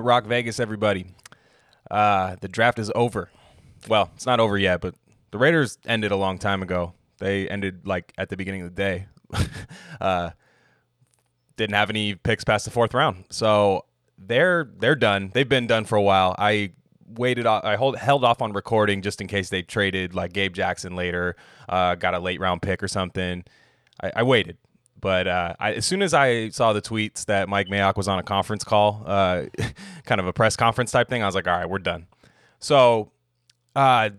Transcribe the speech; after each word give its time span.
To 0.00 0.04
Rock 0.04 0.24
Vegas, 0.24 0.58
everybody. 0.58 1.04
Uh, 1.90 2.36
the 2.40 2.48
draft 2.48 2.78
is 2.78 2.90
over. 2.94 3.28
Well, 3.86 4.10
it's 4.14 4.24
not 4.24 4.40
over 4.40 4.56
yet, 4.56 4.80
but 4.80 4.94
the 5.30 5.36
Raiders 5.36 5.76
ended 5.84 6.10
a 6.10 6.16
long 6.16 6.38
time 6.38 6.62
ago. 6.62 6.94
They 7.18 7.46
ended 7.50 7.86
like 7.86 8.14
at 8.16 8.30
the 8.30 8.36
beginning 8.38 8.62
of 8.62 8.74
the 8.74 8.82
day. 8.82 9.06
uh, 10.00 10.30
didn't 11.56 11.74
have 11.74 11.90
any 11.90 12.14
picks 12.14 12.44
past 12.44 12.64
the 12.64 12.70
fourth 12.70 12.94
round, 12.94 13.26
so 13.28 13.84
they're 14.16 14.70
they're 14.78 14.94
done. 14.94 15.32
They've 15.34 15.46
been 15.46 15.66
done 15.66 15.84
for 15.84 15.96
a 15.96 16.02
while. 16.02 16.34
I 16.38 16.72
waited. 17.06 17.46
I 17.46 17.76
hold, 17.76 17.98
held 17.98 18.24
off 18.24 18.40
on 18.40 18.54
recording 18.54 19.02
just 19.02 19.20
in 19.20 19.26
case 19.26 19.50
they 19.50 19.60
traded 19.60 20.14
like 20.14 20.32
Gabe 20.32 20.54
Jackson 20.54 20.96
later, 20.96 21.36
uh, 21.68 21.94
got 21.94 22.14
a 22.14 22.20
late 22.20 22.40
round 22.40 22.62
pick 22.62 22.82
or 22.82 22.88
something. 22.88 23.44
I, 24.02 24.12
I 24.16 24.22
waited. 24.22 24.56
But 25.00 25.26
uh, 25.26 25.54
I, 25.58 25.74
as 25.74 25.86
soon 25.86 26.02
as 26.02 26.14
I 26.14 26.50
saw 26.50 26.72
the 26.72 26.82
tweets 26.82 27.24
that 27.26 27.48
Mike 27.48 27.68
Mayock 27.68 27.96
was 27.96 28.08
on 28.08 28.18
a 28.18 28.22
conference 28.22 28.64
call, 28.64 29.02
uh, 29.06 29.46
kind 30.04 30.20
of 30.20 30.26
a 30.26 30.32
press 30.32 30.56
conference 30.56 30.90
type 30.90 31.08
thing, 31.08 31.22
I 31.22 31.26
was 31.26 31.34
like, 31.34 31.48
all 31.48 31.56
right, 31.56 31.68
we're 31.68 31.78
done. 31.78 32.06
So, 32.58 33.10
uh, 33.74 34.10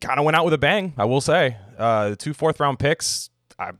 kind 0.00 0.18
of 0.18 0.24
went 0.24 0.36
out 0.36 0.44
with 0.44 0.54
a 0.54 0.58
bang, 0.58 0.94
I 0.96 1.04
will 1.04 1.20
say. 1.20 1.56
Uh, 1.78 2.10
the 2.10 2.16
two 2.16 2.32
fourth 2.32 2.60
round 2.60 2.78
picks, 2.78 3.30
I, 3.58 3.72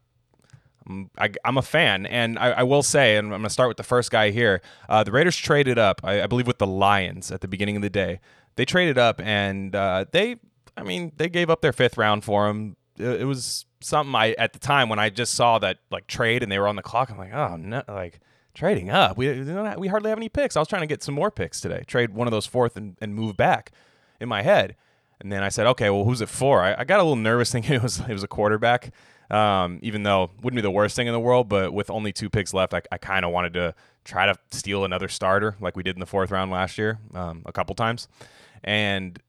I'm, 0.86 1.10
I, 1.18 1.30
am 1.44 1.56
a 1.56 1.62
fan. 1.62 2.06
And 2.06 2.38
I, 2.38 2.50
I, 2.52 2.62
will 2.62 2.82
say, 2.82 3.16
and 3.16 3.26
I'm 3.26 3.30
going 3.30 3.42
to 3.44 3.50
start 3.50 3.68
with 3.68 3.76
the 3.76 3.82
first 3.82 4.10
guy 4.10 4.30
here. 4.30 4.60
Uh, 4.88 5.04
the 5.04 5.12
Raiders 5.12 5.36
traded 5.36 5.78
up, 5.78 6.00
I, 6.04 6.22
I, 6.22 6.26
believe, 6.26 6.46
with 6.46 6.58
the 6.58 6.66
Lions 6.66 7.30
at 7.30 7.40
the 7.40 7.48
beginning 7.48 7.76
of 7.76 7.82
the 7.82 7.90
day. 7.90 8.20
They 8.56 8.64
traded 8.64 8.98
up 8.98 9.20
and 9.20 9.74
uh, 9.74 10.06
they, 10.12 10.36
I 10.76 10.82
mean, 10.82 11.12
they 11.16 11.28
gave 11.28 11.50
up 11.50 11.60
their 11.60 11.72
fifth 11.72 11.96
round 11.96 12.24
for 12.24 12.48
him. 12.48 12.76
It, 12.98 13.22
it 13.22 13.24
was 13.24 13.66
something 13.86 14.14
I 14.14 14.32
at 14.32 14.52
the 14.52 14.58
time 14.58 14.88
when 14.88 14.98
I 14.98 15.10
just 15.10 15.34
saw 15.34 15.58
that 15.60 15.78
like 15.90 16.06
trade 16.06 16.42
and 16.42 16.50
they 16.50 16.58
were 16.58 16.68
on 16.68 16.76
the 16.76 16.82
clock. 16.82 17.10
I'm 17.10 17.18
like, 17.18 17.32
oh 17.32 17.56
no, 17.56 17.82
like 17.88 18.20
trading 18.54 18.90
up. 18.90 19.16
We 19.16 19.42
we 19.76 19.88
hardly 19.88 20.10
have 20.10 20.18
any 20.18 20.28
picks. 20.28 20.56
I 20.56 20.60
was 20.60 20.68
trying 20.68 20.82
to 20.82 20.86
get 20.86 21.02
some 21.02 21.14
more 21.14 21.30
picks 21.30 21.60
today. 21.60 21.84
Trade 21.86 22.10
one 22.10 22.26
of 22.26 22.32
those 22.32 22.46
fourth 22.46 22.76
and, 22.76 22.96
and 23.00 23.14
move 23.14 23.36
back 23.36 23.70
in 24.20 24.28
my 24.28 24.42
head. 24.42 24.76
And 25.20 25.32
then 25.32 25.42
I 25.42 25.48
said, 25.48 25.66
okay, 25.68 25.88
well, 25.88 26.04
who's 26.04 26.20
it 26.20 26.28
for? 26.28 26.62
I, 26.62 26.74
I 26.80 26.84
got 26.84 27.00
a 27.00 27.02
little 27.02 27.16
nervous 27.16 27.50
thinking 27.52 27.74
it 27.74 27.82
was 27.82 28.00
it 28.00 28.12
was 28.12 28.24
a 28.24 28.28
quarterback. 28.28 28.92
Um, 29.28 29.80
even 29.82 30.04
though 30.04 30.30
wouldn't 30.40 30.56
be 30.56 30.62
the 30.62 30.70
worst 30.70 30.94
thing 30.94 31.08
in 31.08 31.12
the 31.12 31.20
world, 31.20 31.48
but 31.48 31.72
with 31.72 31.90
only 31.90 32.12
two 32.12 32.30
picks 32.30 32.54
left, 32.54 32.74
I, 32.74 32.82
I 32.92 32.98
kind 32.98 33.24
of 33.24 33.32
wanted 33.32 33.54
to 33.54 33.74
try 34.04 34.26
to 34.26 34.36
steal 34.52 34.84
another 34.84 35.08
starter 35.08 35.56
like 35.60 35.76
we 35.76 35.82
did 35.82 35.96
in 35.96 36.00
the 36.00 36.06
fourth 36.06 36.30
round 36.30 36.52
last 36.52 36.78
year, 36.78 37.00
um, 37.12 37.42
a 37.44 37.52
couple 37.52 37.74
times. 37.74 38.06
And 38.62 39.20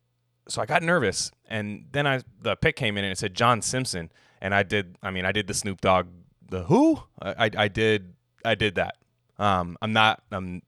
so 0.48 0.62
I 0.62 0.68
got 0.68 0.84
nervous, 0.84 1.32
and 1.50 1.86
then 1.94 2.06
I 2.06 2.22
the 2.42 2.56
pick 2.56 2.76
came 2.76 2.96
in 2.96 3.06
and 3.06 3.12
it 3.12 3.18
said 3.18 3.34
John 3.34 3.64
Simpson, 3.64 4.12
and 4.42 4.54
I 4.54 4.64
did. 4.64 4.98
I 5.02 5.12
mean, 5.12 5.26
I 5.26 5.32
did 5.32 5.48
the 5.48 5.54
Snoop 5.54 5.82
Dogg, 5.82 6.08
the 6.50 6.64
who? 6.64 7.00
I, 7.22 7.50
I, 7.58 7.68
did. 7.68 8.14
I 8.44 8.56
did 8.56 8.76
that. 8.76 8.98
Um, 9.40 9.78
I'm 9.82 9.94
not. 9.94 10.24
I'm. 10.32 10.62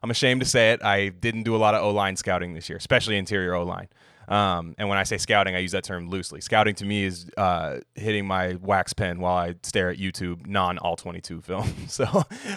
I'm 0.00 0.10
ashamed 0.10 0.40
to 0.42 0.46
say 0.46 0.72
it. 0.72 0.82
I 0.82 1.08
didn't 1.08 1.42
do 1.42 1.56
a 1.56 1.58
lot 1.58 1.74
of 1.74 1.82
O 1.82 1.90
line 1.90 2.14
scouting 2.14 2.54
this 2.54 2.68
year, 2.68 2.78
especially 2.78 3.16
interior 3.16 3.54
O 3.54 3.64
line. 3.64 3.88
Um, 4.28 4.74
and 4.78 4.88
when 4.88 4.98
I 4.98 5.04
say 5.04 5.16
scouting, 5.16 5.56
I 5.56 5.58
use 5.58 5.72
that 5.72 5.84
term 5.84 6.08
loosely. 6.08 6.40
Scouting 6.40 6.74
to 6.76 6.84
me 6.84 7.04
is 7.04 7.28
uh, 7.36 7.78
hitting 7.94 8.26
my 8.26 8.54
wax 8.60 8.92
pen 8.92 9.20
while 9.20 9.36
I 9.36 9.54
stare 9.62 9.88
at 9.88 9.96
YouTube 9.96 10.46
non 10.46 10.78
all 10.78 10.96
22 10.96 11.40
film. 11.42 11.88
so 11.88 12.04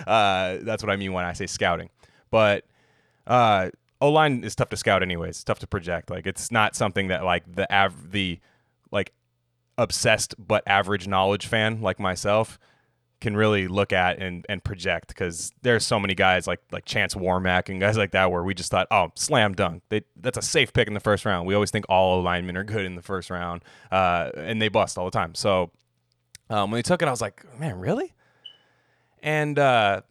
uh, 0.06 0.57
that's 0.61 0.84
what 0.84 0.90
I 0.91 0.97
mean 0.97 1.13
when 1.13 1.25
I 1.25 1.34
say 1.34 1.47
scouting. 1.47 1.90
But 2.29 2.66
uh, 3.25 3.69
O 4.01 4.11
line 4.11 4.44
is 4.44 4.56
tough 4.56 4.69
to 4.69 4.78
scout, 4.78 5.01
anyways. 5.01 5.29
It's 5.29 5.44
tough 5.44 5.59
to 5.59 5.67
project. 5.67 6.09
Like 6.09 6.28
it's 6.28 6.51
not 6.51 6.75
something 6.75 7.07
that 7.07 7.23
like 7.23 7.44
the 7.51 7.73
av- 7.73 8.11
the 8.11 8.40
like 8.91 9.13
obsessed 9.81 10.36
but 10.38 10.64
average 10.68 11.08
knowledge 11.08 11.47
fan 11.47 11.81
like 11.81 12.00
myself 12.00 12.59
can 13.22 13.38
really 13.38 13.68
look 13.68 13.94
at 13.94 14.19
and, 14.19 14.46
and 14.50 14.64
project 14.64 15.09
because 15.09 15.53
there's 15.62 15.86
so 15.86 16.00
many 16.00 16.16
guys 16.16 16.47
like 16.47 16.59
like 16.72 16.86
Chance 16.86 17.14
Warmack 17.14 17.69
and 17.69 17.80
guys 17.80 17.96
like 17.96 18.12
that 18.12 18.31
where 18.31 18.44
we 18.44 18.56
just 18.56 18.72
thought, 18.72 18.88
oh, 18.90 19.12
slam 19.16 19.53
dunk. 19.53 19.84
They, 19.90 20.02
that's 20.20 20.40
a 20.40 20.41
safe 20.41 20.74
pick 20.74 20.88
in 20.88 20.96
the 20.96 21.00
first 21.00 21.24
round. 21.24 21.47
We 21.47 21.53
always 21.53 21.70
think 21.70 21.86
all 21.88 22.20
alignment 22.20 22.58
are 22.58 22.64
good 22.64 22.84
in 22.84 22.96
the 22.96 23.02
first 23.02 23.30
round, 23.30 23.64
uh, 23.91 24.31
and 24.36 24.59
they 24.59 24.70
bust 24.70 24.97
all 24.97 25.06
the 25.06 25.12
time. 25.12 25.36
So 25.36 25.72
um, 26.50 26.72
when 26.72 26.80
they 26.80 26.81
took 26.81 27.02
it, 27.03 27.08
I 27.08 27.12
was 27.12 27.22
like, 27.22 27.46
man, 27.59 27.80
really? 27.80 28.14
And 29.22 29.58
uh, 29.58 30.02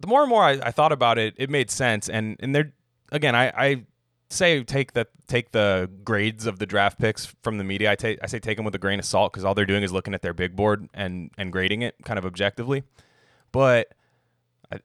the 0.00 0.06
more 0.06 0.22
and 0.22 0.30
more 0.30 0.42
I, 0.42 0.52
I, 0.52 0.70
thought 0.70 0.90
about 0.90 1.18
it, 1.18 1.34
it 1.36 1.50
made 1.50 1.70
sense. 1.70 2.08
And 2.08 2.36
and 2.40 2.54
they're 2.54 2.72
again, 3.12 3.36
I, 3.36 3.48
I 3.48 3.84
say 4.30 4.62
take 4.62 4.92
the 4.92 5.06
take 5.26 5.52
the 5.52 5.90
grades 6.04 6.46
of 6.46 6.58
the 6.58 6.66
draft 6.66 6.98
picks 6.98 7.26
from 7.42 7.58
the 7.58 7.64
media. 7.64 7.90
I 7.90 7.94
take 7.94 8.18
I 8.22 8.26
say 8.26 8.38
take 8.38 8.56
them 8.56 8.64
with 8.64 8.74
a 8.74 8.78
grain 8.78 8.98
of 8.98 9.04
salt 9.04 9.32
because 9.32 9.44
all 9.44 9.54
they're 9.54 9.66
doing 9.66 9.82
is 9.82 9.92
looking 9.92 10.14
at 10.14 10.22
their 10.22 10.34
big 10.34 10.56
board 10.56 10.88
and 10.94 11.30
and 11.38 11.52
grading 11.52 11.82
it 11.82 11.96
kind 12.04 12.18
of 12.18 12.26
objectively. 12.26 12.84
But 13.52 13.88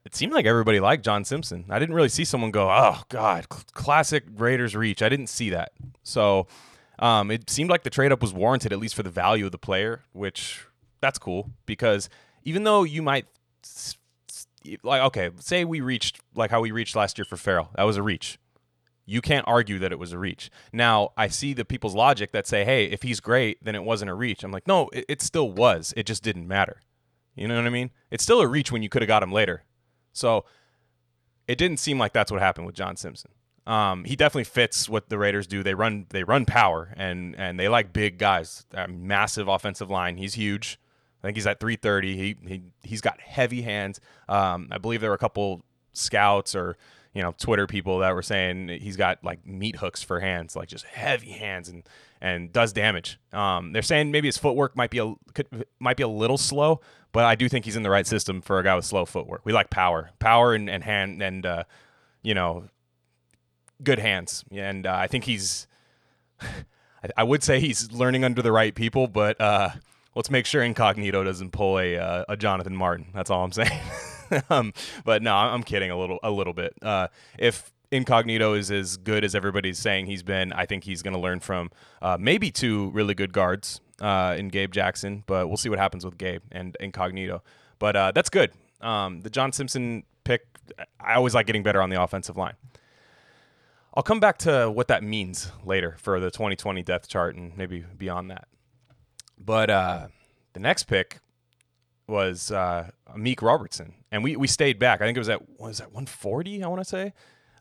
it 0.04 0.14
seemed 0.14 0.32
like 0.32 0.46
everybody 0.46 0.78
liked 0.78 1.04
John 1.04 1.24
Simpson. 1.24 1.64
I 1.68 1.78
didn't 1.78 1.94
really 1.94 2.08
see 2.08 2.24
someone 2.24 2.50
go, 2.50 2.70
"Oh 2.70 3.02
God, 3.08 3.48
classic 3.48 4.24
Raiders 4.36 4.76
reach." 4.76 5.02
I 5.02 5.08
didn't 5.08 5.28
see 5.28 5.50
that. 5.50 5.72
So 6.02 6.46
um, 6.98 7.30
it 7.30 7.50
seemed 7.50 7.70
like 7.70 7.82
the 7.82 7.90
trade 7.90 8.12
up 8.12 8.22
was 8.22 8.32
warranted, 8.32 8.72
at 8.72 8.78
least 8.78 8.94
for 8.94 9.02
the 9.02 9.10
value 9.10 9.46
of 9.46 9.52
the 9.52 9.58
player, 9.58 10.02
which 10.12 10.64
that's 11.00 11.18
cool 11.18 11.50
because 11.66 12.08
even 12.44 12.64
though 12.64 12.84
you 12.84 13.02
might 13.02 13.26
like 14.82 15.02
okay, 15.02 15.30
say 15.38 15.64
we 15.64 15.80
reached 15.80 16.20
like 16.34 16.50
how 16.50 16.60
we 16.60 16.70
reached 16.70 16.94
last 16.94 17.18
year 17.18 17.24
for 17.24 17.36
Ferrell, 17.36 17.70
that 17.74 17.84
was 17.84 17.96
a 17.96 18.02
reach 18.02 18.38
you 19.10 19.20
can't 19.20 19.44
argue 19.48 19.80
that 19.80 19.90
it 19.90 19.98
was 19.98 20.12
a 20.12 20.18
reach. 20.18 20.52
Now, 20.72 21.10
I 21.16 21.26
see 21.26 21.52
the 21.52 21.64
people's 21.64 21.96
logic 21.96 22.30
that 22.30 22.46
say, 22.46 22.64
hey, 22.64 22.84
if 22.84 23.02
he's 23.02 23.18
great, 23.18 23.58
then 23.60 23.74
it 23.74 23.82
wasn't 23.82 24.08
a 24.08 24.14
reach. 24.14 24.44
I'm 24.44 24.52
like, 24.52 24.68
no, 24.68 24.88
it, 24.92 25.04
it 25.08 25.20
still 25.20 25.50
was. 25.50 25.92
It 25.96 26.06
just 26.06 26.22
didn't 26.22 26.46
matter. 26.46 26.80
You 27.34 27.48
know 27.48 27.56
what 27.56 27.66
I 27.66 27.70
mean? 27.70 27.90
It's 28.12 28.22
still 28.22 28.40
a 28.40 28.46
reach 28.46 28.70
when 28.70 28.84
you 28.84 28.88
could 28.88 29.02
have 29.02 29.08
got 29.08 29.24
him 29.24 29.32
later. 29.32 29.64
So 30.12 30.44
it 31.48 31.58
didn't 31.58 31.78
seem 31.78 31.98
like 31.98 32.12
that's 32.12 32.30
what 32.30 32.40
happened 32.40 32.66
with 32.66 32.76
John 32.76 32.94
Simpson. 32.94 33.32
Um, 33.66 34.04
he 34.04 34.14
definitely 34.14 34.44
fits 34.44 34.88
what 34.88 35.08
the 35.08 35.18
Raiders 35.18 35.48
do. 35.48 35.64
They 35.64 35.74
run 35.74 36.06
they 36.10 36.22
run 36.22 36.44
power 36.44 36.94
and 36.96 37.34
and 37.36 37.58
they 37.58 37.68
like 37.68 37.92
big 37.92 38.16
guys. 38.18 38.64
Massive 38.88 39.48
offensive 39.48 39.90
line. 39.90 40.16
He's 40.18 40.34
huge. 40.34 40.78
I 41.22 41.26
think 41.26 41.36
he's 41.36 41.46
at 41.46 41.60
330. 41.60 42.16
He 42.16 42.36
he 42.46 42.62
he's 42.82 43.00
got 43.00 43.20
heavy 43.20 43.62
hands. 43.62 44.00
Um, 44.28 44.68
I 44.70 44.78
believe 44.78 45.00
there 45.00 45.10
were 45.10 45.16
a 45.16 45.18
couple 45.18 45.64
scouts 45.92 46.54
or 46.54 46.76
you 47.14 47.22
know 47.22 47.34
Twitter 47.38 47.66
people 47.66 47.98
that 47.98 48.14
were 48.14 48.22
saying 48.22 48.68
he's 48.68 48.96
got 48.96 49.22
like 49.24 49.44
meat 49.46 49.76
hooks 49.76 50.02
for 50.02 50.20
hands, 50.20 50.54
like 50.54 50.68
just 50.68 50.84
heavy 50.84 51.30
hands 51.30 51.68
and 51.68 51.82
and 52.20 52.52
does 52.52 52.72
damage. 52.72 53.18
Um, 53.32 53.72
they're 53.72 53.82
saying 53.82 54.10
maybe 54.10 54.28
his 54.28 54.38
footwork 54.38 54.76
might 54.76 54.90
be 54.90 54.98
a 54.98 55.14
could, 55.34 55.66
might 55.78 55.96
be 55.96 56.02
a 56.02 56.08
little 56.08 56.38
slow, 56.38 56.80
but 57.12 57.24
I 57.24 57.34
do 57.34 57.48
think 57.48 57.64
he's 57.64 57.76
in 57.76 57.82
the 57.82 57.90
right 57.90 58.06
system 58.06 58.40
for 58.40 58.58
a 58.58 58.64
guy 58.64 58.74
with 58.76 58.84
slow 58.84 59.04
footwork. 59.04 59.42
We 59.44 59.52
like 59.52 59.70
power, 59.70 60.10
power 60.18 60.54
and, 60.54 60.70
and 60.70 60.84
hand 60.84 61.22
and 61.22 61.44
uh, 61.44 61.64
you 62.22 62.34
know 62.34 62.68
good 63.82 63.98
hands, 63.98 64.44
and 64.52 64.86
uh, 64.86 64.94
I 64.94 65.06
think 65.06 65.24
he's. 65.24 65.66
I 67.16 67.22
would 67.22 67.42
say 67.42 67.60
he's 67.60 67.90
learning 67.92 68.24
under 68.24 68.42
the 68.42 68.52
right 68.52 68.74
people, 68.74 69.06
but 69.06 69.40
uh, 69.40 69.70
let's 70.14 70.30
make 70.30 70.44
sure 70.44 70.62
Incognito 70.62 71.24
doesn't 71.24 71.50
pull 71.50 71.78
a 71.78 71.96
uh, 71.96 72.24
a 72.28 72.36
Jonathan 72.36 72.76
Martin. 72.76 73.06
That's 73.14 73.30
all 73.30 73.42
I'm 73.42 73.52
saying. 73.52 73.70
um, 74.50 74.72
but 75.04 75.22
no, 75.22 75.34
I'm 75.34 75.62
kidding 75.62 75.90
a 75.90 75.98
little 75.98 76.18
a 76.22 76.30
little 76.30 76.52
bit. 76.52 76.74
Uh, 76.82 77.08
if 77.38 77.72
Incognito 77.90 78.54
is 78.54 78.70
as 78.70 78.96
good 78.96 79.24
as 79.24 79.34
everybody's 79.34 79.78
saying 79.78 80.06
he's 80.06 80.22
been, 80.22 80.52
I 80.52 80.66
think 80.66 80.84
he's 80.84 81.02
going 81.02 81.14
to 81.14 81.20
learn 81.20 81.40
from 81.40 81.70
uh, 82.00 82.16
maybe 82.20 82.50
two 82.50 82.90
really 82.90 83.14
good 83.14 83.32
guards 83.32 83.80
uh, 84.00 84.34
in 84.38 84.48
Gabe 84.48 84.72
Jackson, 84.72 85.24
but 85.26 85.48
we'll 85.48 85.56
see 85.56 85.68
what 85.68 85.78
happens 85.78 86.04
with 86.04 86.16
Gabe 86.16 86.42
and 86.52 86.76
Incognito. 86.80 87.42
But 87.78 87.96
uh, 87.96 88.12
that's 88.14 88.30
good. 88.30 88.52
Um, 88.80 89.22
the 89.22 89.30
John 89.30 89.52
Simpson 89.52 90.04
pick, 90.24 90.46
I 91.00 91.14
always 91.14 91.34
like 91.34 91.46
getting 91.46 91.62
better 91.62 91.82
on 91.82 91.90
the 91.90 92.00
offensive 92.00 92.36
line. 92.36 92.54
I'll 93.92 94.04
come 94.04 94.20
back 94.20 94.38
to 94.38 94.70
what 94.70 94.86
that 94.88 95.02
means 95.02 95.50
later 95.64 95.96
for 95.98 96.20
the 96.20 96.30
2020 96.30 96.82
depth 96.82 97.08
chart 97.08 97.34
and 97.34 97.56
maybe 97.56 97.84
beyond 97.98 98.30
that. 98.30 98.46
But 99.36 99.68
uh, 99.68 100.08
the 100.52 100.60
next 100.60 100.84
pick 100.84 101.18
was 102.10 102.50
uh, 102.50 102.90
Meek 103.16 103.40
Robertson, 103.40 103.94
and 104.10 104.22
we 104.22 104.36
we 104.36 104.46
stayed 104.46 104.78
back. 104.78 105.00
I 105.00 105.06
think 105.06 105.16
it 105.16 105.20
was 105.20 105.28
at 105.28 105.58
was 105.58 105.78
that 105.78 105.88
140. 105.88 106.62
I 106.62 106.66
want 106.66 106.82
to 106.82 106.88
say. 106.88 107.12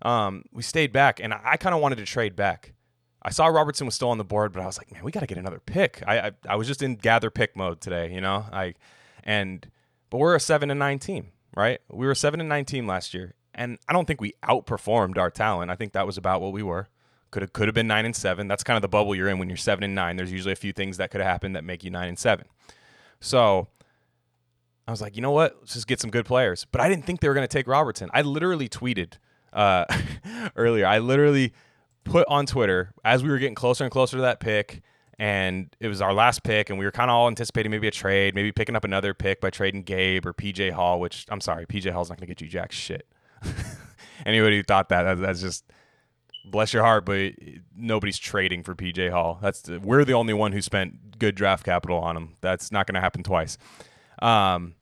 Um, 0.02 0.44
we 0.52 0.64
stayed 0.64 0.92
back, 0.92 1.20
and 1.20 1.34
I, 1.34 1.40
I 1.44 1.58
kind 1.58 1.76
of 1.76 1.82
wanted 1.82 1.98
to 1.98 2.06
trade 2.06 2.36
back. 2.36 2.74
I 3.22 3.32
saw 3.32 3.48
Robertson 3.48 3.86
was 3.86 3.96
still 3.96 4.10
on 4.10 4.18
the 4.18 4.24
board, 4.24 4.54
but 4.54 4.62
I 4.62 4.66
was 4.66 4.78
like, 4.78 4.92
man, 4.94 5.04
we 5.04 5.12
got 5.12 5.20
to 5.20 5.26
get 5.28 5.38
another 5.38 5.60
pick. 5.60 6.02
I, 6.08 6.20
I, 6.20 6.32
I 6.50 6.56
was 6.56 6.68
just 6.68 6.82
in 6.82 6.96
gather 6.96 7.30
pick 7.30 7.56
mode 7.56 7.82
today, 7.82 8.14
you 8.14 8.22
know. 8.22 8.46
I 8.52 8.76
and 9.24 9.70
but 10.10 10.18
we're 10.18 10.36
a 10.36 10.40
seven 10.40 10.72
and 10.72 10.80
nine 10.80 11.00
team, 11.00 11.32
right? 11.56 11.80
We 11.90 12.06
were 12.06 12.14
a 12.14 12.16
seven 12.16 12.40
and 12.40 12.50
nine 12.50 12.66
team 12.66 12.88
last 12.88 13.14
year, 13.14 13.36
and 13.54 13.78
I 13.88 13.94
don't 13.94 14.06
think 14.06 14.22
we 14.22 14.34
outperformed 14.44 15.18
our 15.18 15.30
talent. 15.30 15.70
I 15.70 15.76
think 15.76 15.94
that 15.94 16.06
was 16.06 16.18
about 16.18 16.42
what 16.42 16.54
we 16.54 16.64
were. 16.64 16.88
Could 17.32 17.44
have 17.44 17.54
could 17.54 17.68
have 17.68 17.76
been 17.76 17.88
nine 17.88 18.06
and 18.06 18.16
seven. 18.16 18.48
That's 18.48 18.64
kind 18.64 18.76
of 18.78 18.82
the 18.82 18.88
bubble 18.88 19.14
you're 19.14 19.30
in 19.30 19.38
when 19.38 19.50
you're 19.50 19.58
seven 19.58 19.84
and 19.84 19.94
nine. 19.94 20.16
There's 20.16 20.32
usually 20.32 20.54
a 20.54 20.58
few 20.58 20.74
things 20.74 20.98
that 20.98 21.12
could 21.12 21.22
have 21.22 21.30
happened 21.30 21.56
that 21.56 21.64
make 21.64 21.84
you 21.84 21.92
nine 21.92 22.08
and 22.08 22.18
seven. 22.18 22.46
So 23.20 23.68
I 24.90 24.92
was 24.92 25.02
like, 25.02 25.16
you 25.16 25.22
know 25.22 25.30
what? 25.30 25.56
Let's 25.60 25.76
just 25.76 25.86
get 25.86 26.00
some 26.00 26.10
good 26.10 26.26
players. 26.26 26.66
But 26.72 26.82
I 26.82 26.90
didn't 26.90 27.06
think 27.06 27.20
they 27.20 27.28
were 27.28 27.36
going 27.36 27.48
to 27.48 27.48
take 27.48 27.68
Robertson. 27.68 28.10
I 28.12 28.24
literally 28.24 28.68
tweeted 28.68 29.20
uh, 29.54 29.86
earlier. 30.56 30.88
I 30.88 30.98
literally 30.98 31.54
put 32.06 32.28
on 32.28 32.48
Twitter 32.48 32.92
as 33.06 33.22
we 33.22 33.30
were 33.30 33.38
getting 33.38 33.54
closer 33.54 33.84
and 33.84 33.92
closer 33.92 34.18
to 34.18 34.22
that 34.24 34.40
pick, 34.40 34.82
and 35.20 35.76
it 35.80 35.90
was 35.90 36.02
our 36.02 36.12
last 36.12 36.42
pick, 36.42 36.72
and 36.72 36.80
we 36.80 36.86
were 36.86 36.92
kind 36.92 37.12
of 37.12 37.14
all 37.14 37.28
anticipating 37.28 37.70
maybe 37.70 37.88
a 37.88 37.92
trade, 37.92 38.34
maybe 38.34 38.52
picking 38.52 38.76
up 38.76 38.84
another 38.84 39.14
pick 39.14 39.42
by 39.42 39.52
trading 39.52 39.84
Gabe 39.84 40.26
or 40.26 40.34
PJ 40.34 40.72
Hall. 40.72 41.00
Which 41.00 41.28
I'm 41.30 41.40
sorry, 41.40 41.68
PJ 41.68 41.92
Hall's 41.92 42.10
not 42.10 42.18
going 42.18 42.26
to 42.26 42.34
get 42.34 42.42
you 42.42 42.48
jack 42.48 42.72
shit. 42.72 43.08
anybody 44.26 44.58
who 44.58 44.64
thought 44.64 44.90
that, 44.90 45.04
that 45.04 45.20
that's 45.20 45.42
just 45.42 45.66
bless 46.46 46.74
your 46.74 46.82
heart, 46.82 47.06
but 47.06 47.34
nobody's 47.78 48.18
trading 48.18 48.64
for 48.64 48.74
PJ 48.74 49.12
Hall. 49.12 49.38
That's 49.40 49.70
we're 49.70 50.04
the 50.04 50.14
only 50.14 50.34
one 50.34 50.52
who 50.52 50.64
spent 50.64 51.20
good 51.20 51.36
draft 51.36 51.64
capital 51.64 52.00
on 52.00 52.18
him. 52.18 52.38
That's 52.42 52.72
not 52.72 52.88
going 52.88 52.96
to 52.96 53.02
happen 53.02 53.22
twice. 53.22 53.60
Um, 54.20 54.74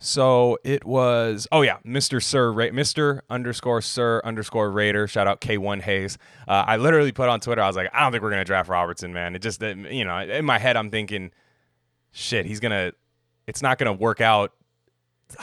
so 0.00 0.58
it 0.64 0.84
was. 0.84 1.48
Oh 1.50 1.62
yeah, 1.62 1.78
Mr. 1.84 2.22
Sir, 2.22 2.52
Ra- 2.52 2.66
Mr. 2.66 3.20
underscore 3.28 3.80
Sir 3.82 4.20
underscore 4.24 4.70
Raider. 4.70 5.08
Shout 5.08 5.26
out 5.26 5.40
K1 5.40 5.82
Hayes. 5.82 6.18
Uh, 6.46 6.64
I 6.66 6.76
literally 6.76 7.12
put 7.12 7.28
on 7.28 7.40
Twitter. 7.40 7.62
I 7.62 7.66
was 7.66 7.76
like, 7.76 7.90
I 7.92 8.00
don't 8.00 8.12
think 8.12 8.22
we're 8.22 8.30
gonna 8.30 8.44
draft 8.44 8.68
Robertson, 8.68 9.12
man. 9.12 9.34
It 9.34 9.42
just, 9.42 9.60
you 9.60 10.04
know, 10.04 10.18
in 10.18 10.44
my 10.44 10.58
head, 10.58 10.76
I'm 10.76 10.90
thinking, 10.90 11.30
shit, 12.12 12.46
he's 12.46 12.60
gonna. 12.60 12.92
It's 13.46 13.62
not 13.62 13.78
gonna 13.78 13.92
work 13.92 14.20
out 14.20 14.52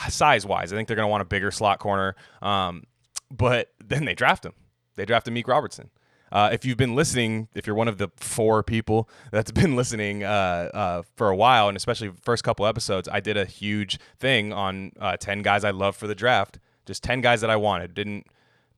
size 0.09 0.45
wise. 0.45 0.71
I 0.71 0.75
think 0.75 0.87
they're 0.87 0.95
gonna 0.95 1.07
want 1.07 1.21
a 1.21 1.25
bigger 1.25 1.51
slot 1.51 1.79
corner. 1.79 2.15
Um, 2.41 2.83
but 3.31 3.69
then 3.83 4.05
they 4.05 4.13
draft 4.15 4.45
him. 4.45 4.53
They 4.95 5.05
drafted 5.05 5.33
Meek 5.33 5.47
Robertson. 5.47 5.89
Uh, 6.31 6.50
if 6.51 6.66
you've 6.66 6.77
been 6.77 6.95
listening, 6.95 7.48
if 7.56 7.66
you're 7.68 7.75
one 7.75 7.88
of 7.88 7.98
the 7.98 8.10
four 8.18 8.63
people 8.63 9.10
that's 9.31 9.51
been 9.62 9.75
listening 9.75 10.24
uh, 10.24 10.69
uh, 10.74 11.01
for 11.16 11.30
a 11.30 11.36
while, 11.36 11.68
and 11.68 11.77
especially 11.77 12.12
first 12.22 12.44
couple 12.44 12.66
episodes, 12.66 13.07
I 13.12 13.19
did 13.19 13.38
a 13.38 13.45
huge 13.45 14.00
thing 14.19 14.51
on 14.51 14.92
uh, 15.00 15.18
ten 15.18 15.42
guys 15.42 15.63
I 15.63 15.72
love 15.72 15.95
for 15.95 16.07
the 16.07 16.16
draft. 16.16 16.60
Just 16.86 17.04
ten 17.04 17.22
guys 17.22 17.42
that 17.42 17.50
I 17.50 17.56
wanted. 17.56 17.94
Didn't 17.94 18.27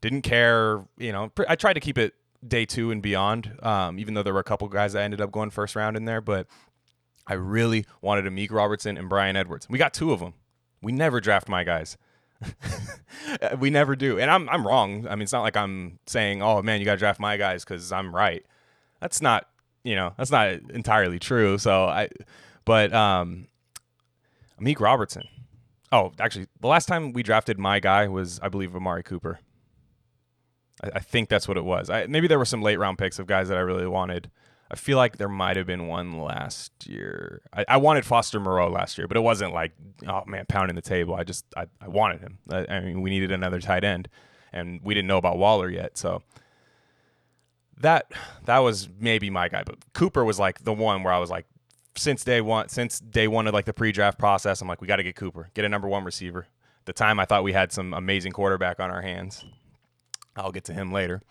didn't 0.02 0.22
care. 0.22 0.86
You 0.98 1.12
know, 1.12 1.32
I 1.48 1.56
tried 1.56 1.74
to 1.74 1.80
keep 1.80 1.98
it 1.98 2.14
day 2.48 2.66
two 2.66 2.92
and 2.92 3.02
beyond. 3.02 3.58
Um, 3.64 4.00
even 4.00 4.14
though 4.14 4.24
there 4.24 4.34
were 4.34 4.40
a 4.40 4.46
couple 4.46 4.68
guys 4.68 4.94
that 4.94 5.02
ended 5.02 5.22
up 5.22 5.32
going 5.32 5.50
first 5.50 5.76
round 5.76 5.98
in 5.98 6.06
there, 6.06 6.22
but 6.22 6.48
I 7.26 7.34
really 7.34 7.86
wanted 8.02 8.26
Amik 8.26 8.52
Robertson 8.52 8.98
and 8.98 9.10
Bryan 9.10 9.36
Edwards. 9.36 9.68
We 9.70 9.78
got 9.78 9.94
two 9.94 10.12
of 10.12 10.20
them. 10.20 10.34
We 10.82 10.92
never 10.92 11.20
draft 11.20 11.50
my 11.50 11.64
guys. 11.64 11.98
we 13.60 13.70
never 13.70 13.96
do. 13.96 14.20
And 14.20 14.30
I'm 14.30 14.50
I'm 14.50 14.66
wrong. 14.66 15.08
I 15.08 15.16
mean, 15.16 15.24
it's 15.24 15.34
not 15.34 15.42
like 15.42 15.58
I'm 15.58 16.00
saying, 16.06 16.42
"Oh 16.42 16.62
man, 16.62 16.80
you 16.80 16.86
got 16.86 16.94
to 16.94 16.98
draft 16.98 17.20
my 17.20 17.38
guys 17.38 17.66
cuz 17.66 17.92
I'm 17.92 18.16
right." 18.16 18.46
That's 19.00 19.22
not, 19.22 19.48
you 19.84 19.96
know, 19.96 20.14
that's 20.18 20.32
not 20.32 20.48
entirely 20.72 21.20
true. 21.20 21.58
So 21.58 21.86
I 21.86 22.10
but 22.66 22.94
um 22.94 23.48
Amik 24.62 24.80
Robertson. 24.80 25.24
Oh, 25.92 26.12
actually, 26.20 26.48
the 26.60 26.68
last 26.68 26.88
time 26.88 27.14
we 27.14 27.24
drafted 27.24 27.58
my 27.58 27.80
guy 27.80 28.08
was 28.08 28.40
I 28.42 28.50
believe 28.50 28.76
Amari 28.76 29.04
Cooper. 29.04 29.40
I, 30.84 30.92
I 30.96 31.00
think 31.00 31.30
that's 31.30 31.48
what 31.48 31.58
it 31.58 31.66
was. 31.66 31.90
I, 31.90 32.08
maybe 32.08 32.28
there 32.28 32.40
were 32.40 32.46
some 32.46 32.62
late 32.62 32.78
round 32.78 32.98
picks 32.98 33.20
of 33.20 33.28
guys 33.28 33.48
that 33.50 33.58
I 33.58 33.62
really 33.62 33.88
wanted. 33.88 34.30
I 34.70 34.76
feel 34.76 34.98
like 34.98 35.18
there 35.18 35.30
might 35.30 35.56
have 35.56 35.66
been 35.66 35.88
one 35.88 36.20
last 36.20 36.88
year. 36.88 37.42
I, 37.54 37.66
I, 37.70 37.78
wanted 37.78 38.06
Foster 38.06 38.40
Moreau 38.40 38.70
last 38.70 38.98
year, 38.98 39.08
but 39.08 39.16
it 39.16 39.22
wasn't 39.22 39.54
like, 39.54 39.72
oh 40.08 40.24
man, 40.28 40.46
pounding 40.48 40.76
the 40.76 40.82
table. 40.82 41.16
I 41.16 41.24
just 41.24 41.46
I, 41.56 41.68
I 41.80 41.88
wanted 41.88 42.20
him. 42.20 42.40
I, 42.50 42.66
I, 42.68 42.80
mean, 42.82 43.02
we 43.02 43.10
needed 43.10 43.32
another 43.32 43.62
tight 43.62 43.86
end, 43.86 44.10
and 44.52 44.82
we 44.84 44.94
didn't 44.94 45.08
know 45.08 45.18
about 45.18 45.38
Waller 45.38 45.70
yet, 45.70 45.98
so 45.98 46.22
that 47.80 48.12
that 48.46 48.60
was 48.60 48.90
maybe 49.00 49.30
my 49.30 49.48
guy. 49.48 49.64
But 49.64 49.78
Cooper 49.94 50.26
was 50.26 50.38
like 50.38 50.64
the 50.64 50.74
one 50.74 51.04
where 51.04 51.14
I 51.14 51.20
was 51.20 51.30
like, 51.30 51.46
since 51.96 52.24
day 52.24 52.42
one, 52.42 52.68
since 52.68 53.00
day 53.00 53.28
one 53.28 53.48
of 53.48 53.54
like 53.54 53.66
the 53.66 53.74
pre-draft 53.74 54.20
process, 54.20 54.62
I'm 54.62 54.68
like, 54.68 54.82
we 54.82 54.88
got 54.88 54.98
to 54.98 55.04
get 55.04 55.16
Cooper, 55.16 55.50
get 55.54 55.64
a 55.64 55.70
number 55.70 55.88
one 55.88 56.04
receiver. 56.04 56.48
The 56.86 56.94
time, 56.94 57.20
I 57.20 57.26
thought 57.26 57.44
we 57.44 57.54
had 57.54 57.72
some 57.72 57.94
amazing 57.94 58.32
quarterback 58.32 58.80
on 58.80 58.90
our 58.90 59.02
hands. 59.02 59.44
I'll 60.38 60.52
get 60.52 60.64
to 60.66 60.74
him 60.74 60.92
later. 60.92 61.22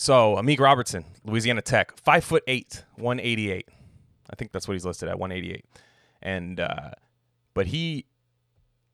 So 0.00 0.36
Amik 0.36 0.58
Robertson, 0.60 1.04
Louisiana 1.26 1.60
Tech, 1.60 1.94
five 1.98 2.24
foot 2.24 2.42
eight, 2.46 2.84
one 2.96 3.20
eighty 3.20 3.50
eight. 3.50 3.68
I 4.30 4.34
think 4.34 4.50
that's 4.50 4.66
what 4.66 4.72
he's 4.72 4.86
listed 4.86 5.10
at, 5.10 5.18
one 5.18 5.30
eighty 5.30 5.52
eight. 5.52 5.66
And 6.22 6.58
uh, 6.58 6.92
but 7.52 7.66
he, 7.66 8.06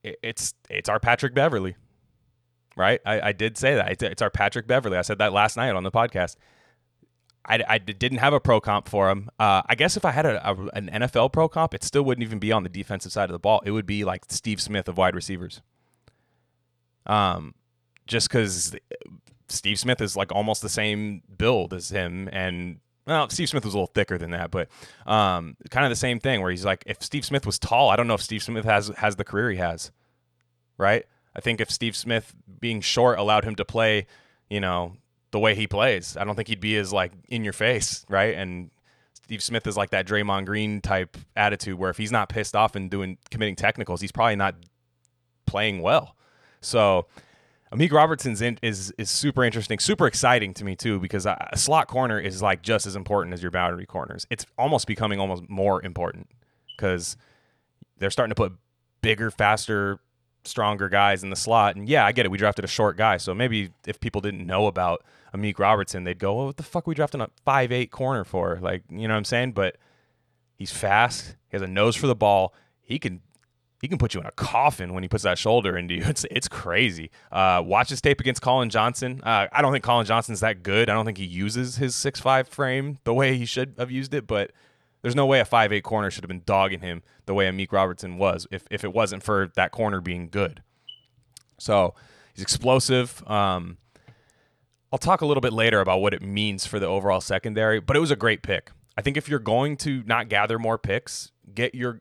it's 0.02 0.54
it's 0.68 0.88
our 0.88 0.98
Patrick 0.98 1.32
Beverley, 1.32 1.76
right? 2.76 3.00
I, 3.06 3.28
I 3.28 3.32
did 3.32 3.56
say 3.56 3.76
that 3.76 3.92
it's, 3.92 4.02
it's, 4.02 4.20
our 4.20 4.30
Patrick 4.30 4.66
Beverley. 4.66 4.98
I 4.98 5.02
said 5.02 5.18
that 5.18 5.32
last 5.32 5.56
night 5.56 5.76
on 5.76 5.84
the 5.84 5.92
podcast. 5.92 6.34
I, 7.44 7.62
I 7.68 7.78
didn't 7.78 8.18
have 8.18 8.32
a 8.32 8.40
pro 8.40 8.60
comp 8.60 8.88
for 8.88 9.08
him. 9.08 9.30
Uh, 9.38 9.62
I 9.64 9.76
guess 9.76 9.96
if 9.96 10.04
I 10.04 10.10
had 10.10 10.26
a, 10.26 10.44
a, 10.44 10.56
an 10.72 10.90
NFL 10.92 11.32
pro 11.32 11.48
comp, 11.48 11.72
it 11.72 11.84
still 11.84 12.02
wouldn't 12.02 12.24
even 12.24 12.40
be 12.40 12.50
on 12.50 12.64
the 12.64 12.68
defensive 12.68 13.12
side 13.12 13.30
of 13.30 13.32
the 13.32 13.38
ball. 13.38 13.62
It 13.64 13.70
would 13.70 13.86
be 13.86 14.02
like 14.02 14.24
Steve 14.28 14.60
Smith 14.60 14.88
of 14.88 14.98
wide 14.98 15.14
receivers. 15.14 15.62
Um, 17.06 17.54
just 18.08 18.28
because 18.28 18.74
Steve 19.48 19.78
Smith 19.78 20.00
is 20.00 20.16
like 20.16 20.32
almost 20.32 20.62
the 20.62 20.68
same 20.68 21.22
build 21.36 21.72
as 21.72 21.90
him, 21.90 22.28
and 22.32 22.80
well, 23.06 23.28
Steve 23.30 23.48
Smith 23.48 23.64
was 23.64 23.74
a 23.74 23.76
little 23.76 23.92
thicker 23.94 24.18
than 24.18 24.32
that, 24.32 24.50
but 24.50 24.68
um, 25.06 25.56
kind 25.70 25.86
of 25.86 25.90
the 25.90 25.96
same 25.96 26.18
thing. 26.18 26.42
Where 26.42 26.50
he's 26.50 26.64
like, 26.64 26.82
if 26.86 27.02
Steve 27.02 27.24
Smith 27.24 27.46
was 27.46 27.58
tall, 27.58 27.88
I 27.88 27.96
don't 27.96 28.08
know 28.08 28.14
if 28.14 28.22
Steve 28.22 28.42
Smith 28.42 28.64
has 28.64 28.88
has 28.98 29.16
the 29.16 29.24
career 29.24 29.50
he 29.50 29.56
has, 29.58 29.92
right? 30.76 31.04
I 31.34 31.40
think 31.40 31.60
if 31.60 31.70
Steve 31.70 31.94
Smith 31.94 32.34
being 32.60 32.80
short 32.80 33.18
allowed 33.18 33.44
him 33.44 33.54
to 33.56 33.64
play, 33.64 34.06
you 34.48 34.60
know, 34.60 34.96
the 35.30 35.38
way 35.38 35.54
he 35.54 35.66
plays, 35.66 36.16
I 36.16 36.24
don't 36.24 36.34
think 36.34 36.48
he'd 36.48 36.60
be 36.60 36.76
as 36.76 36.92
like 36.92 37.12
in 37.28 37.44
your 37.44 37.52
face, 37.52 38.04
right? 38.08 38.34
And 38.34 38.70
Steve 39.12 39.42
Smith 39.42 39.66
is 39.66 39.76
like 39.76 39.90
that 39.90 40.06
Draymond 40.06 40.46
Green 40.46 40.80
type 40.80 41.16
attitude, 41.36 41.78
where 41.78 41.90
if 41.90 41.98
he's 41.98 42.12
not 42.12 42.28
pissed 42.28 42.56
off 42.56 42.74
and 42.74 42.90
doing 42.90 43.18
committing 43.30 43.54
technicals, 43.54 44.00
he's 44.00 44.12
probably 44.12 44.36
not 44.36 44.56
playing 45.46 45.82
well. 45.82 46.16
So 46.60 47.06
Amik 47.72 47.90
Robertson's 47.90 48.40
in, 48.42 48.58
is 48.62 48.92
is 48.96 49.10
super 49.10 49.42
interesting, 49.42 49.78
super 49.78 50.06
exciting 50.06 50.54
to 50.54 50.64
me 50.64 50.76
too 50.76 51.00
because 51.00 51.26
a 51.26 51.48
slot 51.56 51.88
corner 51.88 52.18
is 52.18 52.40
like 52.40 52.62
just 52.62 52.86
as 52.86 52.94
important 52.94 53.34
as 53.34 53.42
your 53.42 53.50
boundary 53.50 53.86
corners. 53.86 54.26
It's 54.30 54.46
almost 54.56 54.86
becoming 54.86 55.18
almost 55.18 55.48
more 55.48 55.84
important 55.84 56.28
because 56.76 57.16
they're 57.98 58.10
starting 58.10 58.30
to 58.30 58.34
put 58.36 58.52
bigger, 59.02 59.30
faster, 59.30 59.98
stronger 60.44 60.88
guys 60.88 61.24
in 61.24 61.30
the 61.30 61.36
slot. 61.36 61.76
And 61.76 61.88
yeah, 61.88 62.06
I 62.06 62.12
get 62.12 62.24
it. 62.24 62.30
We 62.30 62.38
drafted 62.38 62.64
a 62.64 62.68
short 62.68 62.96
guy, 62.96 63.16
so 63.16 63.34
maybe 63.34 63.70
if 63.86 63.98
people 63.98 64.20
didn't 64.20 64.46
know 64.46 64.68
about 64.68 65.04
Amik 65.34 65.58
Robertson, 65.58 66.04
they'd 66.04 66.18
go, 66.18 66.34
"Well, 66.34 66.46
what 66.46 66.56
the 66.56 66.62
fuck 66.62 66.86
are 66.86 66.90
we 66.90 66.94
drafting 66.94 67.20
a 67.20 67.30
five 67.44 67.72
eight 67.72 67.90
corner 67.90 68.24
for?" 68.24 68.58
Like, 68.60 68.84
you 68.88 69.08
know 69.08 69.14
what 69.14 69.18
I'm 69.18 69.24
saying? 69.24 69.52
But 69.52 69.76
he's 70.54 70.70
fast. 70.70 71.36
He 71.48 71.56
has 71.56 71.62
a 71.62 71.66
nose 71.66 71.96
for 71.96 72.06
the 72.06 72.14
ball. 72.14 72.54
He 72.80 72.98
can 73.00 73.22
he 73.86 73.88
can 73.88 73.98
put 73.98 74.14
you 74.14 74.20
in 74.20 74.26
a 74.26 74.32
coffin 74.32 74.94
when 74.94 75.04
he 75.04 75.08
puts 75.08 75.22
that 75.22 75.38
shoulder 75.38 75.76
into 75.76 75.94
you. 75.94 76.02
It's 76.16 76.26
it's 76.28 76.48
crazy. 76.48 77.12
Uh, 77.30 77.62
watch 77.64 77.90
his 77.90 78.00
tape 78.00 78.20
against 78.20 78.42
Collin 78.42 78.68
Johnson. 78.68 79.20
Uh, 79.22 79.46
I 79.52 79.62
don't 79.62 79.70
think 79.70 79.84
Collin 79.84 80.06
Johnson's 80.06 80.40
that 80.40 80.64
good. 80.64 80.90
I 80.90 80.94
don't 80.94 81.04
think 81.04 81.18
he 81.18 81.24
uses 81.24 81.76
his 81.76 81.94
six 81.94 82.18
five 82.18 82.48
frame 82.48 82.98
the 83.04 83.14
way 83.14 83.36
he 83.36 83.44
should 83.44 83.74
have 83.78 83.92
used 83.92 84.12
it. 84.12 84.26
But 84.26 84.50
there's 85.02 85.14
no 85.14 85.24
way 85.24 85.38
a 85.38 85.44
five 85.44 85.72
eight 85.72 85.84
corner 85.84 86.10
should 86.10 86.24
have 86.24 86.28
been 86.28 86.42
dogging 86.44 86.80
him 86.80 87.04
the 87.26 87.34
way 87.34 87.46
Amik 87.46 87.70
Robertson 87.70 88.18
was 88.18 88.48
if 88.50 88.66
if 88.72 88.82
it 88.82 88.92
wasn't 88.92 89.22
for 89.22 89.52
that 89.54 89.70
corner 89.70 90.00
being 90.00 90.30
good. 90.30 90.64
So 91.58 91.94
he's 92.34 92.42
explosive. 92.42 93.22
Um, 93.28 93.76
I'll 94.92 94.98
talk 94.98 95.20
a 95.20 95.26
little 95.26 95.40
bit 95.40 95.52
later 95.52 95.80
about 95.80 96.00
what 96.00 96.12
it 96.12 96.22
means 96.22 96.66
for 96.66 96.80
the 96.80 96.86
overall 96.86 97.20
secondary, 97.20 97.78
but 97.78 97.94
it 97.94 98.00
was 98.00 98.10
a 98.10 98.16
great 98.16 98.42
pick. 98.42 98.72
I 98.98 99.02
think 99.02 99.16
if 99.16 99.28
you're 99.28 99.38
going 99.38 99.76
to 99.78 100.02
not 100.06 100.28
gather 100.28 100.58
more 100.58 100.76
picks, 100.76 101.30
get 101.54 101.74
your 101.74 102.00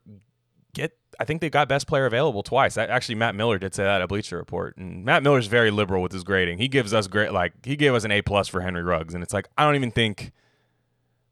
I 1.20 1.26
think 1.26 1.42
they 1.42 1.50
got 1.50 1.68
best 1.68 1.88
player 1.88 2.06
available 2.06 2.44
twice. 2.44 2.78
Actually, 2.78 3.16
Matt 3.16 3.36
Miller 3.36 3.58
did 3.58 3.74
say 3.74 3.84
that 3.84 4.02
at 4.02 4.10
Bleacher 4.10 4.38
Report, 4.38 4.76
and 4.78 5.04
Matt 5.06 5.24
Miller's 5.24 5.48
very 5.48 5.72
liberal 5.72 6.02
with 6.02 6.12
his 6.12 6.24
grading. 6.24 6.58
He 6.58 6.68
gives 6.68 6.94
us 6.94 7.08
great, 7.08 7.32
like 7.32 7.54
he 7.66 7.76
gave 7.76 7.94
us 7.94 8.04
an 8.04 8.12
A 8.12 8.22
plus 8.22 8.48
for 8.48 8.62
Henry 8.62 8.84
Ruggs, 8.84 9.14
and 9.14 9.24
it's 9.24 9.34
like 9.34 9.48
I 9.58 9.64
don't 9.66 9.76
even 9.76 9.92
think 9.92 10.32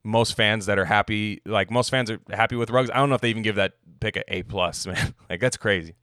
most 0.03 0.35
fans 0.35 0.65
that 0.65 0.77
are 0.77 0.85
happy, 0.85 1.41
like 1.45 1.71
most 1.71 1.89
fans 1.89 2.11
are 2.11 2.19
happy 2.29 2.55
with 2.55 2.69
Ruggs. 2.69 2.89
I 2.89 2.97
don't 2.97 3.09
know 3.09 3.15
if 3.15 3.21
they 3.21 3.29
even 3.29 3.43
give 3.43 3.55
that 3.55 3.73
pick 3.99 4.15
an 4.15 4.23
A 4.27 4.43
plus, 4.43 4.85
man. 4.87 5.13
like 5.29 5.39
that's 5.39 5.57
crazy. 5.57 5.93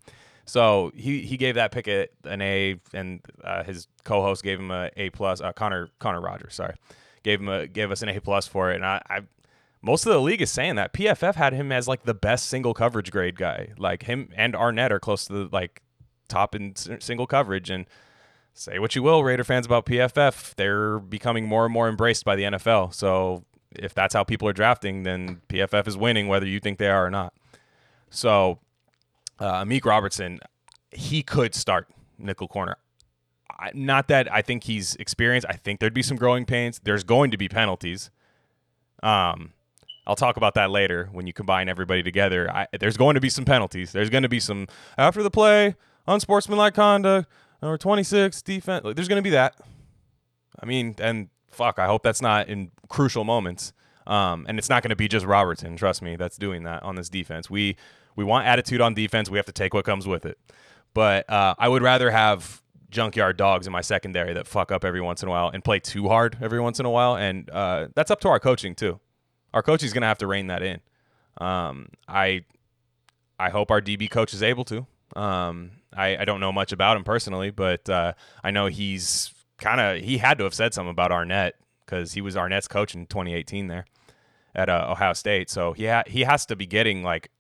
So 0.47 0.91
he 0.95 1.21
he 1.21 1.37
gave 1.37 1.55
that 1.57 1.71
pick 1.71 1.87
a, 1.87 2.09
an 2.25 2.41
A, 2.43 2.81
and 2.93 3.21
uh, 3.45 3.63
his 3.63 3.87
co-host 4.05 4.43
gave 4.43 4.59
him 4.59 4.71
a 4.71 4.91
A 4.97 5.11
plus. 5.11 5.41
Uh, 5.41 5.53
Connor 5.53 5.89
Connor 5.99 6.21
Rogers, 6.21 6.55
sorry, 6.55 6.75
gave 7.23 7.41
him 7.41 7.49
a 7.49 7.67
gave 7.67 7.91
us 7.91 8.03
an 8.03 8.09
A 8.09 8.21
plus 8.21 8.49
for 8.49 8.73
it, 8.73 8.77
and 8.77 8.85
I, 8.85 9.03
I 9.09 9.21
most 9.83 10.07
of 10.07 10.13
the 10.13 10.21
league 10.21 10.43
is 10.43 10.51
saying 10.51 10.75
that 10.77 10.93
PFF 10.93 11.35
had 11.35 11.53
him 11.53 11.73
as 11.73 11.89
like 11.89 12.03
the 12.03 12.15
best 12.15 12.49
single 12.49 12.75
coverage 12.75 13.11
grade 13.11 13.37
guy. 13.37 13.71
Like 13.79 14.05
him 14.05 14.31
and 14.37 14.55
Arnette 14.55 14.91
are 14.91 15.01
close 15.01 15.25
to 15.27 15.33
the 15.33 15.49
like 15.51 15.83
top 16.29 16.55
in 16.55 16.75
single 16.77 17.27
coverage. 17.27 17.71
And 17.71 17.87
say 18.53 18.79
what 18.79 18.95
you 18.95 19.03
will, 19.03 19.25
Raider 19.25 19.45
fans 19.45 19.67
about 19.67 19.87
PFF, 19.87 20.55
they're 20.57 20.99
becoming 20.99 21.47
more 21.47 21.65
and 21.65 21.73
more 21.73 21.89
embraced 21.89 22.25
by 22.25 22.37
the 22.37 22.43
NFL. 22.45 22.95
So 22.95 23.45
if 23.73 23.95
that's 23.95 24.15
how 24.15 24.25
people 24.25 24.49
are 24.49 24.53
drafting, 24.53 25.05
then 25.05 25.41
PFF 25.49 25.87
is 25.89 25.97
winning, 25.97 26.29
whether 26.29 26.47
you 26.47 26.61
think 26.61 26.79
they 26.79 26.89
are 26.89 27.07
or 27.07 27.11
not. 27.11 27.33
So 28.11 28.59
uh, 29.39 29.65
Amik 29.65 29.85
Robertson, 29.85 30.41
he 30.91 31.23
could 31.23 31.55
start 31.55 31.89
nickel 32.19 32.49
corner. 32.49 32.77
not 33.73 34.09
that 34.09 34.31
I 34.31 34.43
think 34.43 34.65
he's 34.65 34.95
experienced. 34.97 35.47
I 35.49 35.55
think 35.55 35.81
there'd 35.81 35.95
be 35.95 36.03
some 36.03 36.19
growing 36.19 36.45
pains. 36.45 36.81
There's 36.83 37.05
going 37.05 37.31
to 37.31 37.39
be 37.39 37.49
penalties. 37.49 38.11
Um, 39.03 39.53
I'll 40.11 40.17
talk 40.17 40.37
about 40.37 40.55
that 40.55 40.73
later 40.73 41.09
when 41.13 41.29
you 41.29 41.33
combine 41.33 41.69
everybody 41.69 42.03
together. 42.03 42.51
I, 42.51 42.67
there's 42.81 42.97
going 42.97 43.15
to 43.15 43.21
be 43.21 43.31
some 43.31 43.45
penalties. 43.45 43.93
There's 43.93 44.11
going 44.11 44.25
to 44.25 44.29
be 44.29 44.41
some 44.41 44.67
after 44.99 45.23
the 45.23 45.31
play, 45.31 45.77
unsportsmanlike 46.09 46.75
conduct, 46.75 47.31
or 47.63 47.79
26 47.79 48.43
defense. 48.43 48.85
Like, 48.85 48.97
There's 48.97 49.07
going 49.07 49.23
to 49.23 49.23
be 49.23 49.31
that. 49.31 49.55
I 50.61 50.67
mean, 50.67 50.97
and 50.99 51.29
fuck, 51.53 51.79
I 51.79 51.87
hope 51.87 52.03
that's 52.03 52.21
not 52.21 52.49
in 52.49 52.73
crucial 52.89 53.23
moments. 53.23 53.73
Um, 54.05 54.47
and 54.49 54.59
it's 54.59 54.69
not 54.69 54.83
going 54.83 54.91
to 54.91 54.97
be 54.97 55.07
just 55.07 55.25
Robertson. 55.25 55.77
Trust 55.77 56.03
me, 56.03 56.17
that's 56.17 56.37
doing 56.37 56.65
that 56.65 56.83
on 56.83 56.97
this 56.97 57.09
defense. 57.09 57.49
We 57.49 57.77
we 58.17 58.25
want 58.25 58.49
attitude 58.49 58.81
on 58.81 58.95
defense. 58.95 59.31
We 59.31 59.39
have 59.39 59.47
to 59.47 59.53
take 59.53 59.75
what 59.75 59.85
comes 59.85 60.09
with 60.09 60.27
it. 60.27 60.39
But 60.93 61.31
uh, 61.31 61.55
I 61.57 61.69
would 61.69 61.83
rather 61.83 62.11
have 62.11 62.63
junkyard 62.91 63.37
dogs 63.37 63.69
in 63.69 63.73
my 63.73 63.81
secondary 63.81 64.35
that 64.35 64.49
fuck 64.49 64.73
up 64.73 64.85
every 64.85 65.01
once 65.01 65.23
in 65.23 65.29
a 65.29 65.31
while 65.31 65.51
and 65.51 65.63
play 65.63 65.79
too 65.79 66.09
hard 66.09 66.37
every 66.41 66.61
once 66.61 66.81
in 66.81 66.87
a 66.87 66.91
while, 66.91 67.15
and 67.15 67.49
uh, 67.51 67.87
that's 67.95 68.11
up 68.11 68.21
to 68.23 68.29
our 68.29 68.41
coaching 68.41 68.75
too. 68.75 68.99
Our 69.53 69.63
coaching 69.63 69.87
is 69.87 69.93
gonna 69.93 70.07
have 70.07 70.19
to 70.19 70.27
rein 70.27 70.49
that 70.49 70.63
in. 70.63 70.81
Um, 71.39 71.89
I 72.09 72.45
I 73.39 73.51
hope 73.51 73.71
our 73.71 73.81
DB 73.81 74.11
coach 74.11 74.35
is 74.35 74.43
able 74.43 74.65
to. 74.67 74.87
Um, 75.17 75.73
I, 75.97 76.19
I 76.19 76.25
don't 76.25 76.41
know 76.41 76.53
much 76.53 76.73
about 76.73 76.97
him 76.97 77.05
personally, 77.05 77.51
but 77.51 77.89
uh, 77.89 78.13
I 78.45 78.51
know 78.51 78.67
he's 78.67 79.33
kind 79.59 79.81
of 79.81 80.03
he 80.05 80.19
had 80.19 80.39
to 80.39 80.45
have 80.45 80.55
said 80.55 80.75
something 80.75 80.91
about 80.91 81.11
Arnette 81.11 81.53
because 81.85 82.13
he 82.13 82.21
was 82.21 82.37
Arnette's 82.37 82.69
coach 82.69 82.95
in 82.95 83.07
2018 83.07 83.67
there 83.67 83.87
at 84.55 84.69
uh, 84.69 84.89
Ohio 84.91 85.13
State. 85.13 85.51
So 85.51 85.73
he 85.73 85.87
ha- 85.87 86.05
he 86.07 86.23
has 86.23 86.47
to 86.47 86.57
be 86.57 86.67
getting 86.67 87.03
like 87.03 87.31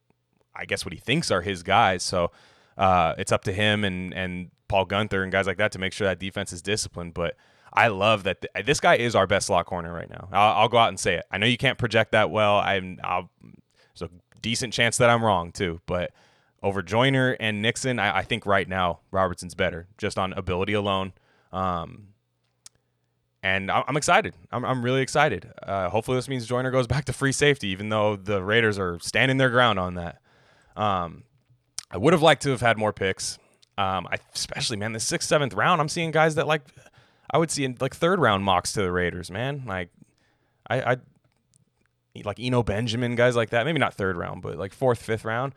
I 0.55 0.65
guess 0.65 0.85
what 0.85 0.93
he 0.93 0.99
thinks 0.99 1.31
are 1.31 1.43
his 1.43 1.63
guys. 1.63 2.03
So 2.03 2.33
uh, 2.77 3.15
it's 3.19 3.33
up 3.33 3.45
to 3.45 3.53
him 3.53 3.85
and 3.85 4.13
and 4.15 4.51
Paul 4.69 4.87
Guenther 4.87 5.23
and 5.23 5.33
guys 5.33 5.47
like 5.47 5.59
that 5.59 5.73
to 5.73 5.79
make 5.79 5.93
sure 5.93 6.07
that 6.07 6.19
defense 6.19 6.53
is 6.53 6.63
disciplined. 6.63 7.15
But 7.15 7.37
I 7.73 7.89
love 7.89 8.25
that 8.25 8.43
th- 8.43 8.67
this 8.67 8.81
guy 8.81 8.97
is 8.97 9.15
our 9.15 9.27
best 9.27 9.47
slot 9.47 9.67
corner 9.67 9.93
right 9.93 10.11
now. 10.11 10.29
I'll, 10.33 10.63
I'll, 10.63 10.69
go 10.69 10.79
out 10.79 10.89
and 10.89 10.99
say 10.99 11.15
it. 11.15 11.25
I 11.31 11.39
know 11.39 11.47
you 11.47 11.57
can't 11.57 11.79
project 11.79 12.13
that 12.13 12.31
well. 12.31 12.57
I'm 12.57 12.99
I'll, 13.05 13.31
there's 13.43 14.11
a 14.11 14.11
decent 14.43 14.73
chance 14.73 14.97
that 14.99 15.11
I'm 15.11 15.25
wrong 15.25 15.53
too, 15.53 15.81
but 15.87 16.11
over 16.63 16.83
Joyner 16.83 17.37
and 17.41 17.63
Nixon, 17.63 17.99
I, 17.99 18.19
I 18.19 18.23
think 18.23 18.45
right 18.45 18.69
now 18.69 19.01
Robertson's 19.11 19.55
better 19.55 19.87
just 19.99 20.19
on 20.19 20.33
ability 20.33 20.73
alone. 20.73 21.13
Um, 21.53 22.09
and 23.43 23.71
I'm 23.71 23.97
excited. 23.97 24.35
I'm, 24.53 24.65
I'm 24.65 24.85
really 24.85 25.01
excited. 25.01 25.51
Uh, 25.63 25.89
hopefully, 25.89 26.19
this 26.19 26.29
means 26.29 26.47
Joyner 26.47 26.71
goes 26.71 26.87
back 26.87 27.07
to 27.07 27.13
free 27.13 27.33
safety, 27.33 27.69
even 27.69 27.89
though 27.89 28.17
the 28.17 28.43
Raiders 28.43 28.79
are 28.79 28.99
standing 29.01 29.39
their 29.39 29.49
ground 29.49 29.79
on 29.79 29.95
that. 29.95 30.21
Um, 30.77 31.25
I 31.91 31.97
would 31.97 32.13
have 32.13 32.23
liked 32.23 32.43
to 32.43 32.51
have 32.51 32.61
had 32.61 32.77
more 32.77 32.93
picks. 32.93 33.39
Um, 33.79 34.07
I, 34.11 34.19
especially 34.35 34.77
man, 34.77 34.93
the 34.93 35.01
sixth, 35.01 35.27
seventh 35.27 35.55
round, 35.55 35.81
I'm 35.81 35.89
seeing 35.89 36.11
guys 36.11 36.35
that 36.35 36.47
like 36.47 36.63
I 37.31 37.39
would 37.39 37.51
see 37.51 37.67
like 37.81 37.95
third 37.95 38.19
round 38.19 38.45
mocks 38.45 38.73
to 38.75 38.83
the 38.83 38.93
Raiders. 38.93 39.31
Man, 39.31 39.65
like 39.67 39.91
I, 40.69 40.93
I 40.93 40.97
like 42.25 42.39
Eno 42.41 42.63
Benjamin, 42.63 43.15
guys 43.15 43.37
like 43.37 43.51
that. 43.51 43.65
Maybe 43.65 43.79
not 43.79 43.95
third 43.95 44.17
round, 44.17 44.43
but 44.43 44.59
like 44.59 44.73
fourth, 44.73 45.01
fifth 45.01 45.25
round, 45.25 45.55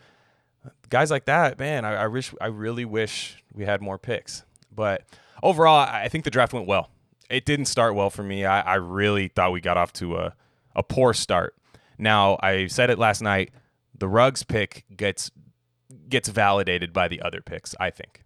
guys 0.89 1.11
like 1.11 1.25
that. 1.25 1.57
Man, 1.59 1.85
I, 1.85 2.03
I 2.03 2.07
wish, 2.07 2.33
I 2.39 2.47
really 2.47 2.85
wish 2.85 3.43
we 3.53 3.65
had 3.65 3.81
more 3.81 3.97
picks. 3.97 4.43
But 4.73 5.03
overall, 5.41 5.77
I 5.77 6.07
think 6.09 6.23
the 6.23 6.31
draft 6.31 6.53
went 6.53 6.67
well 6.67 6.89
it 7.33 7.45
didn't 7.45 7.65
start 7.65 7.95
well 7.95 8.09
for 8.09 8.23
me. 8.23 8.45
I, 8.45 8.61
I 8.61 8.75
really 8.75 9.27
thought 9.27 9.51
we 9.51 9.59
got 9.59 9.75
off 9.75 9.91
to 9.93 10.17
a, 10.17 10.35
a 10.75 10.83
poor 10.83 11.13
start. 11.13 11.55
Now, 11.97 12.37
I 12.41 12.67
said 12.67 12.89
it 12.89 12.99
last 12.99 13.21
night. 13.21 13.51
The 13.97 14.07
Ruggs 14.07 14.43
pick 14.43 14.85
gets 14.95 15.31
gets 16.09 16.27
validated 16.27 16.93
by 16.93 17.07
the 17.07 17.21
other 17.21 17.41
picks. 17.41 17.75
I 17.79 17.89
think 17.89 18.23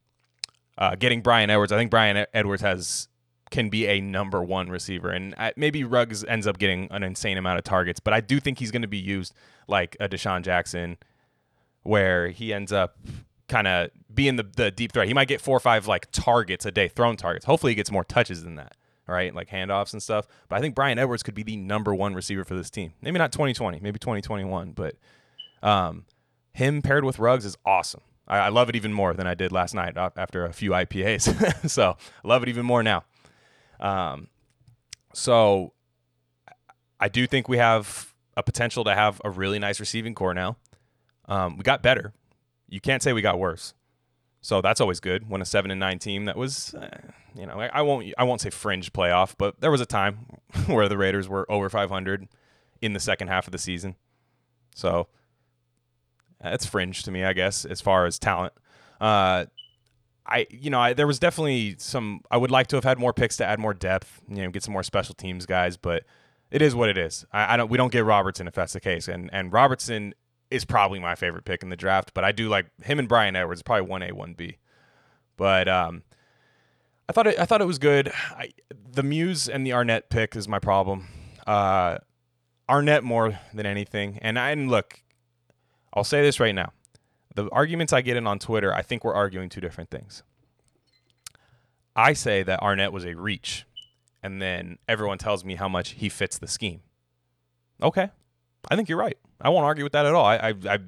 uh, 0.77 0.95
getting 0.95 1.21
Bryan 1.21 1.49
Edwards. 1.49 1.71
I 1.71 1.77
think 1.77 1.91
Bryan 1.91 2.25
Edwards 2.33 2.61
has 2.61 3.07
can 3.49 3.69
be 3.69 3.87
a 3.87 4.01
number 4.01 4.43
one 4.43 4.69
receiver, 4.69 5.09
and 5.09 5.35
maybe 5.55 5.83
Ruggs 5.83 6.23
ends 6.23 6.47
up 6.47 6.57
getting 6.57 6.87
an 6.91 7.03
insane 7.03 7.37
amount 7.37 7.57
of 7.59 7.63
targets. 7.63 7.99
But 7.99 8.13
I 8.13 8.21
do 8.21 8.39
think 8.39 8.59
he's 8.59 8.71
going 8.71 8.81
to 8.81 8.87
be 8.87 8.97
used 8.97 9.33
like 9.67 9.95
a 9.99 10.09
DeSean 10.09 10.43
Jackson, 10.43 10.97
where 11.83 12.29
he 12.29 12.53
ends 12.53 12.73
up 12.73 12.97
kind 13.47 13.67
of 13.67 13.91
being 14.13 14.35
the, 14.35 14.43
the 14.43 14.71
deep 14.71 14.91
threat. 14.91 15.07
He 15.07 15.13
might 15.13 15.27
get 15.27 15.39
four 15.39 15.55
or 15.55 15.61
five 15.61 15.87
like 15.87 16.11
targets 16.11 16.65
a 16.65 16.71
day, 16.71 16.87
thrown 16.87 17.15
targets. 17.15 17.45
Hopefully, 17.45 17.71
he 17.71 17.75
gets 17.75 17.91
more 17.91 18.03
touches 18.03 18.43
than 18.43 18.55
that 18.55 18.75
right? 19.07 19.33
Like 19.33 19.49
handoffs 19.49 19.93
and 19.93 20.03
stuff. 20.03 20.27
But 20.49 20.57
I 20.57 20.61
think 20.61 20.75
Bryan 20.75 20.99
Edwards 20.99 21.23
could 21.23 21.33
be 21.33 21.43
the 21.43 21.55
number 21.55 21.95
one 21.95 22.13
receiver 22.13 22.43
for 22.43 22.55
this 22.55 22.69
team. 22.69 22.93
Maybe 23.01 23.17
not 23.17 23.31
2020, 23.31 23.79
maybe 23.79 23.97
2021, 23.97 24.73
but 24.73 24.95
um, 25.63 26.05
him 26.53 26.81
paired 26.81 27.03
with 27.03 27.17
Ruggs 27.17 27.45
is 27.45 27.57
awesome. 27.65 28.01
I, 28.27 28.39
I, 28.39 28.49
love 28.49 28.69
it 28.69 28.75
even 28.75 28.93
more 28.93 29.13
than 29.13 29.25
I 29.25 29.33
did 29.33 29.51
last 29.51 29.73
night 29.73 29.97
after 29.97 30.45
a 30.45 30.53
few 30.53 30.71
IPAs. 30.71 31.69
so 31.69 31.97
love 32.23 32.43
it 32.43 32.49
even 32.49 32.65
more 32.65 32.83
now. 32.83 33.05
Um, 33.79 34.27
so 35.13 35.73
I 36.99 37.09
do 37.09 37.27
think 37.27 37.47
we 37.47 37.57
have 37.57 38.13
a 38.35 38.43
potential 38.43 38.83
to 38.83 38.93
have 38.93 39.21
a 39.23 39.29
really 39.29 39.59
nice 39.59 39.79
receiving 39.79 40.15
corps 40.15 40.33
now. 40.33 40.57
Um, 41.25 41.57
we 41.57 41.63
got 41.63 41.81
better. 41.81 42.13
You 42.69 42.79
can't 42.79 43.01
say 43.01 43.13
we 43.13 43.21
got 43.21 43.39
worse. 43.39 43.73
So 44.41 44.61
that's 44.61 44.79
always 44.79 44.99
good 44.99 45.29
when 45.29 45.41
a 45.41 45.45
seven 45.45 45.71
and 45.71 45.79
nine 45.79 45.99
team 45.99 46.25
that 46.25 46.37
was, 46.37 46.73
uh, 46.75 46.87
you 47.35 47.45
know, 47.45 47.59
I, 47.59 47.67
I, 47.67 47.81
won't 47.81 48.13
I 48.17 48.23
won't 48.23 48.41
say 48.41 48.49
fringe 48.49 48.93
playoff, 48.93 49.35
but 49.37 49.59
there 49.59 49.71
was 49.71 49.81
a 49.81 49.85
time 49.85 50.25
where 50.67 50.87
the 50.87 50.97
Raiders 50.97 51.27
were 51.27 51.49
over 51.51 51.69
500 51.69 52.27
in 52.81 52.93
the 52.93 52.99
second 52.99 53.27
half 53.27 53.47
of 53.47 53.51
the 53.51 53.57
season. 53.57 53.95
So 54.75 55.07
that's 56.39 56.65
fringe 56.65 57.03
to 57.03 57.11
me, 57.11 57.23
I 57.23 57.33
guess, 57.33 57.65
as 57.65 57.81
far 57.81 58.05
as 58.05 58.19
talent. 58.19 58.53
Uh, 59.01 59.45
I 60.27 60.47
you 60.49 60.69
know 60.69 60.79
I, 60.79 60.93
there 60.93 61.07
was 61.07 61.19
definitely 61.19 61.75
some. 61.79 62.21
I 62.29 62.37
would 62.37 62.51
like 62.51 62.67
to 62.67 62.75
have 62.75 62.83
had 62.83 62.99
more 62.99 63.13
picks 63.13 63.37
to 63.37 63.45
add 63.45 63.59
more 63.59 63.73
depth. 63.73 64.21
You 64.27 64.43
know, 64.43 64.49
get 64.49 64.63
some 64.63 64.73
more 64.73 64.83
special 64.83 65.15
teams 65.15 65.45
guys, 65.45 65.77
but 65.77 66.03
it 66.51 66.61
is 66.61 66.75
what 66.75 66.89
it 66.89 66.97
is. 66.97 67.25
I, 67.31 67.53
I 67.53 67.57
don't. 67.57 67.69
We 67.69 67.77
don't 67.77 67.91
get 67.91 68.05
Robertson 68.05 68.47
if 68.47 68.53
that's 68.53 68.73
the 68.73 68.79
case, 68.79 69.07
and 69.07 69.29
and 69.33 69.51
Robertson 69.51 70.13
is 70.49 70.65
probably 70.65 70.99
my 70.99 71.15
favorite 71.15 71.45
pick 71.45 71.63
in 71.63 71.69
the 71.69 71.75
draft. 71.75 72.13
But 72.13 72.23
I 72.23 72.31
do 72.31 72.49
like 72.49 72.67
him 72.83 72.99
and 72.99 73.07
Bryan 73.07 73.35
Edwards, 73.35 73.61
probably 73.61 73.87
one 73.87 74.03
A, 74.03 74.11
one 74.11 74.33
B. 74.33 74.57
But 75.35 75.67
um, 75.67 76.03
I 77.09 77.13
thought 77.13 77.27
it, 77.27 77.39
I 77.39 77.45
thought 77.45 77.61
it 77.61 77.67
was 77.67 77.79
good. 77.79 78.11
I, 78.31 78.51
the 78.91 79.03
Muse 79.03 79.47
and 79.47 79.65
the 79.65 79.71
Arnette 79.71 80.09
pick 80.09 80.35
is 80.35 80.47
my 80.47 80.59
problem. 80.59 81.07
Uh, 81.45 81.99
Arnette 82.69 83.03
more 83.03 83.39
than 83.53 83.65
anything. 83.65 84.19
And 84.21 84.37
I 84.37 84.51
and 84.51 84.69
look, 84.69 85.01
I'll 85.93 86.03
say 86.03 86.21
this 86.21 86.39
right 86.39 86.55
now: 86.55 86.73
the 87.37 87.47
arguments 87.51 87.93
I 87.93 88.01
get 88.01 88.17
in 88.17 88.25
on 88.25 88.39
Twitter, 88.39 88.73
I 88.73 88.81
think 88.81 89.03
we're 89.03 89.13
arguing 89.13 89.47
two 89.47 89.61
different 89.61 89.91
things. 89.91 90.23
I 91.95 92.13
say 92.13 92.41
that 92.41 92.59
Arnette 92.61 92.91
was 92.91 93.05
a 93.05 93.13
reach, 93.13 93.65
and 94.23 94.41
then 94.41 94.79
everyone 94.89 95.19
tells 95.19 95.45
me 95.45 95.53
how 95.53 95.69
much 95.69 95.91
he 95.91 96.09
fits 96.09 96.39
the 96.39 96.47
scheme. 96.47 96.81
Okay, 97.81 98.09
I 98.69 98.75
think 98.75 98.89
you're 98.89 98.97
right. 98.97 99.17
I 99.39 99.49
won't 99.49 99.65
argue 99.65 99.83
with 99.83 99.93
that 99.93 100.07
at 100.07 100.15
all. 100.15 100.25
I, 100.25 100.35
I, 100.37 100.53
I 100.67 100.79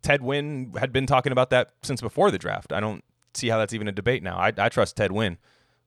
Ted 0.00 0.22
Nguyen 0.22 0.78
had 0.78 0.94
been 0.94 1.06
talking 1.06 1.30
about 1.30 1.50
that 1.50 1.72
since 1.82 2.00
before 2.00 2.30
the 2.30 2.38
draft. 2.38 2.72
I 2.72 2.80
don't 2.80 3.04
see 3.34 3.48
how 3.48 3.58
that's 3.58 3.74
even 3.74 3.86
a 3.86 3.92
debate 3.92 4.22
now. 4.22 4.38
I, 4.38 4.50
I 4.56 4.70
trust 4.70 4.96
Ted 4.96 5.10
Nguyen. 5.10 5.36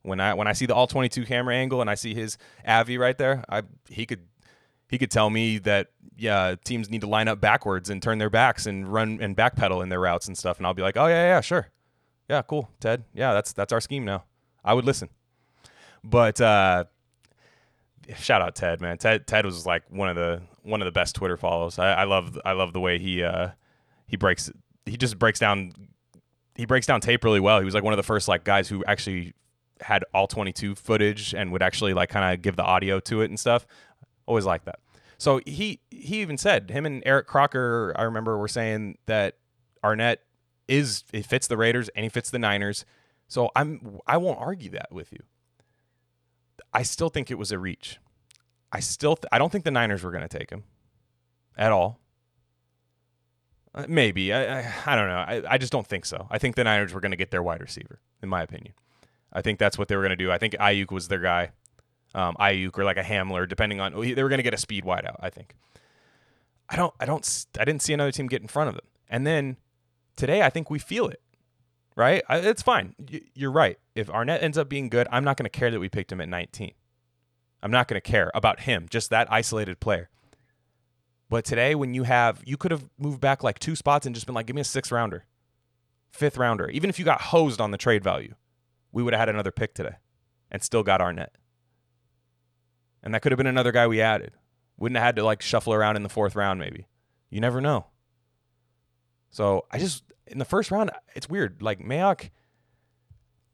When 0.03 0.19
I 0.19 0.35
when 0.35 0.47
I 0.47 0.53
see 0.53 0.67
the 0.67 0.75
all 0.75 0.85
22 0.85 1.25
camera 1.25 1.55
angle 1.55 1.81
and 1.81 1.89
I 1.89 1.95
see 1.95 2.13
his 2.13 2.37
Avi 2.65 2.99
right 2.99 3.17
there, 3.17 3.43
I 3.49 3.63
he 3.89 4.05
could 4.05 4.21
he 4.91 4.97
could 4.97 5.09
tell 5.09 5.29
me 5.29 5.57
that 5.59 5.87
yeah 6.17 6.55
teams 6.63 6.89
need 6.89 7.01
to 7.01 7.07
line 7.07 7.27
up 7.27 7.41
backwards 7.41 7.89
and 7.89 8.03
turn 8.03 8.17
their 8.19 8.29
backs 8.29 8.65
and 8.67 8.91
run 8.91 9.19
and 9.21 9.35
backpedal 9.35 9.81
in 9.81 9.89
their 9.89 10.01
routes 10.01 10.27
and 10.27 10.37
stuff, 10.37 10.57
and 10.57 10.67
I'll 10.67 10.73
be 10.73 10.83
like, 10.83 10.97
oh 10.97 11.07
yeah 11.07 11.27
yeah 11.27 11.41
sure, 11.41 11.69
yeah 12.29 12.41
cool 12.43 12.69
Ted, 12.79 13.05
yeah 13.13 13.33
that's 13.33 13.53
that's 13.53 13.73
our 13.73 13.81
scheme 13.81 14.05
now. 14.05 14.25
I 14.63 14.75
would 14.75 14.85
listen, 14.85 15.09
but 16.03 16.39
uh, 16.39 16.83
shout 18.17 18.41
out 18.41 18.55
Ted, 18.55 18.81
man. 18.81 18.97
Ted 18.97 19.25
Ted 19.25 19.45
was 19.45 19.65
like 19.65 19.83
one 19.89 20.09
of 20.09 20.15
the 20.15 20.41
one 20.63 20.81
of 20.81 20.85
the 20.85 20.91
best 20.91 21.15
Twitter 21.15 21.37
follows. 21.37 21.79
I, 21.79 21.93
I 21.93 22.03
love 22.03 22.37
I 22.45 22.51
love 22.51 22.73
the 22.73 22.81
way 22.81 22.99
he 22.99 23.23
uh, 23.23 23.49
he 24.07 24.17
breaks 24.17 24.51
he 24.85 24.97
just 24.97 25.17
breaks 25.17 25.39
down 25.39 25.71
he 26.55 26.65
breaks 26.65 26.85
down 26.85 26.99
tape 27.01 27.23
really 27.23 27.39
well. 27.39 27.59
He 27.59 27.65
was 27.65 27.73
like 27.73 27.83
one 27.83 27.93
of 27.93 27.97
the 27.97 28.03
first 28.03 28.27
like 28.27 28.43
guys 28.43 28.67
who 28.67 28.83
actually 28.85 29.33
had 29.79 30.05
all 30.13 30.27
22 30.27 30.75
footage 30.75 31.33
and 31.33 31.51
would 31.51 31.63
actually 31.63 31.93
like 31.93 32.09
kind 32.09 32.33
of 32.33 32.41
give 32.41 32.55
the 32.55 32.63
audio 32.63 32.99
to 32.99 33.21
it 33.21 33.29
and 33.29 33.39
stuff. 33.39 33.65
Always 34.31 34.45
like 34.45 34.63
that. 34.63 34.79
So 35.17 35.41
he 35.45 35.81
he 35.89 36.21
even 36.21 36.37
said 36.37 36.71
him 36.71 36.85
and 36.85 37.03
Eric 37.05 37.27
Crocker. 37.27 37.93
I 37.97 38.03
remember 38.03 38.37
were 38.37 38.47
saying 38.47 38.97
that 39.07 39.35
Arnette 39.83 40.19
is 40.69 41.03
it 41.11 41.25
fits 41.25 41.47
the 41.47 41.57
Raiders 41.57 41.89
and 41.89 42.05
he 42.05 42.09
fits 42.09 42.29
the 42.29 42.39
Niners. 42.39 42.85
So 43.27 43.51
I'm 43.57 43.99
I 44.07 44.15
won't 44.15 44.39
argue 44.39 44.69
that 44.69 44.89
with 44.89 45.11
you. 45.11 45.19
I 46.73 46.83
still 46.83 47.09
think 47.09 47.29
it 47.29 47.37
was 47.37 47.51
a 47.51 47.59
reach. 47.59 47.99
I 48.71 48.79
still 48.79 49.17
th- 49.17 49.27
I 49.33 49.37
don't 49.37 49.51
think 49.51 49.65
the 49.65 49.71
Niners 49.71 50.01
were 50.01 50.11
going 50.11 50.25
to 50.25 50.37
take 50.37 50.49
him 50.49 50.63
at 51.57 51.73
all. 51.73 51.99
Uh, 53.75 53.83
maybe 53.89 54.31
I, 54.31 54.59
I, 54.61 54.73
I 54.85 54.95
don't 54.95 55.09
know. 55.09 55.25
I, 55.27 55.43
I 55.45 55.57
just 55.57 55.73
don't 55.73 55.85
think 55.85 56.05
so. 56.05 56.25
I 56.31 56.37
think 56.37 56.55
the 56.55 56.63
Niners 56.63 56.93
were 56.93 57.01
going 57.01 57.11
to 57.11 57.17
get 57.17 57.31
their 57.31 57.43
wide 57.43 57.59
receiver, 57.59 57.99
in 58.23 58.29
my 58.29 58.43
opinion. 58.43 58.75
I 59.33 59.41
think 59.41 59.59
that's 59.59 59.77
what 59.77 59.89
they 59.89 59.97
were 59.97 60.03
going 60.03 60.11
to 60.11 60.15
do. 60.15 60.31
I 60.31 60.37
think 60.37 60.53
Aiyuk 60.53 60.89
was 60.89 61.09
their 61.09 61.19
guy, 61.19 61.51
um, 62.13 62.35
Aiyuk 62.39 62.77
or 62.77 62.83
like 62.83 62.97
a 62.97 63.03
Hamler, 63.03 63.47
depending 63.47 63.79
on 63.79 63.93
they 63.93 64.23
were 64.23 64.29
going 64.29 64.39
to 64.39 64.43
get 64.43 64.53
a 64.53 64.57
speed 64.57 64.83
wideout. 64.83 65.17
I 65.19 65.29
think. 65.29 65.55
I 66.69 66.75
don't. 66.75 66.93
I 66.99 67.05
don't. 67.05 67.45
I 67.59 67.65
didn't 67.65 67.81
see 67.81 67.93
another 67.93 68.11
team 68.11 68.27
get 68.27 68.41
in 68.41 68.47
front 68.47 68.69
of 68.69 68.75
them. 68.75 68.85
And 69.09 69.27
then 69.27 69.57
today, 70.15 70.41
I 70.41 70.49
think 70.49 70.69
we 70.69 70.79
feel 70.79 71.07
it 71.07 71.21
right? 71.95 72.23
I, 72.27 72.37
it's 72.37 72.61
fine. 72.61 72.95
You're 73.33 73.51
right. 73.51 73.77
If 73.95 74.07
Arnette 74.07 74.41
ends 74.41 74.57
up 74.57 74.69
being 74.69 74.89
good, 74.89 75.07
I'm 75.11 75.23
not 75.23 75.37
going 75.37 75.45
to 75.45 75.49
care 75.49 75.71
that 75.71 75.79
we 75.79 75.89
picked 75.89 76.11
him 76.11 76.21
at 76.21 76.29
19. 76.29 76.71
I'm 77.63 77.71
not 77.71 77.87
going 77.87 77.99
to 77.99 78.11
care 78.11 78.31
about 78.33 78.61
him, 78.61 78.87
just 78.89 79.09
that 79.11 79.31
isolated 79.31 79.79
player. 79.79 80.09
But 81.29 81.45
today, 81.45 81.75
when 81.75 81.93
you 81.93 82.03
have, 82.03 82.41
you 82.45 82.57
could 82.57 82.71
have 82.71 82.89
moved 82.97 83.21
back 83.21 83.43
like 83.43 83.59
two 83.59 83.75
spots 83.75 84.05
and 84.05 84.15
just 84.15 84.25
been 84.25 84.35
like, 84.35 84.47
give 84.47 84.55
me 84.55 84.61
a 84.61 84.65
sixth 84.65 84.91
rounder, 84.91 85.25
fifth 86.11 86.37
rounder. 86.37 86.69
Even 86.69 86.89
if 86.89 86.99
you 86.99 87.05
got 87.05 87.21
hosed 87.21 87.61
on 87.61 87.71
the 87.71 87.77
trade 87.77 88.03
value, 88.03 88.33
we 88.91 89.03
would 89.03 89.13
have 89.13 89.19
had 89.19 89.29
another 89.29 89.51
pick 89.51 89.73
today 89.73 89.95
and 90.49 90.61
still 90.61 90.83
got 90.83 90.99
Arnette. 90.99 91.29
And 93.03 93.13
that 93.13 93.21
could 93.21 93.31
have 93.31 93.37
been 93.37 93.47
another 93.47 93.71
guy 93.71 93.87
we 93.87 94.01
added. 94.01 94.33
Wouldn't 94.77 94.97
have 94.97 95.05
had 95.05 95.15
to 95.17 95.23
like 95.23 95.41
shuffle 95.41 95.73
around 95.73 95.95
in 95.95 96.03
the 96.03 96.09
fourth 96.09 96.35
round, 96.35 96.59
maybe. 96.59 96.87
You 97.29 97.39
never 97.39 97.61
know. 97.61 97.85
So 99.29 99.65
I 99.71 99.79
just, 99.79 100.03
in 100.27 100.37
the 100.37 100.45
first 100.45 100.71
round, 100.71 100.91
it's 101.15 101.29
weird. 101.29 101.61
Like 101.61 101.79
Mayock, 101.79 102.29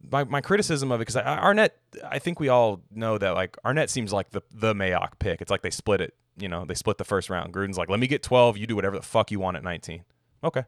my, 0.09 0.23
my 0.23 0.41
criticism 0.41 0.91
of 0.91 0.99
it 0.99 1.07
because 1.07 1.15
Arnette, 1.15 1.71
I 2.03 2.19
think 2.19 2.39
we 2.39 2.49
all 2.49 2.81
know 2.91 3.17
that 3.17 3.31
like 3.31 3.57
Arnette 3.65 3.89
seems 3.89 4.13
like 4.13 4.31
the 4.31 4.41
the 4.51 4.73
Mayock 4.73 5.19
pick. 5.19 5.41
It's 5.41 5.51
like 5.51 5.61
they 5.61 5.69
split 5.69 6.01
it. 6.01 6.13
You 6.37 6.47
know, 6.47 6.65
they 6.65 6.75
split 6.75 6.97
the 6.97 7.03
first 7.03 7.29
round. 7.29 7.53
Gruden's 7.53 7.77
like, 7.77 7.89
let 7.89 7.99
me 7.99 8.07
get 8.07 8.21
12. 8.21 8.57
You 8.57 8.67
do 8.67 8.75
whatever 8.75 8.95
the 8.95 9.03
fuck 9.03 9.31
you 9.31 9.39
want 9.39 9.57
at 9.57 9.63
19. 9.63 10.03
Okay. 10.43 10.65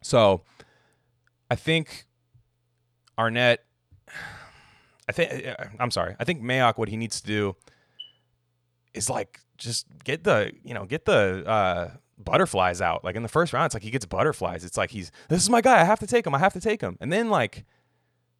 So, 0.00 0.42
I 1.50 1.56
think 1.56 2.06
Arnette. 3.18 3.58
I 5.08 5.12
think 5.12 5.46
I'm 5.78 5.90
sorry. 5.90 6.16
I 6.18 6.24
think 6.24 6.42
Mayock. 6.42 6.78
What 6.78 6.88
he 6.88 6.96
needs 6.96 7.20
to 7.20 7.26
do 7.26 7.56
is 8.94 9.10
like 9.10 9.40
just 9.58 9.86
get 10.04 10.24
the 10.24 10.52
you 10.62 10.74
know 10.74 10.84
get 10.84 11.04
the 11.04 11.44
uh, 11.46 11.90
butterflies 12.18 12.80
out. 12.80 13.04
Like 13.04 13.16
in 13.16 13.22
the 13.22 13.28
first 13.28 13.52
round, 13.52 13.66
it's 13.66 13.74
like 13.74 13.82
he 13.82 13.90
gets 13.90 14.06
butterflies. 14.06 14.64
It's 14.64 14.76
like 14.76 14.90
he's 14.90 15.10
this 15.28 15.42
is 15.42 15.50
my 15.50 15.60
guy. 15.60 15.80
I 15.80 15.84
have 15.84 16.00
to 16.00 16.06
take 16.06 16.26
him. 16.26 16.34
I 16.34 16.38
have 16.38 16.52
to 16.54 16.60
take 16.60 16.80
him. 16.80 16.96
And 17.00 17.12
then 17.12 17.28
like 17.28 17.64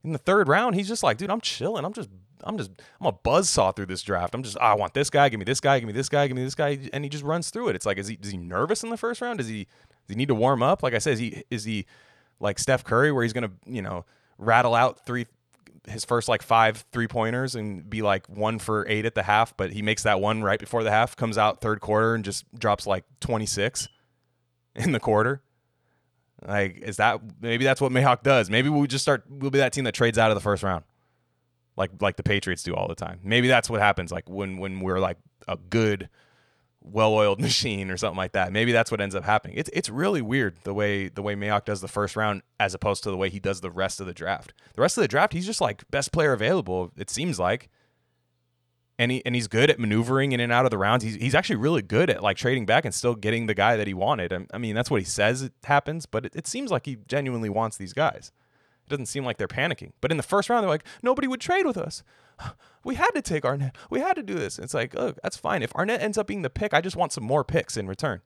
in 0.03 0.13
the 0.13 0.19
third 0.19 0.49
round, 0.49 0.75
he's 0.75 0.89
just 0.89 1.03
like, 1.03 1.19
dude, 1.19 1.31
I'm 1.31 1.41
chilling. 1.41 1.85
I'm 1.85 1.93
just 1.93 2.09
I'm 2.43 2.59
just 2.59 2.71
I'm 3.01 3.07
a 3.07 3.13
buzz 3.13 3.49
saw 3.49 3.73
through 3.73 3.87
this 3.87 4.03
draft. 4.03 4.35
I'm 4.35 4.43
just 4.43 4.57
oh, 4.59 4.65
I 4.65 4.75
want 4.75 4.95
this 4.95 5.11
guy. 5.11 5.29
Give 5.29 5.39
me 5.39 5.45
this 5.45 5.61
guy. 5.61 5.79
Give 5.79 5.87
me 5.87 5.93
this 5.93 6.09
guy. 6.09 6.27
Give 6.27 6.37
me 6.37 6.45
this 6.45 6.55
guy. 6.55 6.79
And 6.93 7.05
he 7.05 7.11
just 7.11 7.25
runs 7.25 7.51
through 7.51 7.69
it. 7.69 7.77
It's 7.77 7.87
like 7.87 7.99
is 7.99 8.09
he 8.09 8.19
is 8.23 8.31
he 8.31 8.37
nervous 8.37 8.83
in 8.83 8.91
the 8.91 8.97
first 8.97 9.21
round? 9.21 9.39
Does 9.39 9.49
he 9.49 9.65
does 9.65 10.11
he 10.11 10.15
need 10.15 10.29
to 10.29 10.35
warm 10.35 10.63
up? 10.63 10.83
Like 10.83 10.95
I 10.95 10.99
said, 10.99 11.15
is 11.15 11.19
he 11.19 11.43
is 11.51 11.65
he 11.65 11.87
like 12.41 12.59
Steph 12.59 12.85
Curry 12.85 13.13
where 13.13 13.23
he's 13.23 13.33
gonna 13.33 13.53
you 13.67 13.83
know 13.83 14.05
rattle 14.39 14.75
out 14.75 15.05
three 15.07 15.27
his 15.89 16.05
first 16.05 16.29
like 16.29 16.43
five 16.43 16.85
three 16.93 17.07
pointers 17.07 17.55
and 17.55 17.89
be 17.89 18.03
like 18.03 18.27
one 18.29 18.59
for 18.59 18.87
eight 18.89 19.05
at 19.05 19.15
the 19.15 19.23
half, 19.23 19.57
but 19.57 19.73
he 19.73 19.83
makes 19.83 20.03
that 20.05 20.21
one 20.21 20.43
right 20.43 20.59
before 20.59 20.83
the 20.83 20.91
half, 20.91 21.17
comes 21.17 21.37
out 21.39 21.61
third 21.61 21.81
quarter 21.81 22.15
and 22.15 22.25
just 22.25 22.45
drops 22.59 22.87
like 22.87 23.05
26 23.21 23.89
in 24.75 24.93
the 24.93 25.01
quarter. 25.01 25.43
Like, 26.47 26.79
is 26.79 26.97
that 26.97 27.21
maybe 27.41 27.65
that's 27.65 27.81
what 27.81 27.93
Mayock 27.93 28.23
does? 28.23 28.51
Maybe 28.51 28.69
we 28.69 28.87
just 28.87 29.03
start. 29.03 29.25
We'll 29.29 29.51
be 29.51 29.59
that 29.59 29.73
team 29.73 29.85
that 29.85 29.95
trades 29.95 30.19
out 30.19 30.31
of 30.31 30.35
the 30.35 30.43
first 30.43 30.63
round, 30.63 30.85
like 31.77 31.91
like 32.01 32.17
the 32.17 32.23
Patriots 32.23 32.63
do 32.63 32.75
all 32.75 32.89
the 32.89 32.95
time. 32.95 33.21
Maybe 33.23 33.49
that's 33.49 33.71
what 33.71 33.81
happens. 33.81 34.13
Like 34.13 34.29
when 34.29 34.59
when 34.59 34.81
we're 34.81 34.99
like 34.99 35.17
a 35.49 35.57
good 35.57 36.09
well-oiled 36.85 37.41
machine 37.41 37.91
or 37.91 37.97
something 37.97 38.17
like 38.17 38.33
that. 38.33 38.53
Maybe 38.53 38.73
that's 38.73 38.91
what 38.91 39.01
ends 39.01 39.15
up 39.15 39.25
happening. 39.25 39.57
It's 39.57 39.71
it's 39.73 39.89
really 39.89 40.23
weird 40.23 40.57
the 40.65 40.75
way 40.75 41.09
the 41.09 41.23
way 41.23 41.35
Mayock 41.35 41.65
does 41.65 41.81
the 41.81 41.89
first 41.89 42.15
round 42.17 42.43
as 42.61 42.75
opposed 42.75 43.03
to 43.05 43.11
the 43.11 43.17
way 43.17 43.31
he 43.31 43.41
does 43.41 43.61
the 43.61 43.71
rest 43.71 44.01
of 44.01 44.07
the 44.07 44.15
draft. 44.15 44.53
The 44.75 44.83
rest 44.83 44.97
of 44.97 45.03
the 45.03 45.09
draft, 45.09 45.33
he's 45.33 45.47
just 45.47 45.61
like 45.61 45.89
best 45.91 46.13
player 46.13 46.33
available. 46.33 46.93
It 46.97 47.11
seems 47.11 47.39
like, 47.39 47.71
and 48.99 49.11
he 49.11 49.25
and 49.25 49.35
he's 49.35 49.49
good 49.49 49.71
at 49.71 49.81
maneuvering 49.81 50.33
in 50.33 50.41
and 50.41 50.53
out 50.53 50.67
of 50.67 50.71
the 50.71 50.79
rounds. 50.79 51.03
He's 51.03 51.17
he's 51.17 51.35
actually 51.35 51.57
really 51.57 51.83
good 51.83 52.11
at 52.11 52.23
like 52.23 52.37
trading 52.37 52.67
back 52.67 52.85
and 52.85 52.95
still 52.95 53.15
getting 53.15 53.47
the 53.47 53.55
guy 53.55 53.77
that 53.77 53.87
he 53.87 53.95
wanted. 53.95 54.33
I, 54.33 54.47
I 54.53 54.59
mean, 54.59 54.75
that's 54.75 54.91
what 54.91 55.01
he 55.01 55.07
says 55.07 55.43
it 55.43 55.53
happens, 55.65 56.07
but 56.07 56.27
it, 56.27 56.37
it 56.37 56.47
seems 56.47 56.71
like 56.71 56.87
he 56.87 56.99
genuinely 57.09 57.49
wants 57.49 57.77
these 57.77 57.93
guys. 57.93 58.31
It 58.87 58.91
doesn't 58.91 59.07
seem 59.07 59.25
like 59.25 59.39
they're 59.39 59.49
panicking. 59.49 59.93
But 60.01 60.11
in 60.11 60.17
the 60.17 60.23
first 60.23 60.51
round, 60.51 60.63
they're 60.63 60.71
like, 60.71 60.85
nobody 61.03 61.27
would 61.27 61.41
trade 61.41 61.67
with 61.67 61.77
us. 61.77 62.03
We 62.87 62.97
had 62.97 63.13
to 63.13 63.23
take 63.23 63.45
Arnette. 63.45 63.77
We 63.89 64.01
had 64.01 64.15
to 64.17 64.23
do 64.23 64.35
this. 64.35 64.59
It's 64.59 64.75
like, 64.75 64.93
look, 64.93 65.19
that's 65.23 65.39
fine. 65.39 65.63
If 65.63 65.73
Arnette 65.73 66.01
ends 66.01 66.19
up 66.19 66.27
being 66.27 66.43
the 66.43 66.51
pick, 66.51 66.75
I 66.75 66.83
just 66.83 66.97
want 66.97 67.15
some 67.15 67.25
more 67.25 67.43
picks 67.43 67.79
in 67.79 67.87
return. 67.87 68.21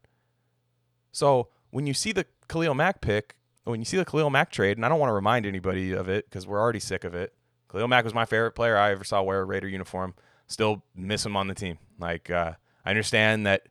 So 1.13 1.47
when 1.71 1.87
you 1.87 1.95
see 1.95 2.11
the 2.11 2.27
Khalil 2.49 2.75
Mack 2.75 3.01
pick, 3.01 3.37
when 3.63 3.81
you 3.81 3.85
see 3.85 3.97
the 3.97 4.05
Khalil 4.05 4.31
Mack 4.31 4.51
trade, 4.51 4.77
and 4.77 4.85
I 4.85 4.89
don't 4.89 4.99
want 4.99 5.11
to 5.11 5.15
remind 5.15 5.47
anybody 5.47 5.93
of 5.93 6.09
it 6.09 6.29
because 6.29 6.45
we're 6.45 6.61
already 6.61 6.81
sick 6.81 7.05
of 7.05 7.15
it. 7.15 7.35
Khalil 7.71 7.87
Mack 7.87 8.03
was 8.03 8.15
my 8.15 8.25
favorite 8.25 8.53
player 8.53 8.77
I 8.77 8.91
ever 8.91 9.05
saw 9.05 9.23
wear 9.23 9.43
a 9.43 9.45
Raider 9.45 9.69
uniform. 9.69 10.15
Still 10.49 10.83
miss 10.97 11.25
him 11.25 11.37
on 11.37 11.47
the 11.47 11.55
team. 11.55 11.79
Like 12.01 12.29
uh, 12.29 12.55
I 12.85 12.91
understand 12.91 13.47
that 13.47 13.69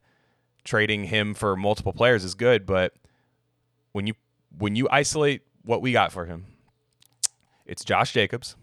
trading 0.64 1.06
him 1.06 1.34
for 1.34 1.58
multiple 1.58 1.94
players 1.94 2.24
is 2.24 2.34
good, 2.36 2.66
but 2.66 2.94
when 3.92 4.08
you 4.08 4.14
when 4.58 4.76
you 4.76 4.88
isolate 4.92 5.42
what 5.64 5.82
we 5.82 5.92
got 5.92 6.12
for 6.12 6.26
him, 6.26 6.46
it's 7.68 7.84
Josh 7.84 8.14
Jacobs. 8.14 8.56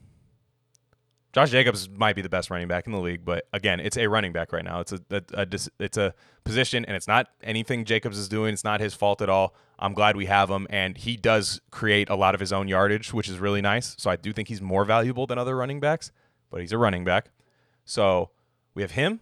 Josh 1.32 1.50
Jacobs 1.50 1.88
might 1.88 2.14
be 2.14 2.22
the 2.22 2.28
best 2.28 2.48
running 2.48 2.68
back 2.68 2.86
in 2.86 2.92
the 2.92 3.00
league, 3.00 3.24
but 3.24 3.48
again, 3.52 3.80
it's 3.80 3.96
a 3.96 4.06
running 4.06 4.32
back 4.32 4.52
right 4.52 4.64
now. 4.64 4.78
It's 4.78 4.92
a, 4.92 5.00
a, 5.10 5.22
a, 5.34 5.46
it's 5.80 5.96
a 5.96 6.14
position, 6.44 6.84
and 6.84 6.96
it's 6.96 7.08
not 7.08 7.26
anything 7.42 7.84
Jacobs 7.84 8.16
is 8.16 8.28
doing. 8.28 8.52
It's 8.52 8.62
not 8.62 8.80
his 8.80 8.94
fault 8.94 9.20
at 9.20 9.28
all. 9.28 9.52
I'm 9.76 9.94
glad 9.94 10.16
we 10.16 10.26
have 10.26 10.48
him, 10.48 10.68
and 10.70 10.96
he 10.96 11.16
does 11.16 11.60
create 11.72 12.08
a 12.08 12.14
lot 12.14 12.34
of 12.34 12.40
his 12.40 12.52
own 12.52 12.68
yardage, 12.68 13.12
which 13.12 13.28
is 13.28 13.40
really 13.40 13.60
nice. 13.60 13.96
So 13.98 14.10
I 14.10 14.16
do 14.16 14.32
think 14.32 14.46
he's 14.46 14.62
more 14.62 14.84
valuable 14.84 15.26
than 15.26 15.36
other 15.36 15.56
running 15.56 15.80
backs, 15.80 16.12
but 16.50 16.60
he's 16.60 16.72
a 16.72 16.78
running 16.78 17.04
back. 17.04 17.30
So 17.84 18.30
we 18.74 18.82
have 18.82 18.92
him, 18.92 19.18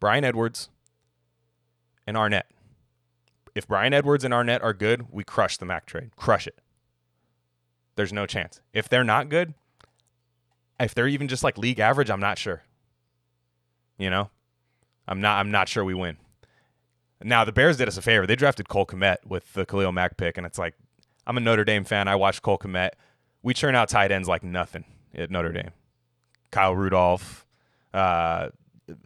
Bryan 0.00 0.24
Edwards, 0.24 0.70
and 2.06 2.16
Arnette. 2.16 2.44
If 3.54 3.68
Bryan 3.68 3.92
Edwards 3.92 4.24
and 4.24 4.32
Arnette 4.32 4.62
are 4.62 4.72
good, 4.72 5.04
we 5.10 5.22
crush 5.22 5.58
the 5.58 5.66
Mack 5.66 5.84
trade. 5.84 6.16
Crush 6.16 6.46
it 6.46 6.61
there's 7.96 8.12
no 8.12 8.26
chance. 8.26 8.60
If 8.72 8.88
they're 8.88 9.04
not 9.04 9.28
good, 9.28 9.54
if 10.80 10.94
they're 10.94 11.08
even 11.08 11.28
just 11.28 11.44
like 11.44 11.58
league 11.58 11.80
average, 11.80 12.10
I'm 12.10 12.20
not 12.20 12.38
sure. 12.38 12.62
You 13.98 14.10
know, 14.10 14.30
I'm 15.06 15.20
not. 15.20 15.38
I'm 15.38 15.50
not 15.50 15.68
sure 15.68 15.84
we 15.84 15.94
win. 15.94 16.16
Now 17.22 17.44
the 17.44 17.52
Bears 17.52 17.76
did 17.76 17.88
us 17.88 17.96
a 17.96 18.02
favor. 18.02 18.26
They 18.26 18.36
drafted 18.36 18.68
Cole 18.68 18.86
Kmet 18.86 19.18
with 19.26 19.52
the 19.52 19.64
Khalil 19.64 19.92
Mack 19.92 20.16
pick, 20.16 20.36
and 20.36 20.46
it's 20.46 20.58
like 20.58 20.74
I'm 21.26 21.36
a 21.36 21.40
Notre 21.40 21.64
Dame 21.64 21.84
fan. 21.84 22.08
I 22.08 22.16
watched 22.16 22.42
Cole 22.42 22.58
Kmet. 22.58 22.90
We 23.42 23.54
churn 23.54 23.74
out 23.74 23.88
tight 23.88 24.10
ends 24.10 24.28
like 24.28 24.42
nothing 24.42 24.84
at 25.14 25.30
Notre 25.30 25.52
Dame. 25.52 25.70
Kyle 26.50 26.74
Rudolph, 26.74 27.46
uh, 27.94 28.48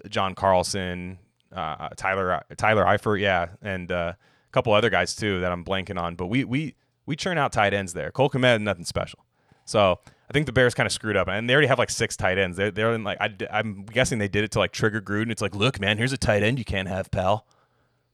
John 0.08 0.34
Carlson, 0.34 1.18
uh, 1.52 1.90
Tyler 1.96 2.42
Tyler 2.56 2.84
Eifert, 2.84 3.20
yeah, 3.20 3.48
and 3.62 3.90
uh, 3.92 4.14
a 4.14 4.52
couple 4.52 4.72
other 4.72 4.90
guys 4.90 5.14
too 5.14 5.40
that 5.40 5.52
I'm 5.52 5.64
blanking 5.64 6.00
on. 6.00 6.14
But 6.16 6.26
we 6.26 6.44
we 6.44 6.74
we 7.06 7.16
churn 7.16 7.38
out 7.38 7.52
tight 7.52 7.72
ends 7.72 7.92
there. 7.92 8.10
Cole 8.10 8.28
Kmet, 8.28 8.60
nothing 8.60 8.84
special. 8.84 9.20
So 9.64 9.98
I 10.28 10.32
think 10.32 10.46
the 10.46 10.52
Bears 10.52 10.74
kind 10.74 10.86
of 10.86 10.92
screwed 10.92 11.16
up, 11.16 11.28
and 11.28 11.48
they 11.48 11.54
already 11.54 11.68
have 11.68 11.78
like 11.78 11.90
six 11.90 12.16
tight 12.16 12.38
ends. 12.38 12.56
They're, 12.56 12.70
they're 12.70 12.92
in 12.92 13.04
like 13.04 13.18
I, 13.20 13.30
am 13.50 13.84
guessing 13.84 14.18
they 14.18 14.28
did 14.28 14.44
it 14.44 14.50
to 14.52 14.58
like 14.58 14.72
trigger 14.72 15.00
Gruden. 15.00 15.30
It's 15.30 15.42
like, 15.42 15.54
look, 15.54 15.80
man, 15.80 15.98
here's 15.98 16.12
a 16.12 16.18
tight 16.18 16.42
end 16.42 16.58
you 16.58 16.64
can't 16.64 16.88
have, 16.88 17.10
pal. 17.10 17.46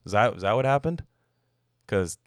Is 0.05 0.11
that 0.11 0.35
is 0.35 0.41
that 0.43 0.53
what 0.53 0.65
happened? 0.65 1.03
Because 1.85 2.17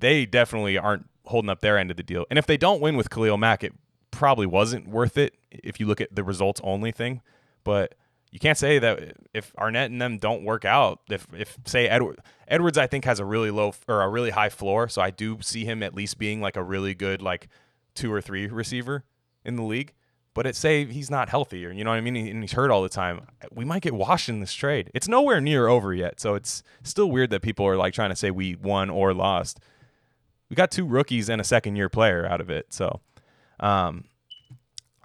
they 0.00 0.26
definitely 0.26 0.78
aren't 0.78 1.06
holding 1.26 1.50
up 1.50 1.60
their 1.60 1.76
end 1.76 1.90
of 1.90 1.96
the 1.96 2.02
deal. 2.02 2.24
And 2.30 2.38
if 2.38 2.46
they 2.46 2.56
don't 2.56 2.80
win 2.80 2.96
with 2.96 3.10
Khalil 3.10 3.36
Mack, 3.36 3.62
it 3.62 3.74
probably 4.10 4.46
wasn't 4.46 4.88
worth 4.88 5.18
it 5.18 5.34
if 5.50 5.78
you 5.78 5.86
look 5.86 6.00
at 6.00 6.14
the 6.14 6.24
results 6.24 6.60
only 6.64 6.92
thing. 6.92 7.20
But 7.64 7.94
you 8.30 8.38
can't 8.38 8.58
say 8.58 8.78
that 8.78 9.16
if 9.32 9.52
Arnette 9.54 9.86
and 9.86 10.00
them 10.00 10.18
don't 10.18 10.44
work 10.44 10.64
out, 10.64 11.00
if 11.10 11.26
if 11.32 11.56
say 11.64 11.88
Edward 11.88 12.18
Edwards, 12.46 12.76
I 12.76 12.86
think 12.86 13.04
has 13.04 13.20
a 13.20 13.24
really 13.24 13.50
low 13.50 13.72
or 13.86 14.02
a 14.02 14.08
really 14.08 14.30
high 14.30 14.50
floor, 14.50 14.88
so 14.88 15.00
I 15.00 15.10
do 15.10 15.38
see 15.40 15.64
him 15.64 15.82
at 15.82 15.94
least 15.94 16.18
being 16.18 16.40
like 16.40 16.56
a 16.56 16.62
really 16.62 16.94
good 16.94 17.22
like 17.22 17.48
two 17.94 18.12
or 18.12 18.20
three 18.20 18.46
receiver 18.46 19.04
in 19.44 19.56
the 19.56 19.62
league. 19.62 19.94
But 20.34 20.46
it 20.46 20.54
say 20.54 20.84
he's 20.84 21.10
not 21.10 21.30
healthy, 21.30 21.66
or 21.66 21.72
you 21.72 21.82
know 21.84 21.90
what 21.90 21.96
I 21.96 22.00
mean, 22.00 22.16
and 22.16 22.42
he's 22.42 22.52
hurt 22.52 22.70
all 22.70 22.82
the 22.82 22.88
time. 22.88 23.22
We 23.52 23.64
might 23.64 23.82
get 23.82 23.94
washed 23.94 24.28
in 24.28 24.40
this 24.40 24.52
trade. 24.52 24.90
It's 24.94 25.08
nowhere 25.08 25.40
near 25.40 25.66
over 25.66 25.92
yet, 25.92 26.20
so 26.20 26.34
it's 26.34 26.62
still 26.82 27.10
weird 27.10 27.30
that 27.30 27.42
people 27.42 27.66
are 27.66 27.76
like 27.76 27.94
trying 27.94 28.10
to 28.10 28.16
say 28.16 28.30
we 28.30 28.54
won 28.54 28.88
or 28.90 29.14
lost. 29.14 29.58
We 30.48 30.54
got 30.54 30.70
two 30.70 30.86
rookies 30.86 31.28
and 31.28 31.40
a 31.40 31.44
second 31.44 31.76
year 31.76 31.88
player 31.88 32.26
out 32.26 32.40
of 32.40 32.50
it, 32.50 32.72
so. 32.72 33.00
Um, 33.60 34.04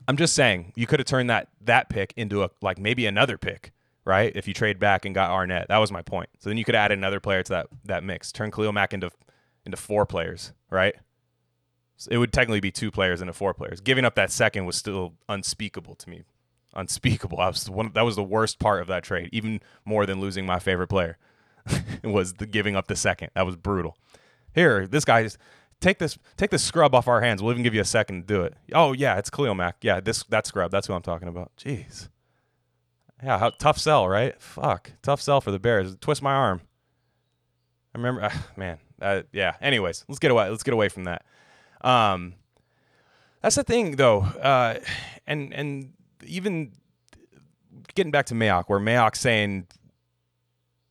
I'm 0.07 0.17
just 0.17 0.35
saying 0.35 0.73
you 0.75 0.87
could 0.87 0.99
have 0.99 1.07
turned 1.07 1.29
that 1.29 1.49
that 1.61 1.89
pick 1.89 2.13
into 2.17 2.43
a 2.43 2.49
like 2.61 2.77
maybe 2.77 3.05
another 3.05 3.37
pick, 3.37 3.71
right? 4.05 4.31
If 4.35 4.47
you 4.47 4.53
trade 4.53 4.79
back 4.79 5.05
and 5.05 5.15
got 5.15 5.31
Arnette, 5.31 5.67
that 5.67 5.77
was 5.77 5.91
my 5.91 6.01
point. 6.01 6.29
So 6.39 6.49
then 6.49 6.57
you 6.57 6.65
could 6.65 6.75
add 6.75 6.91
another 6.91 7.19
player 7.19 7.43
to 7.43 7.49
that 7.53 7.67
that 7.85 8.03
mix. 8.03 8.31
Turn 8.31 8.51
Khalil 8.51 8.73
Mack 8.73 8.93
into 8.93 9.11
into 9.65 9.77
four 9.77 10.05
players, 10.05 10.53
right? 10.69 10.95
So 11.97 12.09
it 12.11 12.17
would 12.17 12.33
technically 12.33 12.59
be 12.59 12.71
two 12.71 12.91
players 12.91 13.21
into 13.21 13.33
four 13.33 13.53
players. 13.53 13.79
Giving 13.79 14.03
up 14.03 14.15
that 14.15 14.31
second 14.31 14.65
was 14.65 14.75
still 14.75 15.13
unspeakable 15.29 15.95
to 15.95 16.09
me. 16.09 16.23
Unspeakable. 16.75 17.39
I 17.39 17.47
was 17.47 17.69
one. 17.69 17.91
That 17.93 18.03
was 18.03 18.15
the 18.15 18.23
worst 18.23 18.59
part 18.59 18.81
of 18.81 18.87
that 18.87 19.03
trade, 19.03 19.29
even 19.31 19.61
more 19.85 20.05
than 20.05 20.19
losing 20.19 20.45
my 20.45 20.59
favorite 20.59 20.87
player. 20.87 21.17
was 22.03 22.33
the 22.33 22.45
giving 22.45 22.75
up 22.75 22.87
the 22.87 22.95
second. 22.95 23.29
That 23.35 23.45
was 23.45 23.55
brutal. 23.55 23.97
Here, 24.53 24.85
this 24.85 25.05
guy's 25.05 25.37
take 25.83 25.99
this 25.99 26.17
take 26.37 26.49
this 26.49 26.63
scrub 26.63 26.95
off 26.95 27.07
our 27.07 27.21
hands. 27.21 27.43
We'll 27.43 27.51
even 27.51 27.63
give 27.63 27.75
you 27.75 27.81
a 27.81 27.85
second 27.85 28.27
to 28.27 28.33
do 28.33 28.41
it. 28.41 28.55
Oh 28.73 28.93
yeah, 28.93 29.17
it's 29.17 29.29
Khalil 29.29 29.53
Mack. 29.53 29.77
Yeah, 29.81 29.99
this 29.99 30.23
that 30.23 30.47
scrub. 30.47 30.71
That's 30.71 30.87
who 30.87 30.93
I'm 30.93 31.01
talking 31.01 31.27
about. 31.27 31.51
Jeez. 31.57 32.09
Yeah, 33.21 33.39
how, 33.39 33.51
tough 33.51 33.77
sell, 33.77 34.09
right? 34.09 34.39
Fuck, 34.41 34.91
tough 35.01 35.21
sell 35.21 35.39
for 35.39 35.51
the 35.51 35.59
Bears. 35.59 35.95
Twist 36.01 36.21
my 36.21 36.33
arm. 36.33 36.61
I 37.95 37.97
remember, 37.97 38.23
uh, 38.23 38.31
man. 38.57 38.79
Uh, 39.01 39.21
yeah. 39.31 39.55
Anyways, 39.61 40.03
let's 40.09 40.19
get 40.19 40.31
away. 40.31 40.49
Let's 40.49 40.63
get 40.63 40.73
away 40.73 40.89
from 40.89 41.05
that. 41.05 41.23
Um, 41.81 42.33
that's 43.41 43.55
the 43.55 43.63
thing, 43.63 43.97
though, 43.97 44.21
uh, 44.21 44.79
and 45.27 45.53
and 45.53 45.93
even 46.25 46.71
getting 47.95 48.11
back 48.11 48.25
to 48.27 48.33
Mayock, 48.33 48.65
where 48.67 48.79
Mayock 48.79 49.15
saying 49.15 49.67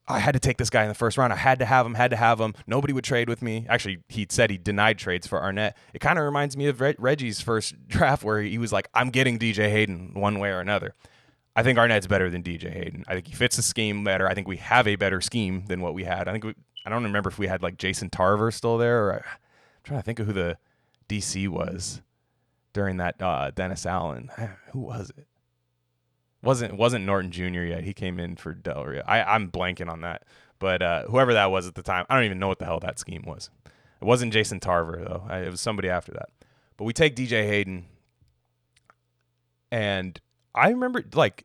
I 0.09 0.19
had 0.19 0.33
to 0.33 0.41
take 0.41 0.57
this 0.57 0.71
guy 0.71 0.83
in 0.83 0.89
the 0.89 0.95
first 0.95 1.17
round. 1.17 1.33
I 1.33 1.37
had 1.37 1.61
to 1.61 1.65
have 1.65 1.87
him, 1.87 1.95
had 1.95 2.11
to 2.11 2.17
have 2.17 2.41
him. 2.41 2.55
Nobody 2.67 2.93
would 2.93 3.05
trade 3.05 3.29
with 3.29 3.41
me. 3.41 3.67
Actually, 3.69 3.99
he 4.09 4.27
said 4.29 4.51
he 4.51 4.59
denied 4.59 4.99
trades 4.99 5.27
for 5.27 5.41
Arnette. 5.41 5.73
It 5.95 6.01
kind 6.01 6.19
of 6.19 6.25
reminds 6.25 6.57
me 6.57 6.67
of 6.67 6.81
Reggie's 6.81 7.41
first 7.41 7.75
draft 7.89 8.25
where 8.25 8.41
he 8.43 8.59
was 8.59 8.73
like, 8.73 8.89
I'm 8.95 9.11
getting 9.11 9.39
DJ 9.39 9.71
Hayden 9.71 10.15
one 10.15 10.39
way 10.39 10.51
or 10.51 10.61
another. 10.61 10.95
I 11.55 11.63
think 11.63 11.79
Arnette's 11.79 12.07
better 12.07 12.31
than 12.31 12.43
DJ 12.43 12.73
Hayden. 12.73 13.05
I 13.07 13.15
think 13.15 13.29
he 13.29 13.35
fits 13.35 13.57
the 13.57 13.63
scheme 13.63 14.03
better. 14.05 14.27
I 14.29 14.35
think 14.35 14.49
we 14.49 14.57
have 14.57 14.89
a 14.89 14.97
better 14.97 15.21
scheme 15.21 15.67
than 15.67 15.81
what 15.81 15.95
we 15.95 16.05
had. 16.05 16.27
I 16.27 16.33
think 16.33 16.45
we, 16.45 16.55
I 16.85 16.91
don't 16.91 17.05
remember 17.05 17.29
if 17.31 17.39
we 17.39 17.47
had 17.47 17.63
like 17.63 17.77
Jason 17.79 18.11
Tarver 18.11 18.51
still 18.51 18.79
there 18.79 19.05
or 19.05 19.13
I'm 19.15 19.23
trying 19.85 20.01
to 20.01 20.05
think 20.05 20.19
of 20.19 20.27
who 20.27 20.33
the 20.33 20.59
DC 21.09 21.49
was. 21.49 22.01
during 22.73 22.97
that 22.97 23.21
uh, 23.21 23.51
Dennis 23.51 23.85
Allen. 23.87 24.31
Who 24.73 24.81
was 24.81 25.11
it? 25.11 25.27
Wasn't 26.43 26.77
wasn't 26.77 27.05
Norton 27.05 27.31
Jr. 27.31 27.63
yet. 27.63 27.85
He 27.85 27.95
came 27.95 28.19
in 28.19 28.37
for 28.37 28.53
Del 28.55 28.85
Rio. 28.85 29.03
I 29.07 29.23
I'm 29.23 29.51
blanking 29.51 29.89
on 29.89 30.01
that, 30.01 30.25
but 30.59 30.83
uh, 30.83 31.05
whoever 31.05 31.35
that 31.35 31.51
was 31.51 31.67
at 31.67 31.75
the 31.75 31.83
time, 31.83 32.05
I 32.11 32.17
don't 32.17 32.25
even 32.25 32.39
know 32.39 32.49
what 32.49 32.59
the 32.59 32.65
hell 32.65 32.81
that 32.81 32.99
scheme 32.99 33.23
was. 33.27 33.51
It 34.01 34.05
wasn't 34.05 34.33
Jason 34.33 34.61
Tarver 34.61 35.05
though. 35.05 35.25
I, 35.29 35.39
it 35.41 35.51
was 35.51 35.61
somebody 35.61 35.89
after 35.89 36.13
that. 36.13 36.31
But 36.77 36.85
we 36.85 36.93
take 36.93 37.15
DJ 37.15 37.47
Hayden, 37.47 37.87
and 39.71 40.21
I 40.55 40.71
remember 40.71 41.05
like 41.15 41.45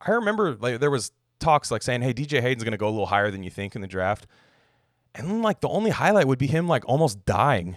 I 0.00 0.12
remember 0.12 0.56
like 0.58 0.80
there 0.80 0.90
was 0.90 1.12
talks 1.38 1.70
like 1.70 1.82
saying, 1.82 2.02
"Hey, 2.02 2.14
DJ 2.14 2.40
Hayden's 2.40 2.64
going 2.64 2.72
to 2.72 2.78
go 2.78 2.88
a 2.88 2.90
little 2.90 3.06
higher 3.06 3.30
than 3.30 3.42
you 3.42 3.50
think 3.50 3.74
in 3.74 3.82
the 3.82 3.86
draft," 3.88 4.26
and 5.14 5.42
like 5.42 5.60
the 5.60 5.68
only 5.68 5.90
highlight 5.90 6.26
would 6.26 6.38
be 6.38 6.46
him 6.46 6.66
like 6.68 6.88
almost 6.88 7.26
dying 7.26 7.76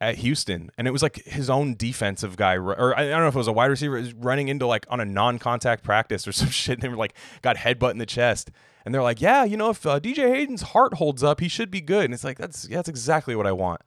at 0.00 0.16
Houston, 0.16 0.70
and 0.78 0.86
it 0.88 0.92
was 0.92 1.02
like 1.02 1.16
his 1.24 1.50
own 1.50 1.74
defensive 1.74 2.36
guy, 2.36 2.54
or 2.54 2.98
I 2.98 3.08
don't 3.08 3.20
know 3.20 3.28
if 3.28 3.34
it 3.34 3.38
was 3.38 3.48
a 3.48 3.52
wide 3.52 3.66
receiver, 3.66 4.02
running 4.16 4.48
into 4.48 4.66
like 4.66 4.86
on 4.88 4.98
a 4.98 5.04
non-contact 5.04 5.84
practice 5.84 6.26
or 6.26 6.32
some 6.40 6.48
shit. 6.48 6.74
And 6.74 6.82
they 6.82 6.88
were 6.88 6.96
like 6.96 7.14
got 7.42 7.56
headbutt 7.56 7.90
in 7.90 7.98
the 7.98 8.06
chest, 8.06 8.50
and 8.84 8.94
they're 8.94 9.02
like, 9.02 9.20
yeah, 9.20 9.44
you 9.44 9.56
know, 9.56 9.70
if 9.70 9.84
uh, 9.84 10.00
DJ 10.00 10.28
Hayden's 10.28 10.62
heart 10.62 10.94
holds 10.94 11.22
up, 11.22 11.40
he 11.40 11.48
should 11.48 11.70
be 11.70 11.80
good. 11.80 12.04
And 12.06 12.14
it's 12.14 12.24
like 12.24 12.38
that's 12.38 12.68
yeah, 12.68 12.76
that's 12.76 12.88
exactly 12.88 13.36
what 13.36 13.46
I 13.46 13.52
want 13.52 13.82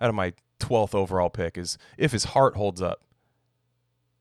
out 0.00 0.08
of 0.08 0.14
my 0.14 0.32
12th 0.60 0.94
overall 0.94 1.30
pick 1.30 1.58
is 1.58 1.78
if 1.96 2.12
his 2.12 2.24
heart 2.24 2.56
holds 2.56 2.80
up. 2.80 3.02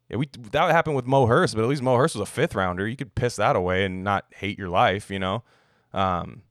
Yeah, 0.10 0.18
we 0.18 0.30
that 0.52 0.72
happened 0.72 0.96
with 0.96 1.06
Mo 1.06 1.26
Hurst, 1.26 1.56
but 1.56 1.64
at 1.64 1.68
least 1.68 1.82
Mo 1.82 1.96
Hurst 1.96 2.16
was 2.16 2.22
a 2.22 2.32
fifth 2.32 2.56
rounder. 2.56 2.88
You 2.88 2.96
could 2.96 3.14
piss 3.16 3.36
that 3.38 3.56
away 3.56 3.84
and 3.84 4.04
not 4.04 4.26
hate 4.36 4.58
your 4.58 4.70
life, 4.70 5.10
you 5.10 5.20
know. 5.20 5.44
Um, 5.94 6.44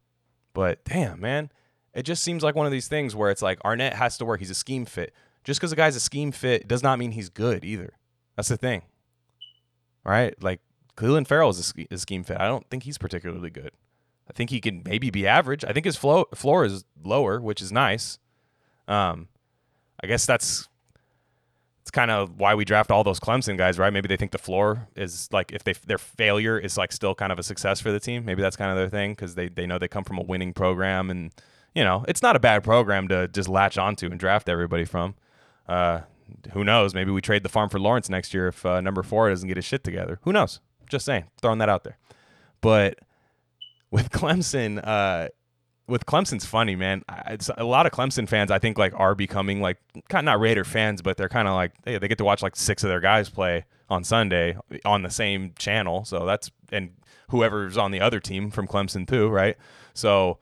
but 0.53 0.85
damn, 0.85 1.21
man, 1.21 1.51
it 1.97 2.03
just 2.05 2.23
seems 2.23 2.43
like 2.43 2.55
one 2.55 2.67
of 2.67 2.73
these 2.73 2.89
things 2.89 3.17
where 3.17 3.31
it's 3.31 3.41
like 3.41 3.59
Arnette 3.61 3.95
has 3.95 4.19
to 4.19 4.27
work. 4.27 4.39
He's 4.39 4.51
a 4.51 4.55
scheme 4.55 4.85
fit. 4.85 5.15
Just 5.45 5.59
because 5.59 5.73
a 5.73 5.77
guy's 5.77 5.97
a 5.97 6.01
scheme 6.01 6.31
fit 6.31 6.69
does 6.69 6.83
not 6.83 6.99
mean 6.99 7.13
he's 7.13 7.31
good 7.31 7.65
either. 7.65 7.95
That's 8.37 8.49
the 8.49 8.59
thing. 8.59 8.83
Right? 10.05 10.41
Like 10.43 10.61
Clelin 10.99 11.27
Ferrell 11.27 11.49
is 11.51 11.73
a, 11.75 11.95
a 11.95 11.97
scheme 11.97 12.23
fit. 12.23 12.39
I 12.39 12.47
don't 12.47 12.69
think 12.69 12.83
he's 12.83 12.99
particularly 12.99 13.49
good. 13.49 13.71
I 14.29 14.35
think 14.35 14.51
he 14.51 14.61
can 14.61 14.83
maybe 14.85 15.09
be 15.09 15.27
average. 15.27 15.65
I 15.65 15.73
think 15.73 15.87
his 15.87 15.97
flow, 15.97 16.27
floor 16.35 16.67
is 16.67 16.85
lower, 17.03 17.41
which 17.41 17.63
is 17.63 17.73
nice. 17.73 18.19
Um, 18.87 19.29
I 20.03 20.07
guess 20.07 20.27
that's 20.27 20.69
it's 21.81 21.91
kind 21.91 22.11
of 22.11 22.39
why 22.39 22.55
we 22.55 22.67
draft 22.67 22.91
all 22.91 23.05
those 23.05 23.21
Clemson 23.21 23.57
guys, 23.57 23.79
right? 23.79 23.93
Maybe 23.93 24.09
they 24.09 24.17
think 24.17 24.33
the 24.33 24.39
floor 24.39 24.89
is 24.97 25.31
like 25.33 25.51
if 25.53 25.65
they 25.65 25.73
their 25.73 25.99
failure 25.99 26.59
is 26.59 26.77
like 26.77 26.93
still 26.93 27.15
kind 27.15 27.33
of 27.33 27.39
a 27.39 27.43
success 27.43 27.81
for 27.81 27.91
the 27.91 28.01
team. 28.01 28.27
Maybe 28.27 28.43
that's 28.43 28.57
kind 28.57 28.71
of 28.71 28.77
their 28.77 28.91
thing 28.91 29.13
because 29.13 29.35
they 29.35 29.49
they 29.49 29.67
know 29.67 29.79
they 29.79 29.89
come 29.89 30.05
from 30.05 30.19
a 30.19 30.23
winning 30.23 30.53
program 30.53 31.09
and 31.09 31.33
you 31.77 31.85
know, 31.85 32.07
it's 32.09 32.23
not 32.23 32.35
a 32.35 32.41
bad 32.41 32.65
program 32.65 33.07
to 33.09 33.29
just 33.29 33.51
latch 33.51 33.77
onto 33.77 34.07
and 34.07 34.19
draft 34.19 34.49
everybody 34.49 34.87
from. 34.87 35.15
Uh, 35.69 36.01
who 36.55 36.65
knows? 36.65 36.95
Maybe 36.95 37.11
we 37.11 37.21
trade 37.21 37.43
the 37.43 37.51
farm 37.51 37.69
for 37.69 37.79
Lawrence 37.79 38.09
next 38.09 38.33
year 38.33 38.49
if 38.49 38.65
uh, 38.65 38.81
number 38.81 39.03
four 39.03 39.29
doesn't 39.29 39.47
get 39.47 39.59
his 39.59 39.67
shit 39.67 39.85
together. 39.85 40.19
Who 40.23 40.33
knows? 40.33 40.61
Just 40.89 41.05
saying, 41.05 41.25
throwing 41.43 41.59
that 41.59 41.69
out 41.69 41.85
there. 41.85 41.99
But 42.63 42.99
with 43.91 44.11
Clemson, 44.11 44.81
uh, 44.83 45.29
with 45.87 46.07
Clemson's 46.07 46.47
funny, 46.47 46.77
man. 46.77 47.05
It's 47.27 47.51
a 47.55 47.65
lot 47.65 47.85
of 47.85 47.93
Clemson 47.93 48.27
fans. 48.27 48.51
I 48.51 48.59
think 48.59 48.79
like 48.79 48.95
are 48.97 49.15
becoming 49.15 49.61
like 49.61 49.77
kind 50.09 50.27
of 50.27 50.33
not 50.33 50.41
Raider 50.41 50.65
fans, 50.65 51.03
but 51.03 51.19
they're 51.19 51.29
kind 51.29 51.47
of 51.47 51.55
like 51.55 51.73
hey, 51.85 51.99
they 51.99 52.09
get 52.09 52.19
to 52.19 52.25
watch 52.25 52.43
like 52.43 52.57
six 52.57 52.85
of 52.85 52.89
their 52.89 53.01
guys 53.01 53.29
play 53.29 53.67
on 53.91 54.03
Sunday 54.03 54.57
on 54.87 55.03
the 55.03 55.11
same 55.11 55.53
channel. 55.59 56.07
So 56.07 56.25
that's 56.25 56.51
and 56.73 56.93
whoever's 57.29 57.77
on 57.77 57.91
the 57.91 58.01
other 58.01 58.19
team 58.19 58.51
from 58.51 58.67
Clemson 58.67 59.07
too, 59.07 59.29
right? 59.29 59.57
So 59.95 60.39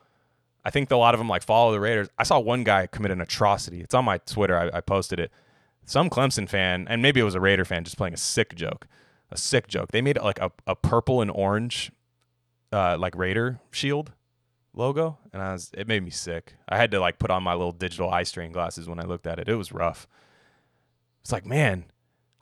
I 0.64 0.70
think 0.70 0.90
a 0.90 0.96
lot 0.96 1.14
of 1.14 1.18
them 1.18 1.28
like 1.28 1.42
follow 1.42 1.72
the 1.72 1.80
Raiders. 1.80 2.08
I 2.18 2.22
saw 2.22 2.38
one 2.38 2.64
guy 2.64 2.86
commit 2.86 3.10
an 3.10 3.20
atrocity. 3.20 3.82
It's 3.82 3.94
on 3.94 4.04
my 4.04 4.18
Twitter. 4.18 4.58
I, 4.58 4.78
I 4.78 4.80
posted 4.80 5.20
it. 5.20 5.30
Some 5.84 6.08
Clemson 6.08 6.48
fan, 6.48 6.86
and 6.88 7.02
maybe 7.02 7.20
it 7.20 7.24
was 7.24 7.34
a 7.34 7.40
Raider 7.40 7.66
fan, 7.66 7.84
just 7.84 7.98
playing 7.98 8.14
a 8.14 8.18
sick 8.18 8.54
joke. 8.54 8.86
A 9.30 9.36
sick 9.36 9.68
joke. 9.68 9.92
They 9.92 10.00
made 10.00 10.18
like 10.18 10.38
a, 10.40 10.50
a 10.66 10.74
purple 10.74 11.20
and 11.20 11.30
orange, 11.30 11.92
uh, 12.72 12.96
like 12.98 13.14
Raider 13.14 13.60
shield 13.70 14.12
logo, 14.72 15.18
and 15.32 15.42
I 15.42 15.52
was 15.52 15.70
it 15.76 15.86
made 15.86 16.02
me 16.02 16.10
sick. 16.10 16.54
I 16.68 16.78
had 16.78 16.90
to 16.92 17.00
like 17.00 17.18
put 17.18 17.30
on 17.30 17.42
my 17.42 17.52
little 17.52 17.72
digital 17.72 18.08
eye 18.08 18.22
strain 18.22 18.52
glasses 18.52 18.88
when 18.88 18.98
I 18.98 19.04
looked 19.04 19.26
at 19.26 19.38
it. 19.38 19.48
It 19.48 19.56
was 19.56 19.72
rough. 19.72 20.06
It's 21.20 21.32
like 21.32 21.44
man, 21.44 21.84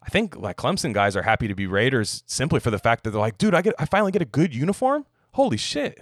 I 0.03 0.09
think 0.11 0.37
like 0.37 0.57
Clemson 0.57 0.93
guys 0.93 1.17
are 1.17 1.23
happy 1.23 1.49
to 1.49 1.55
be 1.55 1.67
Raiders 1.67 2.23
simply 2.27 2.61
for 2.61 2.71
the 2.71 2.79
fact 2.79 3.03
that 3.05 3.11
they're 3.11 3.21
like, 3.21 3.39
dude, 3.39 3.55
I 3.55 3.63
get 3.63 3.75
I 3.79 3.87
finally 3.87 4.13
get 4.13 4.23
a 4.23 4.27
good 4.27 4.55
uniform. 4.55 5.07
Holy 5.33 5.57
shit 5.57 5.99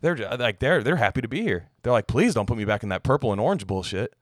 they're 0.00 0.16
like 0.16 0.58
they're 0.58 0.82
they're 0.82 0.96
happy 0.96 1.20
to 1.20 1.28
be 1.28 1.42
here. 1.42 1.68
They're 1.82 1.92
like, 1.92 2.06
please 2.06 2.34
don't 2.34 2.46
put 2.46 2.56
me 2.56 2.64
back 2.64 2.82
in 2.82 2.88
that 2.90 3.02
purple 3.02 3.32
and 3.32 3.40
orange 3.40 3.66
bullshit. 3.66 4.14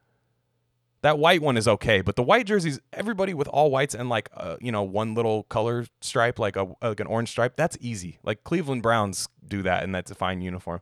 That 1.01 1.19
white 1.19 1.41
one 1.41 1.57
is 1.57 1.67
okay, 1.67 1.99
but 1.99 2.15
the 2.15 2.23
white 2.23 2.45
jerseys, 2.45 2.79
everybody 2.93 3.33
with 3.33 3.49
all 3.49 3.69
whites 3.69 3.93
and 3.93 4.07
like 4.07 4.29
uh, 4.37 4.55
you 4.61 4.71
know 4.71 4.83
one 4.83 5.13
little 5.15 5.43
color 5.43 5.85
stripe, 6.01 6.39
like 6.39 6.55
a 6.55 6.73
like 6.81 6.99
an 6.99 7.07
orange 7.07 7.29
stripe, 7.29 7.57
that's 7.57 7.77
easy. 7.81 8.19
Like 8.23 8.43
Cleveland 8.43 8.83
Browns 8.83 9.27
do 9.45 9.61
that, 9.63 9.83
and 9.83 9.93
that's 9.93 10.11
a 10.11 10.15
fine 10.15 10.41
uniform. 10.41 10.79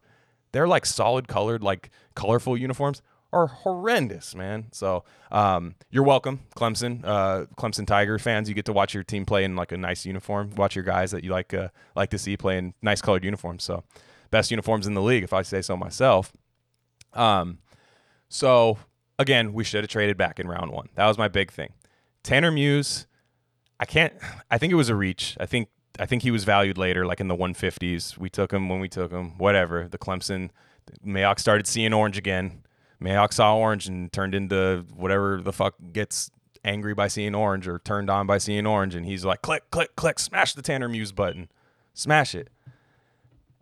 They're 0.52 0.68
like 0.68 0.86
solid 0.86 1.28
colored, 1.28 1.64
like 1.64 1.90
colorful 2.14 2.58
uniforms 2.58 3.02
are 3.34 3.48
horrendous, 3.48 4.36
man. 4.36 4.68
So 4.72 5.04
um, 5.32 5.76
you're 5.90 6.04
welcome, 6.04 6.42
Clemson, 6.56 7.02
uh, 7.04 7.46
Clemson 7.58 7.88
Tiger 7.88 8.20
fans. 8.20 8.50
You 8.50 8.56
get 8.56 8.66
to 8.66 8.74
watch 8.74 8.94
your 8.94 9.04
team 9.04 9.26
play 9.26 9.44
in 9.44 9.56
like 9.56 9.72
a 9.72 9.78
nice 9.78 10.06
uniform. 10.06 10.52
Watch 10.56 10.76
your 10.76 10.84
guys 10.84 11.12
that 11.12 11.24
you 11.24 11.32
like 11.32 11.54
uh, 11.54 11.70
like 11.96 12.10
to 12.10 12.18
see 12.18 12.36
play 12.38 12.58
in 12.58 12.74
nice 12.82 13.02
colored 13.02 13.24
uniforms. 13.24 13.64
So 13.64 13.84
best 14.32 14.52
uniforms 14.52 14.88
in 14.88 14.94
the 14.94 15.02
league, 15.02 15.24
if 15.24 15.34
I 15.34 15.42
say 15.42 15.62
so 15.62 15.78
myself. 15.78 16.34
Um, 17.14 17.60
so 18.30 18.78
again, 19.20 19.54
we 19.54 19.64
should 19.64 19.84
have 19.84 19.90
traded 19.90 20.18
back 20.18 20.40
in 20.40 20.48
round 20.48 20.72
one. 20.72 20.90
That 20.96 21.08
was 21.08 21.18
my 21.18 21.28
big 21.28 21.52
thing. 21.52 21.74
Tanner 22.24 22.52
Muse, 22.52 23.08
I 23.80 23.86
can't. 23.86 24.14
I 24.50 24.58
think 24.58 24.72
it 24.72 24.76
was 24.76 24.90
a 24.90 24.96
reach. 24.96 25.38
I 25.40 25.46
think 25.46 25.70
I 26.00 26.06
think 26.06 26.24
he 26.24 26.32
was 26.32 26.44
valued 26.44 26.78
later, 26.78 27.06
like 27.06 27.20
in 27.20 27.28
the 27.28 27.36
150s. 27.36 28.18
We 28.18 28.30
took 28.30 28.52
him 28.52 28.70
when 28.70 28.80
we 28.80 28.88
took 28.88 29.12
him. 29.12 29.38
Whatever. 29.38 29.88
The 29.88 29.98
Clemson 29.98 30.50
Mayock 31.06 31.40
started 31.40 31.68
seeing 31.68 31.94
orange 31.94 32.18
again. 32.18 32.64
Mayock 33.02 33.34
saw 33.34 33.58
orange 33.58 33.88
and 33.88 34.12
turned 34.12 34.36
into 34.36 34.86
whatever 34.96 35.42
the 35.42 35.52
fuck 35.52 35.76
gets 35.92 36.32
angry 36.64 36.94
by 36.94 37.08
seeing 37.08 37.34
orange 37.34 37.68
or 37.68 37.80
turned 37.80 38.10
on 38.10 38.28
by 38.28 38.38
seeing 38.38 38.68
orange, 38.68 38.94
and 38.94 39.06
he's 39.06 39.26
like, 39.26 39.42
click, 39.42 39.70
click, 39.72 39.96
click, 39.96 40.20
smash 40.20 40.54
the 40.54 40.62
Tanner 40.62 40.88
Muse 40.88 41.12
button, 41.12 41.50
smash 41.94 42.36
it. 42.36 42.50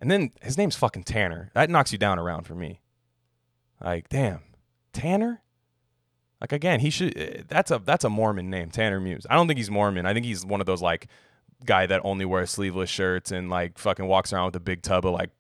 And 0.02 0.10
then 0.10 0.32
his 0.42 0.58
name's 0.58 0.76
fucking 0.76 1.04
Tanner. 1.04 1.52
That 1.54 1.70
knocks 1.70 1.92
you 1.92 1.98
down 1.98 2.20
around 2.20 2.44
for 2.44 2.56
me. 2.56 2.82
Like, 3.84 4.10
damn, 4.10 4.42
Tanner. 4.94 5.42
Like 6.42 6.54
again, 6.54 6.80
he 6.80 6.90
should. 6.90 7.18
Eh, 7.18 7.42
that's 7.48 7.70
a 7.70 7.80
that's 7.80 8.06
a 8.06 8.10
Mormon 8.10 8.50
name, 8.50 8.72
Tanner 8.72 9.00
Muse. 9.00 9.26
I 9.30 9.36
don't 9.36 9.48
think 9.48 9.58
he's 9.58 9.70
Mormon. 9.70 10.06
I 10.06 10.14
think 10.14 10.26
he's 10.26 10.46
one 10.46 10.62
of 10.62 10.68
those 10.68 10.82
like 10.82 11.08
guy 11.66 11.86
that 11.86 12.02
only 12.06 12.24
wears 12.24 12.50
sleeveless 12.50 12.90
shirts 12.90 13.32
and 13.32 13.50
like 13.50 13.78
fucking 13.78 14.08
walks 14.08 14.32
around 14.32 14.46
with 14.46 14.56
a 14.56 14.62
big 14.62 14.82
tub 14.82 15.06
of 15.06 15.14
like 15.14 15.32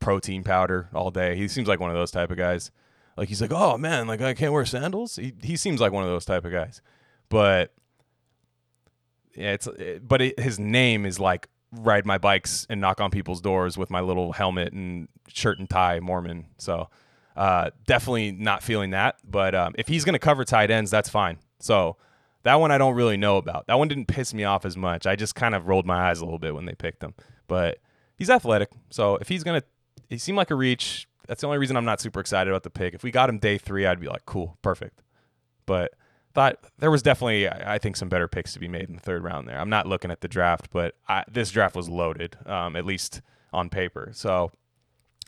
protein 0.00 0.44
powder 0.44 0.90
all 0.94 1.10
day. 1.10 1.36
He 1.36 1.48
seems 1.48 1.68
like 1.68 1.80
one 1.80 1.88
of 1.90 1.96
those 1.96 2.10
type 2.10 2.30
of 2.30 2.36
guys. 2.36 2.70
Like 3.16 3.28
he's 3.28 3.40
like, 3.40 3.52
oh 3.52 3.78
man, 3.78 4.06
like 4.06 4.20
I 4.20 4.34
can't 4.34 4.52
wear 4.52 4.66
sandals. 4.66 5.16
He 5.16 5.32
he 5.42 5.56
seems 5.56 5.80
like 5.80 5.92
one 5.92 6.02
of 6.04 6.10
those 6.10 6.26
type 6.26 6.44
of 6.44 6.52
guys. 6.52 6.82
But 7.30 7.72
yeah, 9.34 9.52
it's 9.52 9.66
eh, 9.78 10.00
but 10.02 10.20
it, 10.20 10.38
his 10.38 10.58
name 10.58 11.06
is 11.06 11.18
like 11.18 11.48
ride 11.78 12.06
my 12.06 12.18
bikes 12.18 12.66
and 12.70 12.80
knock 12.80 13.00
on 13.00 13.10
people's 13.10 13.40
doors 13.40 13.76
with 13.76 13.90
my 13.90 14.00
little 14.00 14.32
helmet 14.32 14.72
and 14.72 15.08
shirt 15.28 15.58
and 15.58 15.68
tie 15.68 16.00
Mormon. 16.00 16.46
So 16.58 16.88
uh, 17.36 17.70
definitely 17.86 18.32
not 18.32 18.62
feeling 18.62 18.90
that. 18.90 19.16
But 19.24 19.54
um, 19.54 19.74
if 19.76 19.88
he's 19.88 20.04
going 20.04 20.14
to 20.14 20.18
cover 20.18 20.44
tight 20.44 20.70
ends, 20.70 20.90
that's 20.90 21.08
fine. 21.08 21.38
So 21.58 21.96
that 22.42 22.56
one 22.56 22.70
I 22.70 22.78
don't 22.78 22.94
really 22.94 23.16
know 23.16 23.36
about. 23.36 23.66
That 23.66 23.78
one 23.78 23.88
didn't 23.88 24.06
piss 24.06 24.34
me 24.34 24.44
off 24.44 24.64
as 24.64 24.76
much. 24.76 25.06
I 25.06 25.16
just 25.16 25.34
kind 25.34 25.54
of 25.54 25.66
rolled 25.66 25.86
my 25.86 26.10
eyes 26.10 26.20
a 26.20 26.24
little 26.24 26.38
bit 26.38 26.54
when 26.54 26.66
they 26.66 26.74
picked 26.74 27.02
him. 27.02 27.14
But 27.46 27.78
he's 28.16 28.30
athletic. 28.30 28.70
So 28.90 29.16
if 29.16 29.28
he's 29.28 29.42
going 29.42 29.60
to, 29.60 29.66
he 30.08 30.18
seemed 30.18 30.36
like 30.36 30.50
a 30.50 30.54
reach. 30.54 31.08
That's 31.26 31.40
the 31.40 31.46
only 31.46 31.58
reason 31.58 31.76
I'm 31.76 31.86
not 31.86 32.00
super 32.00 32.20
excited 32.20 32.50
about 32.50 32.62
the 32.62 32.70
pick. 32.70 32.94
If 32.94 33.02
we 33.02 33.10
got 33.10 33.28
him 33.30 33.38
day 33.38 33.56
three, 33.58 33.86
I'd 33.86 34.00
be 34.00 34.08
like, 34.08 34.26
cool, 34.26 34.58
perfect. 34.60 35.00
But 35.64 35.94
thought 36.34 36.58
there 36.78 36.90
was 36.90 37.02
definitely, 37.02 37.48
I 37.48 37.78
think, 37.78 37.96
some 37.96 38.08
better 38.08 38.28
picks 38.28 38.52
to 38.54 38.58
be 38.58 38.68
made 38.68 38.88
in 38.88 38.94
the 38.96 39.00
third 39.00 39.22
round 39.22 39.48
there. 39.48 39.58
I'm 39.58 39.70
not 39.70 39.86
looking 39.86 40.10
at 40.10 40.20
the 40.20 40.28
draft, 40.28 40.68
but 40.70 40.96
I, 41.08 41.24
this 41.30 41.50
draft 41.50 41.76
was 41.76 41.88
loaded, 41.88 42.36
um, 42.44 42.76
at 42.76 42.84
least 42.84 43.22
on 43.52 43.70
paper. 43.70 44.10
So 44.12 44.50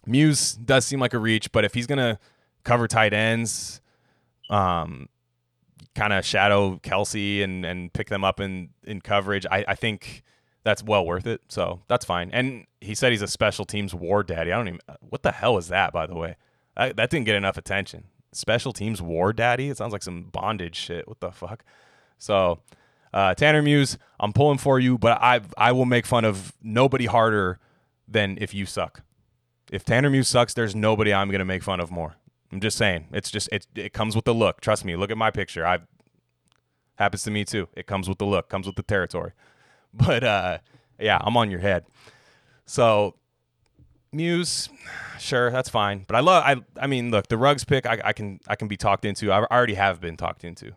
Muse 0.04 0.54
does 0.54 0.84
seem 0.84 1.00
like 1.00 1.14
a 1.14 1.18
reach, 1.18 1.52
but 1.52 1.64
if 1.64 1.74
he's 1.74 1.86
gonna 1.86 2.18
cover 2.64 2.88
tight 2.88 3.12
ends, 3.12 3.80
um, 4.50 5.08
kind 5.94 6.12
of 6.12 6.24
shadow 6.24 6.78
Kelce 6.82 7.42
and 7.42 7.64
and 7.64 7.92
pick 7.92 8.08
them 8.08 8.24
up 8.24 8.40
in 8.40 8.70
in 8.84 9.00
coverage, 9.00 9.46
I, 9.50 9.64
I 9.68 9.74
think 9.76 10.22
that's 10.64 10.82
well 10.82 11.06
worth 11.06 11.26
it. 11.26 11.40
So 11.48 11.82
that's 11.88 12.04
fine. 12.04 12.30
And 12.32 12.66
he 12.80 12.94
said 12.94 13.12
he's 13.12 13.22
a 13.22 13.28
special 13.28 13.64
teams 13.64 13.94
war 13.94 14.24
daddy. 14.24 14.52
I 14.52 14.56
don't 14.56 14.68
even 14.68 14.80
what 15.00 15.22
the 15.22 15.32
hell 15.32 15.56
is 15.56 15.68
that, 15.68 15.92
by 15.92 16.06
the 16.06 16.16
way. 16.16 16.36
I, 16.76 16.92
that 16.92 17.08
didn't 17.08 17.24
get 17.24 17.36
enough 17.36 17.56
attention 17.56 18.04
special 18.36 18.72
teams 18.72 19.02
war 19.02 19.32
daddy. 19.32 19.68
It 19.68 19.76
sounds 19.76 19.92
like 19.92 20.02
some 20.02 20.24
bondage 20.24 20.76
shit. 20.76 21.08
What 21.08 21.20
the 21.20 21.30
fuck? 21.30 21.64
So, 22.18 22.60
uh, 23.12 23.34
Tanner 23.34 23.62
Muse, 23.62 23.98
I'm 24.20 24.32
pulling 24.32 24.58
for 24.58 24.78
you, 24.78 24.98
but 24.98 25.20
I 25.20 25.40
I 25.56 25.72
will 25.72 25.86
make 25.86 26.06
fun 26.06 26.24
of 26.24 26.52
nobody 26.62 27.06
harder 27.06 27.58
than 28.08 28.38
if 28.40 28.54
you 28.54 28.66
suck. 28.66 29.02
If 29.72 29.84
Tanner 29.84 30.10
Muse 30.10 30.28
sucks, 30.28 30.54
there's 30.54 30.74
nobody 30.74 31.12
I'm 31.12 31.30
gonna 31.30 31.44
make 31.44 31.62
fun 31.62 31.80
of 31.80 31.90
more. 31.90 32.16
I'm 32.52 32.60
just 32.60 32.78
saying. 32.78 33.08
It's 33.12 33.30
just 33.30 33.48
it 33.52 33.66
it 33.74 33.92
comes 33.92 34.14
with 34.14 34.24
the 34.24 34.34
look. 34.34 34.60
Trust 34.60 34.84
me. 34.84 34.96
Look 34.96 35.10
at 35.10 35.18
my 35.18 35.30
picture. 35.30 35.66
I 35.66 35.80
Happens 36.96 37.22
to 37.24 37.30
me 37.30 37.44
too. 37.44 37.68
It 37.76 37.86
comes 37.86 38.08
with 38.08 38.18
the 38.18 38.24
look, 38.24 38.48
comes 38.48 38.66
with 38.66 38.76
the 38.76 38.82
territory. 38.82 39.32
But 39.94 40.24
uh, 40.24 40.58
yeah, 40.98 41.18
I'm 41.22 41.38
on 41.38 41.50
your 41.50 41.60
head. 41.60 41.86
So 42.66 43.14
Muse, 44.16 44.68
sure, 45.18 45.50
that's 45.50 45.68
fine. 45.68 46.04
But 46.06 46.16
I 46.16 46.20
love. 46.20 46.42
I 46.44 46.82
I 46.82 46.86
mean, 46.86 47.10
look, 47.10 47.28
the 47.28 47.36
Ruggs 47.36 47.64
pick, 47.64 47.86
I, 47.86 48.00
I 48.04 48.12
can 48.12 48.40
I 48.48 48.56
can 48.56 48.68
be 48.68 48.76
talked 48.76 49.04
into. 49.04 49.30
I 49.30 49.44
already 49.44 49.74
have 49.74 50.00
been 50.00 50.16
talked 50.16 50.44
into. 50.44 50.72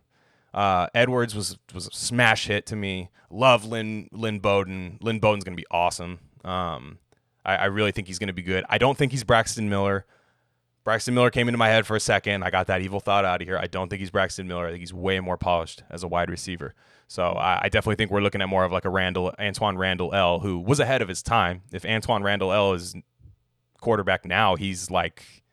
Uh, 0.54 0.88
Edwards 0.94 1.36
was 1.36 1.58
was 1.74 1.88
a 1.88 1.92
smash 1.92 2.48
hit 2.48 2.66
to 2.68 2.76
me. 2.76 3.10
Love 3.30 3.66
Lynn 3.66 4.10
Lynn 4.12 4.40
Bowden. 4.40 4.98
Lynn 5.02 5.20
Bowden's 5.20 5.44
gonna 5.44 5.56
be 5.56 5.68
awesome. 5.72 6.20
Um, 6.44 7.00
I, 7.46 7.56
I 7.56 7.66
really 7.66 7.92
think 7.92 8.08
he's 8.08 8.20
gonna 8.20 8.34
be 8.34 8.42
good. 8.42 8.66
I 8.70 8.78
don't 8.78 8.98
think 8.98 9.12
he's 9.12 9.24
Braxton 9.24 9.70
Miller. 9.70 10.06
Braxton 10.84 11.14
Miller 11.14 11.30
came 11.30 11.48
into 11.48 11.58
my 11.58 11.68
head 11.68 11.86
for 11.86 11.96
a 11.96 12.00
second. 12.00 12.44
I 12.44 12.50
got 12.50 12.68
that 12.68 12.82
evil 12.82 13.00
thought 13.00 13.26
out 13.26 13.42
of 13.42 13.48
here. 13.48 13.58
I 13.58 13.68
don't 13.68 13.90
think 13.90 14.00
he's 14.00 14.10
Braxton 14.10 14.48
Miller. 14.48 14.66
I 14.66 14.72
think 14.72 14.80
he's 14.80 14.94
way 14.94 15.20
more 15.20 15.38
polished 15.38 15.84
as 15.90 16.04
a 16.04 16.08
wide 16.08 16.30
receiver. 16.30 16.74
So 17.08 17.24
I, 17.24 17.60
I 17.64 17.70
definitely 17.70 17.96
think 17.96 18.12
we're 18.12 18.22
looking 18.22 18.42
at 18.42 18.50
more 18.50 18.64
of 18.64 18.72
like 18.72 18.86
a 18.86 18.90
Randle 18.90 19.34
Antwaan 19.38 19.78
Randle 19.78 20.14
El, 20.16 20.40
who 20.40 20.58
was 20.58 20.80
ahead 20.80 21.02
of 21.02 21.08
his 21.08 21.22
time. 21.22 21.62
If 21.72 21.84
Antwaan 21.84 22.24
Randle 22.24 22.52
El 22.52 22.74
is 22.74 22.96
quarterback 23.82 24.26
now, 24.26 24.56
he's 24.56 24.92
like 24.92 25.44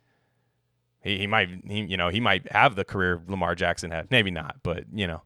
he, 1.01 1.19
he 1.19 1.27
might 1.27 1.49
he, 1.65 1.81
you 1.81 1.97
know 1.97 2.09
he 2.09 2.19
might 2.19 2.51
have 2.51 2.75
the 2.75 2.85
career 2.85 3.21
Lamar 3.27 3.55
Jackson 3.55 3.91
had. 3.91 4.09
Maybe 4.11 4.31
not, 4.31 4.57
but 4.63 4.85
you 4.93 5.07
know 5.07 5.21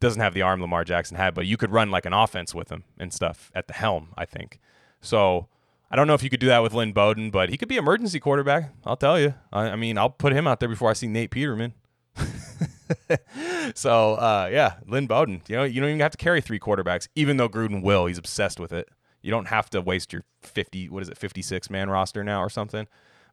doesn't 0.00 0.20
have 0.20 0.34
the 0.34 0.42
arm 0.42 0.60
Lamar 0.60 0.84
Jackson 0.84 1.16
had. 1.16 1.34
But 1.34 1.46
you 1.46 1.56
could 1.56 1.70
run 1.70 1.90
like 1.90 2.06
an 2.06 2.12
offense 2.12 2.54
with 2.54 2.70
him 2.70 2.84
and 2.98 3.12
stuff 3.12 3.50
at 3.54 3.68
the 3.68 3.74
helm. 3.74 4.08
I 4.16 4.24
think 4.24 4.58
so. 5.00 5.48
I 5.90 5.96
don't 5.96 6.06
know 6.06 6.14
if 6.14 6.22
you 6.22 6.30
could 6.30 6.40
do 6.40 6.48
that 6.48 6.62
with 6.62 6.72
Lynn 6.72 6.92
Bowden, 6.92 7.30
but 7.30 7.50
he 7.50 7.56
could 7.56 7.68
be 7.68 7.76
emergency 7.76 8.18
quarterback. 8.18 8.72
I'll 8.84 8.96
tell 8.96 9.20
you. 9.20 9.34
I, 9.52 9.70
I 9.70 9.76
mean, 9.76 9.96
I'll 9.96 10.10
put 10.10 10.32
him 10.32 10.46
out 10.46 10.58
there 10.58 10.68
before 10.68 10.90
I 10.90 10.92
see 10.94 11.06
Nate 11.06 11.30
Peterman. 11.30 11.74
so 13.74 14.14
uh, 14.14 14.48
yeah, 14.50 14.74
Lynn 14.86 15.06
Bowden. 15.06 15.42
You 15.48 15.56
know, 15.56 15.64
you 15.64 15.80
don't 15.80 15.90
even 15.90 16.00
have 16.00 16.12
to 16.12 16.18
carry 16.18 16.40
three 16.40 16.58
quarterbacks, 16.58 17.08
even 17.14 17.36
though 17.36 17.48
Gruden 17.48 17.82
will. 17.82 18.06
He's 18.06 18.18
obsessed 18.18 18.58
with 18.58 18.72
it. 18.72 18.88
You 19.24 19.30
don't 19.30 19.48
have 19.48 19.70
to 19.70 19.80
waste 19.80 20.12
your 20.12 20.22
fifty. 20.42 20.88
What 20.88 21.02
is 21.02 21.08
it, 21.08 21.16
fifty 21.16 21.40
six 21.40 21.70
man 21.70 21.88
roster 21.88 22.22
now 22.22 22.42
or 22.42 22.50
something? 22.50 22.86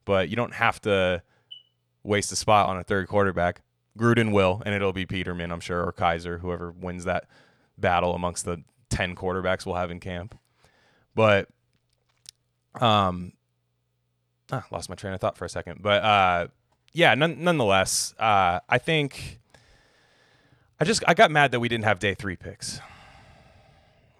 But 0.05 0.29
you 0.29 0.35
don't 0.35 0.53
have 0.53 0.79
to 0.81 1.21
waste 2.03 2.31
a 2.31 2.35
spot 2.35 2.69
on 2.69 2.77
a 2.77 2.83
third 2.83 3.07
quarterback. 3.07 3.61
Gruden 3.97 4.31
will, 4.31 4.63
and 4.65 4.73
it'll 4.73 4.93
be 4.93 5.05
Peterman, 5.05 5.51
I'm 5.51 5.59
sure, 5.59 5.83
or 5.83 5.91
Kizer, 5.91 6.39
whoever 6.39 6.71
wins 6.71 7.03
that 7.03 7.25
battle 7.77 8.15
amongst 8.15 8.45
the 8.45 8.63
ten 8.89 9.15
quarterbacks 9.15 9.65
we'll 9.65 9.75
have 9.75 9.91
in 9.91 9.99
camp. 9.99 10.39
But 11.13 11.49
um, 12.79 13.33
ah, 14.49 14.65
lost 14.71 14.87
my 14.87 14.95
train 14.95 15.13
of 15.13 15.19
thought 15.19 15.37
for 15.37 15.43
a 15.43 15.49
second, 15.49 15.81
but 15.81 16.03
uh, 16.03 16.47
yeah, 16.93 17.15
none, 17.15 17.43
nonetheless, 17.43 18.15
uh, 18.17 18.61
I 18.69 18.77
think 18.77 19.39
I 20.79 20.85
just 20.85 21.03
I 21.05 21.13
got 21.13 21.31
mad 21.31 21.51
that 21.51 21.59
we 21.59 21.67
didn't 21.67 21.83
have 21.83 21.99
day 21.99 22.13
three 22.13 22.37
picks. 22.37 22.79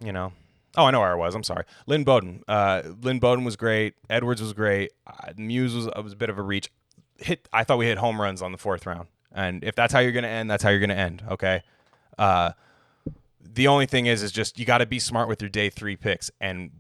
You 0.04 0.12
know, 0.12 0.34
oh, 0.78 0.86
I 0.86 0.92
know 0.92 1.00
where 1.00 1.12
I 1.12 1.16
was. 1.16 1.36
I'm 1.36 1.44
sorry, 1.44 1.66
Lynn 1.86 2.04
Bowden. 2.04 2.44
Uh, 2.48 2.84
Lynn 3.02 3.20
Bowden 3.20 3.44
was 3.44 3.56
great. 3.56 3.96
Edwards 4.10 4.42
was 4.42 4.54
great. 4.54 4.92
Uh, 5.06 5.34
Muse 5.38 5.76
was 5.76 5.90
was 6.04 6.14
a 6.14 6.16
bit 6.16 6.30
of 6.30 6.38
a 6.38 6.42
reach. 6.42 6.72
Hit. 7.18 7.48
I 7.54 7.64
thought 7.64 7.78
we 7.78 7.86
hit 7.86 7.98
home 7.98 8.20
runs 8.20 8.42
on 8.42 8.52
the 8.52 8.58
fourth 8.58 8.86
round, 8.86 9.08
and 9.32 9.64
if 9.64 9.76
that's 9.76 9.94
how 9.94 10.00
you're 10.00 10.12
gonna 10.12 10.28
end, 10.28 10.50
that's 10.50 10.64
how 10.64 10.70
you're 10.70 10.80
gonna 10.80 10.94
end. 10.94 11.24
Okay. 11.30 11.62
Uh, 12.18 12.52
the 13.54 13.68
only 13.68 13.86
thing 13.86 14.06
is, 14.06 14.24
is 14.24 14.32
just 14.32 14.60
you 14.60 14.66
got 14.66 14.80
to 14.80 14.86
be 14.86 15.00
smart 15.00 15.28
with 15.28 15.42
your 15.42 15.50
day 15.50 15.70
three 15.70 15.96
picks, 15.96 16.32
and 16.40 16.72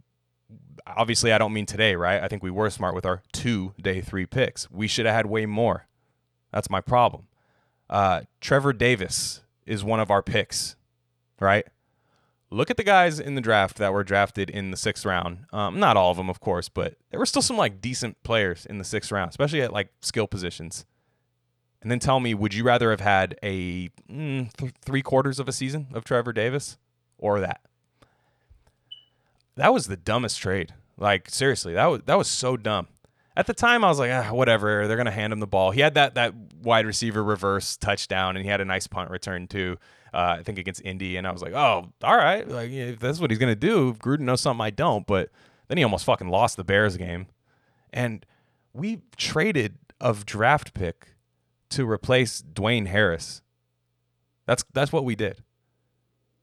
obviously 0.85 1.31
I 1.31 1.37
don't 1.37 1.53
mean 1.53 1.65
today, 1.65 1.95
right? 1.95 2.21
I 2.21 2.27
think 2.27 2.43
we 2.43 2.51
were 2.51 2.69
smart 2.69 2.95
with 2.95 3.05
our 3.05 3.23
two 3.31 3.73
day 3.81 4.01
three 4.01 4.25
picks. 4.25 4.69
We 4.71 4.87
should 4.87 5.05
have 5.05 5.15
had 5.15 5.25
way 5.25 5.45
more. 5.45 5.87
That's 6.51 6.69
my 6.69 6.81
problem. 6.81 7.27
Uh, 7.89 8.21
Trevor 8.39 8.73
Davis 8.73 9.41
is 9.65 9.83
one 9.83 9.99
of 9.99 10.09
our 10.09 10.21
picks, 10.21 10.75
right? 11.39 11.65
Look 12.53 12.69
at 12.69 12.75
the 12.75 12.83
guys 12.83 13.17
in 13.17 13.35
the 13.35 13.41
draft 13.41 13.77
that 13.77 13.93
were 13.93 14.03
drafted 14.03 14.49
in 14.49 14.71
the 14.71 14.77
sixth 14.77 15.05
round. 15.05 15.45
Um, 15.53 15.79
not 15.79 15.95
all 15.95 16.11
of 16.11 16.17
them, 16.17 16.29
of 16.29 16.41
course, 16.41 16.67
but 16.67 16.95
there 17.09 17.19
were 17.19 17.25
still 17.25 17.41
some 17.41 17.55
like 17.55 17.81
decent 17.81 18.21
players 18.23 18.65
in 18.65 18.77
the 18.77 18.83
sixth 18.83 19.09
round, 19.09 19.29
especially 19.29 19.61
at 19.61 19.71
like 19.71 19.89
skill 20.01 20.27
positions. 20.27 20.85
And 21.81 21.89
then 21.89 21.99
tell 21.99 22.19
me, 22.19 22.33
would 22.33 22.53
you 22.53 22.63
rather 22.65 22.91
have 22.91 22.99
had 22.99 23.39
a 23.41 23.89
mm, 24.11 24.51
th- 24.53 24.73
three 24.83 25.01
quarters 25.01 25.39
of 25.39 25.47
a 25.47 25.53
season 25.53 25.87
of 25.93 26.03
Trevor 26.03 26.33
Davis 26.33 26.77
or 27.17 27.39
that? 27.39 27.61
That 29.55 29.73
was 29.73 29.87
the 29.87 29.97
dumbest 29.97 30.39
trade. 30.39 30.73
Like 30.97 31.29
seriously, 31.29 31.73
that 31.73 31.85
was 31.85 32.01
that 32.05 32.17
was 32.17 32.27
so 32.27 32.57
dumb. 32.57 32.87
At 33.35 33.47
the 33.47 33.53
time, 33.53 33.85
I 33.85 33.87
was 33.87 33.97
like, 33.97 34.11
ah, 34.11 34.33
whatever. 34.33 34.87
They're 34.87 34.97
gonna 34.97 35.09
hand 35.09 35.31
him 35.31 35.39
the 35.39 35.47
ball. 35.47 35.71
He 35.71 35.79
had 35.79 35.93
that 35.93 36.15
that 36.15 36.33
wide 36.61 36.85
receiver 36.85 37.23
reverse 37.23 37.77
touchdown, 37.77 38.35
and 38.35 38.43
he 38.43 38.51
had 38.51 38.59
a 38.59 38.65
nice 38.65 38.87
punt 38.87 39.09
return 39.09 39.47
too. 39.47 39.77
Uh, 40.13 40.37
I 40.39 40.43
think 40.43 40.57
against 40.57 40.81
Indy, 40.83 41.15
and 41.15 41.25
I 41.25 41.31
was 41.31 41.41
like, 41.41 41.53
oh, 41.53 41.91
all 42.03 42.17
right. 42.17 42.47
Like 42.47 42.69
if 42.71 42.99
that's 42.99 43.19
what 43.19 43.31
he's 43.31 43.39
gonna 43.39 43.55
do, 43.55 43.93
Gruden 43.93 44.21
knows 44.21 44.41
something 44.41 44.61
I 44.61 44.69
don't. 44.69 45.07
But 45.07 45.29
then 45.67 45.77
he 45.77 45.83
almost 45.83 46.05
fucking 46.05 46.27
lost 46.27 46.57
the 46.57 46.63
Bears 46.63 46.97
game, 46.97 47.27
and 47.93 48.25
we 48.73 49.01
traded 49.15 49.77
a 50.01 50.13
draft 50.13 50.73
pick 50.73 51.15
to 51.69 51.89
replace 51.89 52.41
Dwayne 52.41 52.87
Harris. 52.87 53.41
That's 54.45 54.65
that's 54.73 54.91
what 54.91 55.05
we 55.05 55.15
did. 55.15 55.43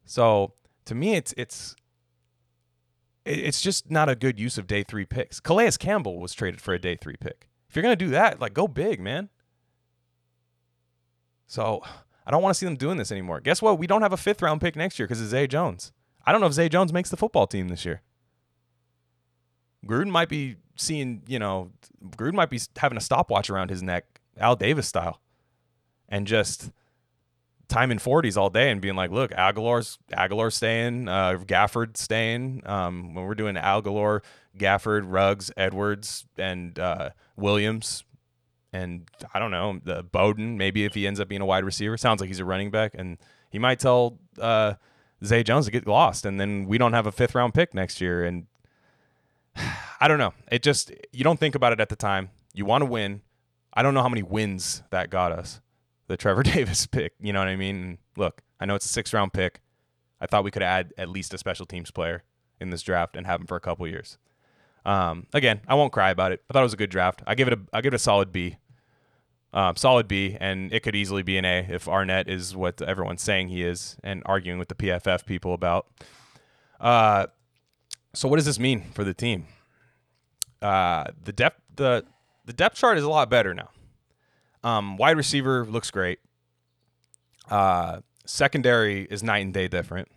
So 0.06 0.54
to 0.86 0.94
me, 0.94 1.14
it's 1.14 1.34
it's 1.36 1.76
it's 3.26 3.60
just 3.60 3.90
not 3.90 4.08
a 4.08 4.14
good 4.14 4.40
use 4.40 4.56
of 4.56 4.66
day 4.66 4.82
three 4.82 5.04
picks. 5.04 5.40
Calais 5.40 5.72
Campbell 5.78 6.18
was 6.18 6.32
traded 6.32 6.62
for 6.62 6.72
a 6.72 6.78
day 6.78 6.96
three 6.96 7.16
pick. 7.20 7.48
If 7.68 7.76
you're 7.76 7.82
gonna 7.82 7.96
do 7.96 8.08
that, 8.08 8.40
like 8.40 8.54
go 8.54 8.66
big, 8.66 9.00
man. 9.00 9.28
So 11.46 11.82
I 12.28 12.30
don't 12.30 12.42
want 12.42 12.54
to 12.54 12.58
see 12.58 12.66
them 12.66 12.76
doing 12.76 12.98
this 12.98 13.10
anymore. 13.10 13.40
Guess 13.40 13.62
what? 13.62 13.78
We 13.78 13.86
don't 13.86 14.02
have 14.02 14.12
a 14.12 14.18
fifth 14.18 14.42
round 14.42 14.60
pick 14.60 14.76
next 14.76 14.98
year 14.98 15.08
because 15.08 15.22
of 15.22 15.28
Zay 15.28 15.46
Jones. 15.46 15.92
I 16.26 16.30
don't 16.30 16.42
know 16.42 16.46
if 16.46 16.52
Zay 16.52 16.68
Jones 16.68 16.92
makes 16.92 17.08
the 17.08 17.16
football 17.16 17.46
team 17.46 17.68
this 17.68 17.86
year. 17.86 18.02
Gruden 19.86 20.10
might 20.10 20.28
be 20.28 20.56
seeing, 20.76 21.22
you 21.26 21.38
know, 21.38 21.70
Gruden 22.04 22.34
might 22.34 22.50
be 22.50 22.60
having 22.76 22.98
a 22.98 23.00
stopwatch 23.00 23.48
around 23.48 23.70
his 23.70 23.82
neck, 23.82 24.20
Al 24.36 24.56
Davis 24.56 24.86
style, 24.86 25.22
and 26.06 26.26
just 26.26 26.70
time 27.68 27.90
in 27.90 27.98
40s 27.98 28.36
all 28.36 28.50
day 28.50 28.70
and 28.70 28.82
being 28.82 28.94
like, 28.94 29.10
look, 29.10 29.30
Agholor's 29.30 29.98
Agholor 30.12 30.52
staying, 30.52 31.08
uh, 31.08 31.38
Gafford 31.46 31.96
staying. 31.96 32.60
Um, 32.66 33.14
when 33.14 33.24
we're 33.24 33.34
doing 33.36 33.54
Agholor, 33.54 34.20
Gafford, 34.58 35.04
Ruggs, 35.06 35.50
Edwards, 35.56 36.26
and 36.36 36.78
uh, 36.78 37.10
Williams, 37.36 38.04
and 38.72 39.08
I 39.32 39.38
don't 39.38 39.50
know, 39.50 39.80
the 39.82 40.02
Bowden. 40.02 40.58
Maybe 40.58 40.84
if 40.84 40.94
he 40.94 41.06
ends 41.06 41.20
up 41.20 41.28
being 41.28 41.40
a 41.40 41.46
wide 41.46 41.64
receiver, 41.64 41.96
sounds 41.96 42.20
like 42.20 42.28
he's 42.28 42.40
a 42.40 42.44
running 42.44 42.70
back, 42.70 42.92
and 42.94 43.18
he 43.50 43.58
might 43.58 43.80
tell 43.80 44.18
uh, 44.40 44.74
Zay 45.24 45.42
Jones 45.42 45.66
to 45.66 45.70
get 45.70 45.86
lost, 45.86 46.26
and 46.26 46.40
then 46.40 46.66
we 46.66 46.78
don't 46.78 46.92
have 46.92 47.06
a 47.06 47.12
fifth 47.12 47.34
round 47.34 47.54
pick 47.54 47.74
next 47.74 48.00
year. 48.00 48.24
And 48.24 48.46
I 50.00 50.08
don't 50.08 50.18
know. 50.18 50.34
It 50.50 50.62
just 50.62 50.92
you 51.12 51.24
don't 51.24 51.40
think 51.40 51.54
about 51.54 51.72
it 51.72 51.80
at 51.80 51.88
the 51.88 51.96
time. 51.96 52.30
You 52.54 52.64
want 52.64 52.82
to 52.82 52.86
win. 52.86 53.22
I 53.72 53.82
don't 53.82 53.94
know 53.94 54.02
how 54.02 54.08
many 54.08 54.22
wins 54.22 54.82
that 54.90 55.10
got 55.10 55.30
us 55.32 55.60
the 56.08 56.16
Trevor 56.16 56.42
Davis 56.54 56.86
pick. 56.86 57.12
You 57.20 57.32
know 57.32 57.38
what 57.38 57.48
I 57.48 57.56
mean? 57.56 57.98
look, 58.16 58.42
I 58.58 58.66
know 58.66 58.74
it's 58.74 58.84
a 58.84 58.88
six 58.88 59.14
round 59.14 59.32
pick. 59.32 59.60
I 60.20 60.26
thought 60.26 60.42
we 60.42 60.50
could 60.50 60.62
add 60.64 60.92
at 60.98 61.08
least 61.08 61.32
a 61.32 61.38
special 61.38 61.64
teams 61.64 61.92
player 61.92 62.24
in 62.60 62.70
this 62.70 62.82
draft 62.82 63.14
and 63.14 63.24
have 63.26 63.40
him 63.40 63.46
for 63.46 63.56
a 63.56 63.60
couple 63.60 63.86
years. 63.86 64.18
Um, 64.84 65.26
again, 65.32 65.60
I 65.68 65.74
won't 65.74 65.92
cry 65.92 66.10
about 66.10 66.32
it. 66.32 66.42
I 66.48 66.52
thought 66.52 66.60
it 66.60 66.64
was 66.64 66.72
a 66.72 66.78
good 66.78 66.90
draft. 66.90 67.22
I 67.26 67.34
give 67.34 67.48
it 67.48 67.54
a 67.54 67.60
I 67.72 67.80
give 67.80 67.92
it 67.92 67.96
a 67.96 68.00
solid 68.00 68.32
B. 68.32 68.56
Um, 69.52 69.76
solid 69.76 70.06
B, 70.08 70.36
and 70.38 70.72
it 70.74 70.82
could 70.82 70.94
easily 70.94 71.22
be 71.22 71.38
an 71.38 71.44
A 71.46 71.66
if 71.70 71.86
Arnette 71.86 72.28
is 72.28 72.54
what 72.54 72.82
everyone's 72.82 73.22
saying 73.22 73.48
he 73.48 73.62
is, 73.62 73.96
and 74.04 74.22
arguing 74.26 74.58
with 74.58 74.68
the 74.68 74.74
PFF 74.74 75.24
people 75.24 75.54
about. 75.54 75.86
Uh, 76.78 77.26
so 78.14 78.28
what 78.28 78.36
does 78.36 78.44
this 78.44 78.58
mean 78.58 78.82
for 78.92 79.04
the 79.04 79.14
team? 79.14 79.46
Uh, 80.60 81.04
the 81.24 81.32
depth 81.32 81.60
the 81.74 82.04
the 82.44 82.52
depth 82.52 82.76
chart 82.76 82.98
is 82.98 83.04
a 83.04 83.08
lot 83.08 83.30
better 83.30 83.54
now. 83.54 83.70
Um, 84.62 84.96
wide 84.96 85.16
receiver 85.16 85.64
looks 85.64 85.90
great. 85.90 86.18
Uh, 87.50 88.00
secondary 88.26 89.04
is 89.04 89.22
night 89.22 89.38
and 89.38 89.54
day 89.54 89.68
different. 89.68 90.08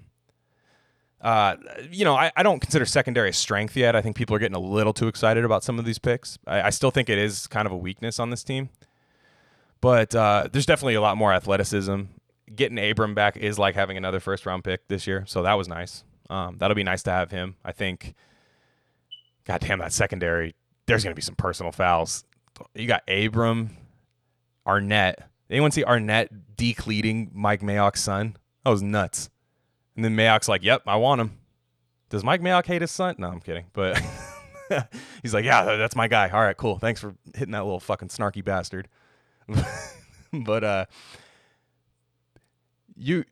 Uh, 1.22 1.56
you 1.92 2.04
know, 2.04 2.16
I, 2.16 2.32
I 2.36 2.44
don't 2.44 2.60
consider 2.60 2.86
secondary 2.86 3.30
a 3.30 3.34
strength 3.34 3.78
yet. 3.78 3.96
I 3.96 4.02
think 4.02 4.16
people 4.16 4.36
are 4.36 4.40
getting 4.40 4.56
a 4.56 4.60
little 4.60 4.94
too 4.94 5.08
excited 5.08 5.46
about 5.46 5.64
some 5.64 5.78
of 5.78 5.86
these 5.86 6.00
picks. 6.00 6.40
I, 6.48 6.64
I 6.64 6.70
still 6.72 6.92
think 6.92 7.10
it 7.10 7.20
is 7.20 7.48
kind 7.48 7.68
of 7.68 7.72
a 7.72 7.78
weakness 7.78 8.20
on 8.20 8.32
this 8.32 8.44
team. 8.44 8.70
But 9.82 10.16
uh, 10.16 10.48
there's 10.52 10.66
definitely 10.66 10.96
a 10.96 11.02
lot 11.02 11.18
more 11.18 11.32
athleticism. 11.32 12.02
Getting 12.56 12.80
Abram 12.80 13.14
back 13.14 13.38
is 13.38 13.60
like 13.60 13.76
having 13.76 13.98
another 13.98 14.20
first 14.20 14.46
round 14.46 14.64
pick 14.64 14.88
this 14.88 15.06
year. 15.08 15.24
So 15.28 15.44
that 15.44 15.54
was 15.54 15.68
nice. 15.68 16.04
Um, 16.30 16.58
that'll 16.58 16.76
be 16.76 16.84
nice 16.84 17.04
to 17.04 17.12
have 17.12 17.32
him. 17.32 17.56
I 17.64 17.72
think, 17.72 18.16
God 19.46 19.62
damn, 19.62 19.80
that 19.80 19.94
secondary, 19.94 20.56
there's 20.86 21.04
going 21.04 21.12
to 21.12 21.16
be 21.16 21.22
some 21.22 21.36
personal 21.36 21.72
fouls. 21.72 22.24
You 22.74 22.88
got 22.88 23.04
Abram, 23.08 23.78
Arnette. 24.68 25.16
Anyone 25.50 25.72
see 25.72 25.84
Arnette 25.84 26.30
decleating 26.56 27.32
Mike 27.34 27.62
Mayock's 27.62 28.02
son? 28.02 28.38
That 28.64 28.72
was 28.72 28.82
nuts. 28.82 29.30
And 29.96 30.06
then 30.06 30.16
Mayock's 30.16 30.48
like, 30.48 30.64
"Yep, 30.64 30.84
I 30.88 30.96
want 30.96 31.22
him." 31.22 31.38
Does 32.10 32.24
Mike 32.24 32.42
Mayock 32.42 32.66
hate 32.66 32.82
his 32.82 32.92
son? 32.92 33.16
No, 33.18 33.28
I'm 33.28 33.40
kidding. 33.40 33.66
But 33.74 34.02
he's 35.22 35.34
like, 35.34 35.46
"Yeah, 35.46 35.76
that's 35.76 35.96
my 35.96 36.08
guy." 36.08 36.30
All 36.30 36.42
right, 36.42 36.58
cool. 36.58 36.78
Thanks 36.78 37.02
for 37.02 37.16
hitting 37.36 37.52
that 37.52 37.64
little 37.64 37.80
fucking 37.80 38.10
snarky 38.10 38.44
bastard. 38.44 38.88
but 40.34 40.64
uh, 40.64 40.86
you 42.96 43.26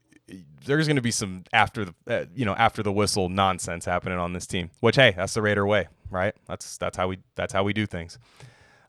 there's 0.65 0.87
going 0.87 0.95
to 0.95 1.01
be 1.01 1.11
some 1.11 1.43
after 1.53 1.85
the 1.85 1.93
uh, 2.07 2.25
you 2.35 2.45
know 2.45 2.53
after 2.55 2.83
the 2.83 2.91
whistle 2.91 3.29
nonsense 3.29 3.85
happening 3.85 4.17
on 4.17 4.33
this 4.33 4.47
team. 4.47 4.69
Which 4.79 4.95
hey, 4.95 5.13
that's 5.15 5.33
the 5.33 5.41
Raider 5.41 5.65
way, 5.65 5.87
right? 6.09 6.35
That's 6.47 6.77
that's 6.77 6.97
how 6.97 7.07
we 7.07 7.19
that's 7.35 7.53
how 7.53 7.63
we 7.63 7.73
do 7.73 7.85
things. 7.85 8.19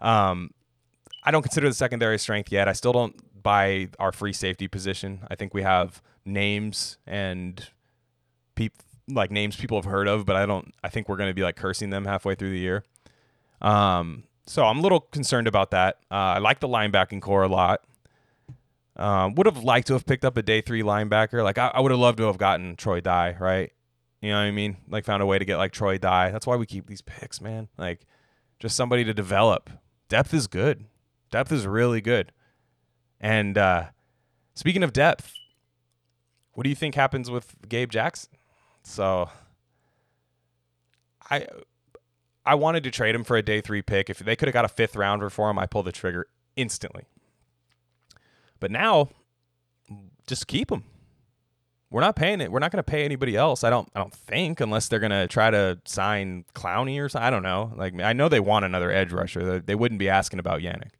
Um, 0.00 0.50
I 1.22 1.30
don't 1.30 1.42
consider 1.42 1.68
the 1.68 1.74
secondary 1.74 2.18
strength 2.18 2.50
yet. 2.50 2.68
I 2.68 2.72
still 2.72 2.92
don't 2.92 3.14
buy 3.42 3.88
our 3.98 4.12
free 4.12 4.32
safety 4.32 4.68
position. 4.68 5.20
I 5.30 5.34
think 5.34 5.54
we 5.54 5.62
have 5.62 6.02
names 6.24 6.98
and 7.06 7.68
peop, 8.54 8.74
like 9.08 9.30
names 9.30 9.56
people 9.56 9.78
have 9.78 9.90
heard 9.90 10.08
of, 10.08 10.26
but 10.26 10.36
I 10.36 10.46
don't. 10.46 10.72
I 10.82 10.88
think 10.88 11.08
we're 11.08 11.16
going 11.16 11.30
to 11.30 11.34
be 11.34 11.42
like 11.42 11.56
cursing 11.56 11.90
them 11.90 12.04
halfway 12.04 12.34
through 12.34 12.50
the 12.50 12.58
year. 12.58 12.84
Um, 13.60 14.24
so 14.46 14.64
I'm 14.64 14.78
a 14.78 14.82
little 14.82 15.00
concerned 15.00 15.46
about 15.46 15.70
that. 15.70 15.98
Uh, 16.10 16.14
I 16.14 16.38
like 16.38 16.60
the 16.60 16.68
linebacking 16.68 17.22
corps 17.22 17.44
a 17.44 17.48
lot. 17.48 17.82
Um, 18.96 19.34
would 19.36 19.46
have 19.46 19.62
liked 19.64 19.86
to 19.86 19.94
have 19.94 20.04
picked 20.04 20.24
up 20.24 20.36
a 20.36 20.42
day 20.42 20.60
three 20.60 20.82
linebacker. 20.82 21.42
Like 21.42 21.56
I, 21.56 21.70
I 21.72 21.80
would 21.80 21.90
have 21.90 22.00
loved 22.00 22.18
to 22.18 22.24
have 22.24 22.38
gotten 22.38 22.76
Troy 22.76 23.00
Dye, 23.00 23.36
right? 23.38 23.72
You 24.20 24.30
know 24.30 24.36
what 24.36 24.42
I 24.42 24.50
mean? 24.50 24.76
Like 24.88 25.04
found 25.04 25.22
a 25.22 25.26
way 25.26 25.38
to 25.38 25.44
get 25.44 25.56
like 25.56 25.72
Troy 25.72 25.96
Dye. 25.98 26.30
That's 26.30 26.46
why 26.46 26.56
we 26.56 26.66
keep 26.66 26.86
these 26.86 27.00
picks, 27.00 27.40
man. 27.40 27.68
Like 27.78 28.06
just 28.58 28.76
somebody 28.76 29.04
to 29.04 29.14
develop. 29.14 29.70
Depth 30.08 30.34
is 30.34 30.46
good. 30.46 30.84
Depth 31.30 31.52
is 31.52 31.66
really 31.66 32.00
good. 32.00 32.32
And 33.20 33.58
uh, 33.58 33.86
speaking 34.54 34.82
of 34.82 34.92
depth, 34.92 35.34
what 36.52 36.64
do 36.64 36.70
you 36.70 36.76
think 36.76 36.94
happens 36.94 37.30
with 37.30 37.54
Gabe 37.68 37.90
Jackson? 37.90 38.30
So 38.82 39.28
I 41.30 41.46
I 42.44 42.54
wanted 42.54 42.82
to 42.84 42.90
trade 42.90 43.14
him 43.14 43.24
for 43.24 43.36
a 43.36 43.42
day 43.42 43.60
three 43.60 43.82
pick. 43.82 44.08
If 44.10 44.18
they 44.18 44.36
could 44.36 44.48
have 44.48 44.54
got 44.54 44.64
a 44.64 44.68
fifth 44.68 44.96
rounder 44.96 45.30
for 45.30 45.50
him, 45.50 45.58
I 45.58 45.66
pulled 45.66 45.86
the 45.86 45.92
trigger 45.92 46.26
instantly. 46.56 47.04
But 48.58 48.70
now, 48.70 49.08
just 50.26 50.46
keep 50.46 50.70
him. 50.70 50.84
We're 51.90 52.02
not 52.02 52.14
paying 52.14 52.40
it. 52.40 52.52
We're 52.52 52.60
not 52.60 52.70
going 52.70 52.78
to 52.78 52.88
pay 52.88 53.04
anybody 53.04 53.36
else. 53.36 53.64
I 53.64 53.70
don't. 53.70 53.88
I 53.94 53.98
don't 53.98 54.14
think 54.14 54.60
unless 54.60 54.88
they're 54.88 55.00
going 55.00 55.10
to 55.10 55.26
try 55.26 55.50
to 55.50 55.78
sign 55.84 56.44
Clowney 56.54 57.02
or 57.02 57.08
something. 57.08 57.26
I 57.26 57.30
don't 57.30 57.42
know. 57.42 57.72
Like 57.76 58.00
I 58.00 58.12
know 58.12 58.28
they 58.28 58.40
want 58.40 58.64
another 58.64 58.90
edge 58.90 59.12
rusher. 59.12 59.58
They 59.58 59.74
wouldn't 59.74 59.98
be 59.98 60.08
asking 60.08 60.38
about 60.38 60.60
Yannick. 60.60 60.92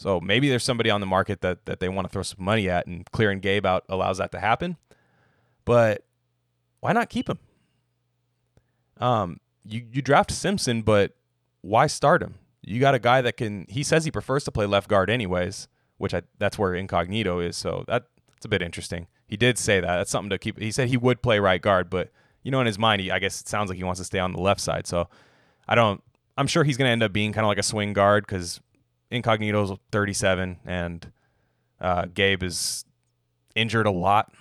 So 0.00 0.18
maybe 0.18 0.48
there's 0.48 0.64
somebody 0.64 0.88
on 0.88 1.02
the 1.02 1.06
market 1.06 1.42
that 1.42 1.66
that 1.66 1.78
they 1.78 1.88
want 1.90 2.08
to 2.08 2.10
throw 2.10 2.22
some 2.22 2.42
money 2.42 2.70
at, 2.70 2.86
and 2.86 3.08
clearing 3.10 3.38
Gabe 3.38 3.66
out 3.66 3.84
allows 3.90 4.16
that 4.16 4.32
to 4.32 4.40
happen. 4.40 4.78
But 5.66 6.06
why 6.80 6.94
not 6.94 7.10
keep 7.10 7.28
him? 7.28 7.38
Um, 8.96 9.40
you 9.62 9.84
you 9.92 10.00
draft 10.00 10.32
Simpson, 10.32 10.80
but 10.80 11.12
why 11.60 11.86
start 11.86 12.22
him? 12.22 12.36
You 12.62 12.80
got 12.80 12.94
a 12.94 12.98
guy 12.98 13.20
that 13.20 13.36
can. 13.36 13.66
He 13.68 13.82
says 13.82 14.06
he 14.06 14.10
prefers 14.10 14.42
to 14.44 14.50
play 14.50 14.64
left 14.64 14.88
guard, 14.88 15.10
anyways, 15.10 15.68
which 15.98 16.14
I 16.14 16.22
that's 16.38 16.58
where 16.58 16.74
Incognito 16.74 17.38
is. 17.38 17.58
So 17.58 17.84
that 17.86 18.06
it's 18.38 18.46
a 18.46 18.48
bit 18.48 18.62
interesting. 18.62 19.06
He 19.26 19.36
did 19.36 19.58
say 19.58 19.80
that. 19.80 19.96
That's 19.98 20.10
something 20.10 20.30
to 20.30 20.38
keep. 20.38 20.58
He 20.58 20.72
said 20.72 20.88
he 20.88 20.96
would 20.96 21.20
play 21.20 21.40
right 21.40 21.60
guard, 21.60 21.90
but 21.90 22.10
you 22.42 22.50
know, 22.50 22.60
in 22.60 22.66
his 22.66 22.78
mind, 22.78 23.02
he, 23.02 23.10
I 23.10 23.18
guess 23.18 23.42
it 23.42 23.48
sounds 23.48 23.68
like 23.68 23.76
he 23.76 23.84
wants 23.84 24.00
to 24.00 24.04
stay 24.04 24.18
on 24.18 24.32
the 24.32 24.40
left 24.40 24.62
side. 24.62 24.86
So 24.86 25.10
I 25.68 25.74
don't. 25.74 26.02
I'm 26.38 26.46
sure 26.46 26.64
he's 26.64 26.78
going 26.78 26.88
to 26.88 26.92
end 26.92 27.02
up 27.02 27.12
being 27.12 27.34
kind 27.34 27.44
of 27.44 27.48
like 27.48 27.58
a 27.58 27.62
swing 27.62 27.92
guard 27.92 28.26
because 28.26 28.62
Incognito's 29.10 29.76
37 29.90 30.58
and 30.64 31.12
uh, 31.80 32.06
Gabe 32.12 32.42
is 32.42 32.84
injured 33.54 33.86
a 33.86 33.90
lot 33.90 34.32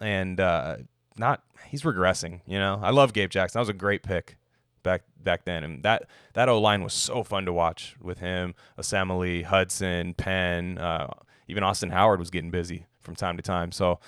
and 0.00 0.38
uh, 0.40 0.76
not 1.16 1.42
he's 1.66 1.82
regressing. 1.82 2.40
You 2.46 2.58
know, 2.58 2.80
I 2.82 2.90
love 2.90 3.12
Gabe 3.12 3.30
Jackson. 3.30 3.58
That 3.58 3.62
was 3.62 3.68
a 3.68 3.74
great 3.74 4.02
pick 4.02 4.36
back 4.82 5.02
back 5.22 5.44
then, 5.44 5.64
and 5.64 5.82
that 5.84 6.08
that 6.34 6.48
O 6.48 6.60
line 6.60 6.82
was 6.82 6.92
so 6.92 7.22
fun 7.22 7.44
to 7.46 7.52
watch 7.52 7.96
with 8.00 8.18
him, 8.18 8.54
Osemele, 8.78 9.44
Hudson, 9.44 10.14
Penn, 10.14 10.78
uh, 10.78 11.08
even 11.48 11.62
Austin 11.62 11.90
Howard 11.90 12.18
was 12.18 12.30
getting 12.30 12.50
busy 12.50 12.86
from 13.00 13.14
time 13.14 13.36
to 13.36 13.42
time. 13.42 13.72
So 13.72 14.00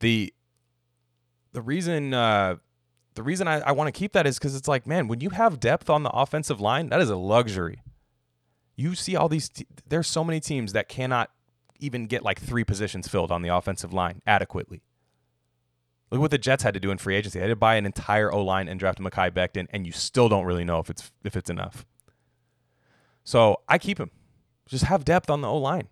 the 0.00 0.32
the 1.52 1.62
reason 1.62 2.14
uh, 2.14 2.56
the 3.14 3.22
reason 3.22 3.48
I, 3.48 3.60
I 3.60 3.72
want 3.72 3.92
to 3.92 3.98
keep 3.98 4.12
that 4.12 4.26
is 4.26 4.38
because 4.38 4.54
it's 4.54 4.68
like, 4.68 4.86
man, 4.86 5.08
when 5.08 5.20
you 5.20 5.30
have 5.30 5.60
depth 5.60 5.90
on 5.90 6.02
the 6.02 6.10
offensive 6.10 6.60
line, 6.60 6.88
that 6.88 7.00
is 7.00 7.10
a 7.10 7.16
luxury 7.16 7.82
you 8.80 8.94
see 8.94 9.14
all 9.14 9.28
these 9.28 9.48
t- 9.48 9.66
there's 9.86 10.06
so 10.06 10.24
many 10.24 10.40
teams 10.40 10.72
that 10.72 10.88
cannot 10.88 11.30
even 11.78 12.06
get 12.06 12.22
like 12.22 12.40
three 12.40 12.64
positions 12.64 13.08
filled 13.08 13.30
on 13.30 13.42
the 13.42 13.54
offensive 13.54 13.92
line 13.92 14.22
adequately. 14.26 14.82
Look 16.10 16.20
what 16.20 16.30
the 16.30 16.38
Jets 16.38 16.62
had 16.62 16.74
to 16.74 16.80
do 16.80 16.90
in 16.90 16.98
free 16.98 17.14
agency. 17.14 17.38
They 17.38 17.44
had 17.44 17.50
to 17.50 17.56
buy 17.56 17.76
an 17.76 17.86
entire 17.86 18.32
O 18.32 18.42
line 18.42 18.68
and 18.68 18.80
draft 18.80 18.98
Mekhi 18.98 19.30
Becton, 19.30 19.66
and 19.70 19.86
you 19.86 19.92
still 19.92 20.28
don't 20.28 20.44
really 20.44 20.64
know 20.64 20.78
if 20.78 20.90
it's 20.90 21.12
if 21.24 21.36
it's 21.36 21.50
enough. 21.50 21.84
So 23.22 23.58
I 23.68 23.78
keep 23.78 24.00
him. 24.00 24.10
Just 24.66 24.84
have 24.84 25.04
depth 25.04 25.30
on 25.30 25.40
the 25.42 25.48
O 25.48 25.58
line. 25.58 25.88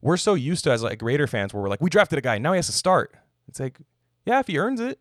We're 0.00 0.16
so 0.16 0.34
used 0.34 0.64
to 0.64 0.72
as 0.72 0.82
like 0.82 1.02
Raider 1.02 1.26
fans 1.26 1.52
where 1.52 1.62
we're 1.62 1.68
like, 1.68 1.80
we 1.80 1.90
drafted 1.90 2.18
a 2.18 2.22
guy, 2.22 2.38
now 2.38 2.52
he 2.52 2.56
has 2.56 2.66
to 2.66 2.72
start. 2.72 3.14
It's 3.48 3.60
like, 3.60 3.78
yeah, 4.26 4.40
if 4.40 4.46
he 4.46 4.58
earns 4.58 4.80
it. 4.80 5.00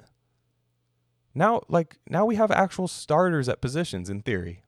Now, 1.33 1.61
like 1.67 1.97
now 2.09 2.25
we 2.25 2.35
have 2.35 2.51
actual 2.51 2.87
starters 2.87 3.49
at 3.49 3.61
positions 3.61 4.09
in 4.09 4.21
theory 4.21 4.63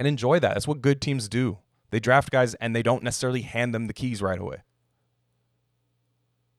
and 0.00 0.08
enjoy 0.08 0.40
that. 0.40 0.54
That's 0.54 0.66
what 0.66 0.80
good 0.80 1.00
teams 1.00 1.28
do. 1.28 1.58
They 1.90 2.00
draft 2.00 2.30
guys 2.30 2.54
and 2.54 2.74
they 2.74 2.82
don't 2.82 3.02
necessarily 3.02 3.42
hand 3.42 3.74
them 3.74 3.86
the 3.86 3.92
keys 3.92 4.22
right 4.22 4.40
away. 4.40 4.62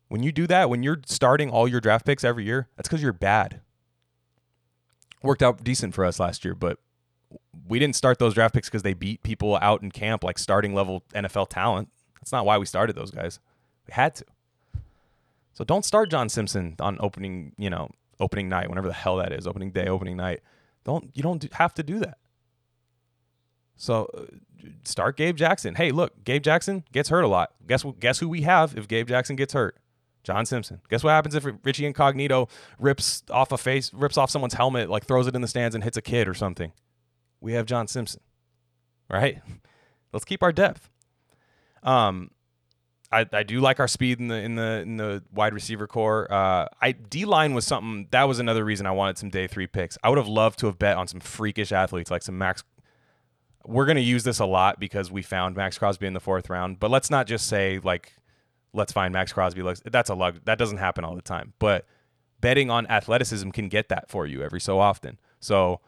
When 0.09 0.21
you 0.21 0.31
do 0.31 0.45
that, 0.45 0.69
when 0.69 0.83
you're 0.83 1.01
starting 1.07 1.49
all 1.49 1.67
your 1.67 1.81
draft 1.81 2.05
picks 2.05 2.23
every 2.23 2.45
year, 2.45 2.67
that's 2.77 2.87
because 2.87 3.01
you're 3.01 3.13
bad. 3.13 3.61
Worked 5.23 5.41
out 5.41 5.63
decent 5.63 5.95
for 5.95 6.05
us 6.05 6.19
last 6.19 6.45
year, 6.45 6.53
but 6.53 6.77
we 7.67 7.79
didn't 7.79 7.95
start 7.95 8.19
those 8.19 8.35
draft 8.35 8.53
picks 8.53 8.69
because 8.69 8.83
they 8.83 8.93
beat 8.93 9.23
people 9.23 9.57
out 9.59 9.81
in 9.81 9.89
camp 9.89 10.23
like 10.23 10.37
starting 10.37 10.75
level 10.75 11.03
NFL 11.15 11.49
talent. 11.49 11.89
That's 12.19 12.31
not 12.31 12.45
why 12.45 12.59
we 12.59 12.67
started 12.67 12.95
those 12.95 13.09
guys. 13.09 13.39
We 13.87 13.93
had 13.93 14.15
to. 14.15 14.25
So 15.53 15.63
don't 15.63 15.83
start 15.83 16.11
John 16.11 16.29
Simpson 16.29 16.75
on 16.79 16.97
opening, 16.99 17.53
you 17.57 17.71
know, 17.71 17.89
opening 18.19 18.49
night, 18.49 18.69
whenever 18.69 18.87
the 18.87 18.93
hell 18.93 19.17
that 19.17 19.33
is, 19.33 19.47
opening 19.47 19.71
day, 19.71 19.87
opening 19.87 20.17
night. 20.17 20.41
Don't 20.83 21.09
you 21.15 21.23
don't 21.23 21.51
have 21.53 21.73
to 21.75 21.83
do 21.83 21.97
that. 21.99 22.17
So 23.81 24.07
uh, 24.15 24.25
start 24.83 25.17
Gabe 25.17 25.35
Jackson. 25.35 25.73
Hey, 25.73 25.89
look, 25.89 26.23
Gabe 26.23 26.43
Jackson 26.43 26.83
gets 26.91 27.09
hurt 27.09 27.23
a 27.23 27.27
lot. 27.27 27.51
Guess 27.65 27.83
guess 27.99 28.19
who 28.19 28.29
we 28.29 28.43
have 28.43 28.77
if 28.77 28.87
Gabe 28.87 29.07
Jackson 29.07 29.35
gets 29.35 29.53
hurt? 29.53 29.75
John 30.23 30.45
Simpson. 30.45 30.81
Guess 30.87 31.03
what 31.03 31.09
happens 31.09 31.33
if 31.33 31.47
Richie 31.63 31.87
Incognito 31.87 32.47
rips 32.77 33.23
off 33.31 33.51
a 33.51 33.57
face, 33.57 33.91
rips 33.91 34.19
off 34.19 34.29
someone's 34.29 34.53
helmet, 34.53 34.87
like 34.87 35.05
throws 35.05 35.25
it 35.25 35.33
in 35.33 35.41
the 35.41 35.47
stands 35.47 35.73
and 35.73 35.83
hits 35.83 35.97
a 35.97 36.01
kid 36.03 36.27
or 36.27 36.35
something? 36.35 36.73
We 37.39 37.53
have 37.53 37.65
John 37.65 37.87
Simpson. 37.87 38.21
Right? 39.09 39.41
Let's 40.13 40.25
keep 40.25 40.43
our 40.43 40.51
depth. 40.51 40.87
Um, 41.81 42.29
I, 43.11 43.25
I 43.33 43.41
do 43.41 43.61
like 43.61 43.79
our 43.79 43.87
speed 43.87 44.19
in 44.19 44.27
the 44.27 44.35
in 44.35 44.53
the 44.53 44.81
in 44.81 44.97
the 44.97 45.23
wide 45.33 45.55
receiver 45.55 45.87
corps. 45.87 46.31
Uh, 46.31 46.67
I 46.79 46.91
D 46.91 47.25
line 47.25 47.55
was 47.55 47.65
something 47.65 48.09
that 48.11 48.25
was 48.25 48.37
another 48.37 48.63
reason 48.63 48.85
I 48.85 48.91
wanted 48.91 49.17
some 49.17 49.31
day 49.31 49.47
three 49.47 49.65
picks. 49.65 49.97
I 50.03 50.09
would 50.09 50.19
have 50.19 50.27
loved 50.27 50.59
to 50.59 50.67
have 50.67 50.77
bet 50.77 50.97
on 50.97 51.07
some 51.07 51.19
freakish 51.19 51.71
athletes 51.71 52.11
like 52.11 52.21
some 52.21 52.37
Maxx 52.37 52.63
we're 53.65 53.85
going 53.85 53.97
to 53.97 54.01
use 54.01 54.23
this 54.23 54.39
a 54.39 54.45
lot 54.45 54.79
because 54.79 55.11
we 55.11 55.21
found 55.21 55.55
Maxx 55.55 55.77
Crosby 55.77 56.07
in 56.07 56.13
the 56.13 56.19
fourth 56.19 56.49
round. 56.49 56.79
But 56.79 56.91
let's 56.91 57.09
not 57.09 57.27
just 57.27 57.47
say 57.47 57.79
like, 57.83 58.13
let's 58.73 58.91
find 58.91 59.13
Maxx 59.13 59.33
Crosby. 59.33 59.63
That's 59.85 60.09
a 60.09 60.15
lug. 60.15 60.39
That 60.45 60.57
doesn't 60.57 60.77
happen 60.77 61.03
all 61.03 61.15
the 61.15 61.21
time. 61.21 61.53
But 61.59 61.85
betting 62.39 62.69
on 62.69 62.87
athleticism 62.87 63.49
can 63.51 63.69
get 63.69 63.89
that 63.89 64.09
for 64.09 64.25
you 64.25 64.41
every 64.43 64.59
so 64.59 64.79
often. 64.79 65.19
So 65.39 65.81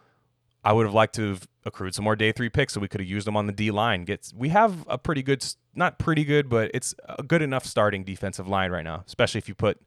I 0.64 0.72
would 0.72 0.86
have 0.86 0.94
liked 0.94 1.16
to 1.16 1.30
have 1.30 1.48
accrued 1.66 1.96
some 1.96 2.04
more 2.04 2.16
day 2.16 2.32
three 2.32 2.50
picks 2.50 2.74
so 2.74 2.80
we 2.80 2.88
could 2.88 3.02
have 3.02 3.10
used 3.10 3.28
them 3.28 3.36
on 3.36 3.48
the 3.48 3.54
D 3.54 3.72
line. 3.72 4.06
Gets 4.06 4.34
we 4.34 4.50
have 4.50 4.86
a 4.88 4.98
pretty 4.98 5.24
good, 5.24 5.44
not 5.76 6.00
pretty 6.00 6.24
good, 6.24 6.50
but 6.50 6.72
it's 6.74 6.96
a 7.10 7.24
good 7.24 7.42
enough 7.42 7.66
starting 7.66 8.04
defensive 8.04 8.48
line 8.48 8.72
right 8.72 8.84
now, 8.84 9.04
especially 9.06 9.40
if 9.40 9.50
you 9.50 9.56
put 9.56 9.82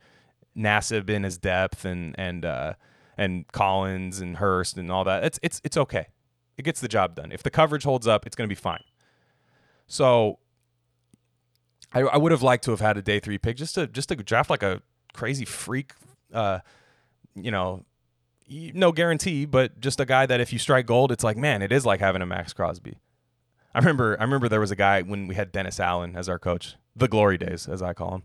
Nassib 0.56 1.08
in 1.08 1.22
his 1.22 1.38
depth 1.38 1.84
and 1.84 2.14
and 2.18 2.44
uh, 2.44 2.74
and 3.16 3.50
Collins 3.52 4.20
and 4.20 4.36
Hurst 4.36 4.76
and 4.76 4.90
all 4.90 5.04
that. 5.04 5.24
It's 5.24 5.38
it's 5.42 5.60
it's 5.64 5.76
okay. 5.76 6.08
It 6.56 6.64
gets 6.64 6.80
the 6.80 6.88
job 6.88 7.14
done. 7.14 7.32
If 7.32 7.42
the 7.42 7.50
coverage 7.50 7.84
holds 7.84 8.06
up, 8.06 8.26
it's 8.26 8.34
going 8.34 8.48
to 8.48 8.54
be 8.54 8.58
fine. 8.58 8.82
So 9.86 10.38
I, 11.92 12.00
I, 12.00 12.16
would 12.16 12.32
have 12.32 12.42
liked 12.42 12.64
to 12.64 12.70
have 12.72 12.80
had 12.80 12.96
a 12.96 13.02
day 13.02 13.20
three 13.20 13.38
pick 13.38 13.56
just 13.56 13.74
to 13.76 13.86
just 13.86 14.08
to 14.08 14.16
draft 14.16 14.50
like 14.50 14.62
a 14.62 14.82
crazy 15.12 15.44
freak, 15.44 15.92
uh, 16.32 16.60
you 17.34 17.50
know, 17.50 17.84
no 18.48 18.92
guarantee, 18.92 19.44
but 19.44 19.80
just 19.80 20.00
a 20.00 20.04
guy 20.04 20.26
that 20.26 20.40
if 20.40 20.52
you 20.52 20.58
strike 20.58 20.86
gold, 20.86 21.12
it's 21.12 21.24
like 21.24 21.36
man, 21.36 21.62
it 21.62 21.72
is 21.72 21.86
like 21.86 22.00
having 22.00 22.22
a 22.22 22.26
Maxx 22.26 22.52
Crosby. 22.52 22.96
I 23.74 23.78
remember 23.78 24.16
I 24.18 24.24
remember 24.24 24.48
there 24.48 24.60
was 24.60 24.70
a 24.70 24.76
guy 24.76 25.02
when 25.02 25.26
we 25.26 25.34
had 25.34 25.52
Dennis 25.52 25.78
Allen 25.78 26.16
as 26.16 26.28
our 26.28 26.38
coach, 26.38 26.76
the 26.96 27.08
glory 27.08 27.38
days 27.38 27.68
as 27.68 27.82
I 27.82 27.92
call 27.92 28.16
him. 28.16 28.22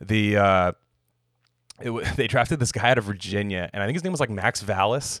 The 0.00 0.36
uh, 0.36 0.72
it, 1.80 1.90
they 2.16 2.26
drafted 2.26 2.58
this 2.58 2.72
guy 2.72 2.90
out 2.90 2.98
of 2.98 3.04
Virginia, 3.04 3.70
and 3.72 3.82
I 3.82 3.86
think 3.86 3.96
his 3.96 4.04
name 4.04 4.12
was 4.12 4.20
like 4.20 4.30
Max 4.30 4.62
Valles 4.62 5.20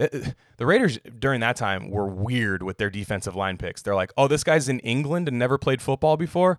Uh, 0.00 0.08
uh, 0.12 0.18
the 0.56 0.66
Raiders 0.66 0.98
during 1.18 1.40
that 1.40 1.56
time 1.56 1.90
were 1.90 2.06
weird 2.06 2.62
with 2.62 2.78
their 2.78 2.90
defensive 2.90 3.36
line 3.36 3.58
picks. 3.58 3.82
They're 3.82 3.94
like, 3.94 4.12
oh, 4.16 4.28
this 4.28 4.42
guy's 4.42 4.68
in 4.68 4.80
England 4.80 5.28
and 5.28 5.38
never 5.38 5.58
played 5.58 5.82
football 5.82 6.16
before. 6.16 6.58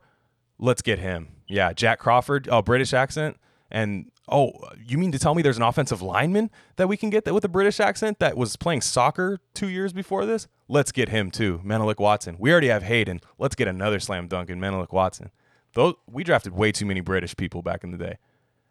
Let's 0.59 0.81
get 0.81 0.99
him. 0.99 1.29
Yeah, 1.47 1.73
Jack 1.73 1.99
Crawford, 1.99 2.47
oh, 2.51 2.61
British 2.61 2.93
accent. 2.93 3.37
And 3.71 4.11
oh, 4.29 4.51
you 4.85 4.97
mean 4.97 5.11
to 5.13 5.19
tell 5.19 5.33
me 5.33 5.41
there's 5.41 5.57
an 5.57 5.63
offensive 5.63 6.01
lineman 6.01 6.51
that 6.75 6.87
we 6.87 6.97
can 6.97 7.09
get 7.09 7.25
that 7.25 7.33
with 7.33 7.45
a 7.45 7.49
British 7.49 7.79
accent 7.79 8.19
that 8.19 8.37
was 8.37 8.55
playing 8.57 8.81
soccer 8.81 9.39
two 9.53 9.69
years 9.69 9.93
before 9.93 10.25
this? 10.25 10.47
Let's 10.67 10.91
get 10.91 11.09
him 11.09 11.31
too, 11.31 11.61
Menelik 11.63 11.99
Watson. 11.99 12.35
We 12.37 12.51
already 12.51 12.67
have 12.67 12.83
Hayden. 12.83 13.21
Let's 13.39 13.55
get 13.55 13.67
another 13.67 13.99
slam 13.99 14.27
dunk 14.27 14.49
in 14.49 14.59
Menelik 14.59 14.93
Watson. 14.93 15.31
Though 15.73 15.95
we 16.05 16.23
drafted 16.23 16.53
way 16.53 16.71
too 16.73 16.85
many 16.85 16.99
British 16.99 17.35
people 17.35 17.61
back 17.61 17.83
in 17.83 17.91
the 17.91 17.97
day. 17.97 18.17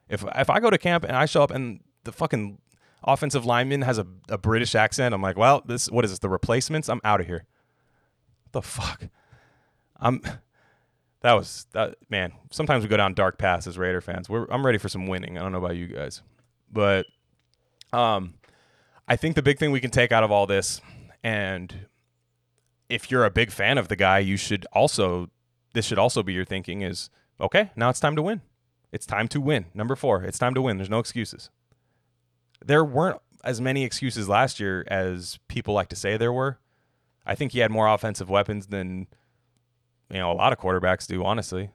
If 0.09 0.25
if 0.35 0.51
I 0.51 0.61
go 0.61 0.71
to 0.71 0.79
camp 0.79 1.05
and 1.05 1.17
I 1.17 1.25
show 1.25 1.43
up 1.43 1.51
and 1.51 1.81
the 2.05 2.13
fucking 2.13 2.59
offensive 3.05 3.45
lineman 3.45 3.83
has 3.83 3.99
a, 3.99 4.07
a 4.29 4.39
British 4.39 4.75
accent, 4.75 5.15
I'm 5.15 5.23
like, 5.23 5.37
well, 5.37 5.63
this 5.65 5.91
what 5.91 6.05
is 6.05 6.11
this? 6.11 6.19
The 6.19 6.29
replacements? 6.29 6.89
I'm 6.89 7.01
out 7.05 7.21
of 7.21 7.27
here. 7.27 7.45
What 8.45 8.53
the 8.53 8.63
fuck? 8.63 9.09
I'm 9.97 10.23
that 11.23 11.33
was 11.33 11.67
that 11.73 11.97
man. 12.09 12.33
Sometimes 12.51 12.83
we 12.83 12.89
go 12.89 12.97
down 12.97 13.15
dark 13.15 13.39
paths 13.39 13.67
as 13.67 13.77
Raider 13.79 14.01
fans. 14.01 14.29
We're 14.29 14.47
I'm 14.51 14.65
ready 14.65 14.79
for 14.79 14.89
some 14.89 15.07
winning. 15.07 15.39
I 15.39 15.43
don't 15.43 15.53
know 15.53 15.59
about 15.59 15.77
you 15.77 15.87
guys, 15.87 16.23
but 16.73 17.07
um, 17.93 18.35
I 19.07 19.17
think 19.17 19.35
the 19.35 19.43
big 19.43 19.59
thing 19.59 19.71
we 19.71 19.81
can 19.81 19.91
take 19.91 20.13
out 20.13 20.23
of 20.23 20.31
all 20.31 20.47
this, 20.47 20.81
and 21.23 21.87
if 22.89 23.11
you're 23.11 23.25
a 23.25 23.31
big 23.31 23.51
fan 23.51 23.79
of 23.79 23.89
the 23.89 23.97
guy, 23.97 24.19
you 24.19 24.37
should 24.37 24.67
also 24.73 25.29
this 25.75 25.85
should 25.85 25.99
also 25.99 26.23
be 26.23 26.33
your 26.33 26.45
thinking 26.45 26.83
is 26.83 27.11
okay. 27.41 27.71
Now 27.77 27.91
it's 27.91 28.01
time 28.01 28.17
to 28.17 28.23
win. 28.23 28.41
It's 28.93 29.07
time 29.07 29.29
to 29.29 29.41
win. 29.41 29.67
Number 29.75 29.95
four, 29.95 30.25
it's 30.25 30.39
time 30.39 30.55
to 30.55 30.63
win. 30.63 30.79
There's 30.79 30.91
no 30.91 30.99
excuses. 30.99 31.51
There 32.65 32.85
weren't 32.85 33.21
as 33.45 33.61
many 33.61 33.85
excuses 33.85 34.29
last 34.29 34.61
year 34.61 34.85
as 34.89 35.39
people 35.49 35.75
like 35.75 35.89
to 35.89 35.97
say 35.97 36.17
there 36.17 36.33
were. 36.33 36.59
I 37.25 37.35
think 37.35 37.53
he 37.53 37.61
had 37.61 37.71
more 37.71 37.87
offensive 37.87 38.29
weapons 38.29 38.67
than 38.69 39.07
you 40.11 40.19
know 40.19 40.33
a 40.33 40.35
lot 40.35 40.53
of 40.53 40.59
quarterbacks 40.59 41.07
do. 41.07 41.25
Honestly, 41.25 41.71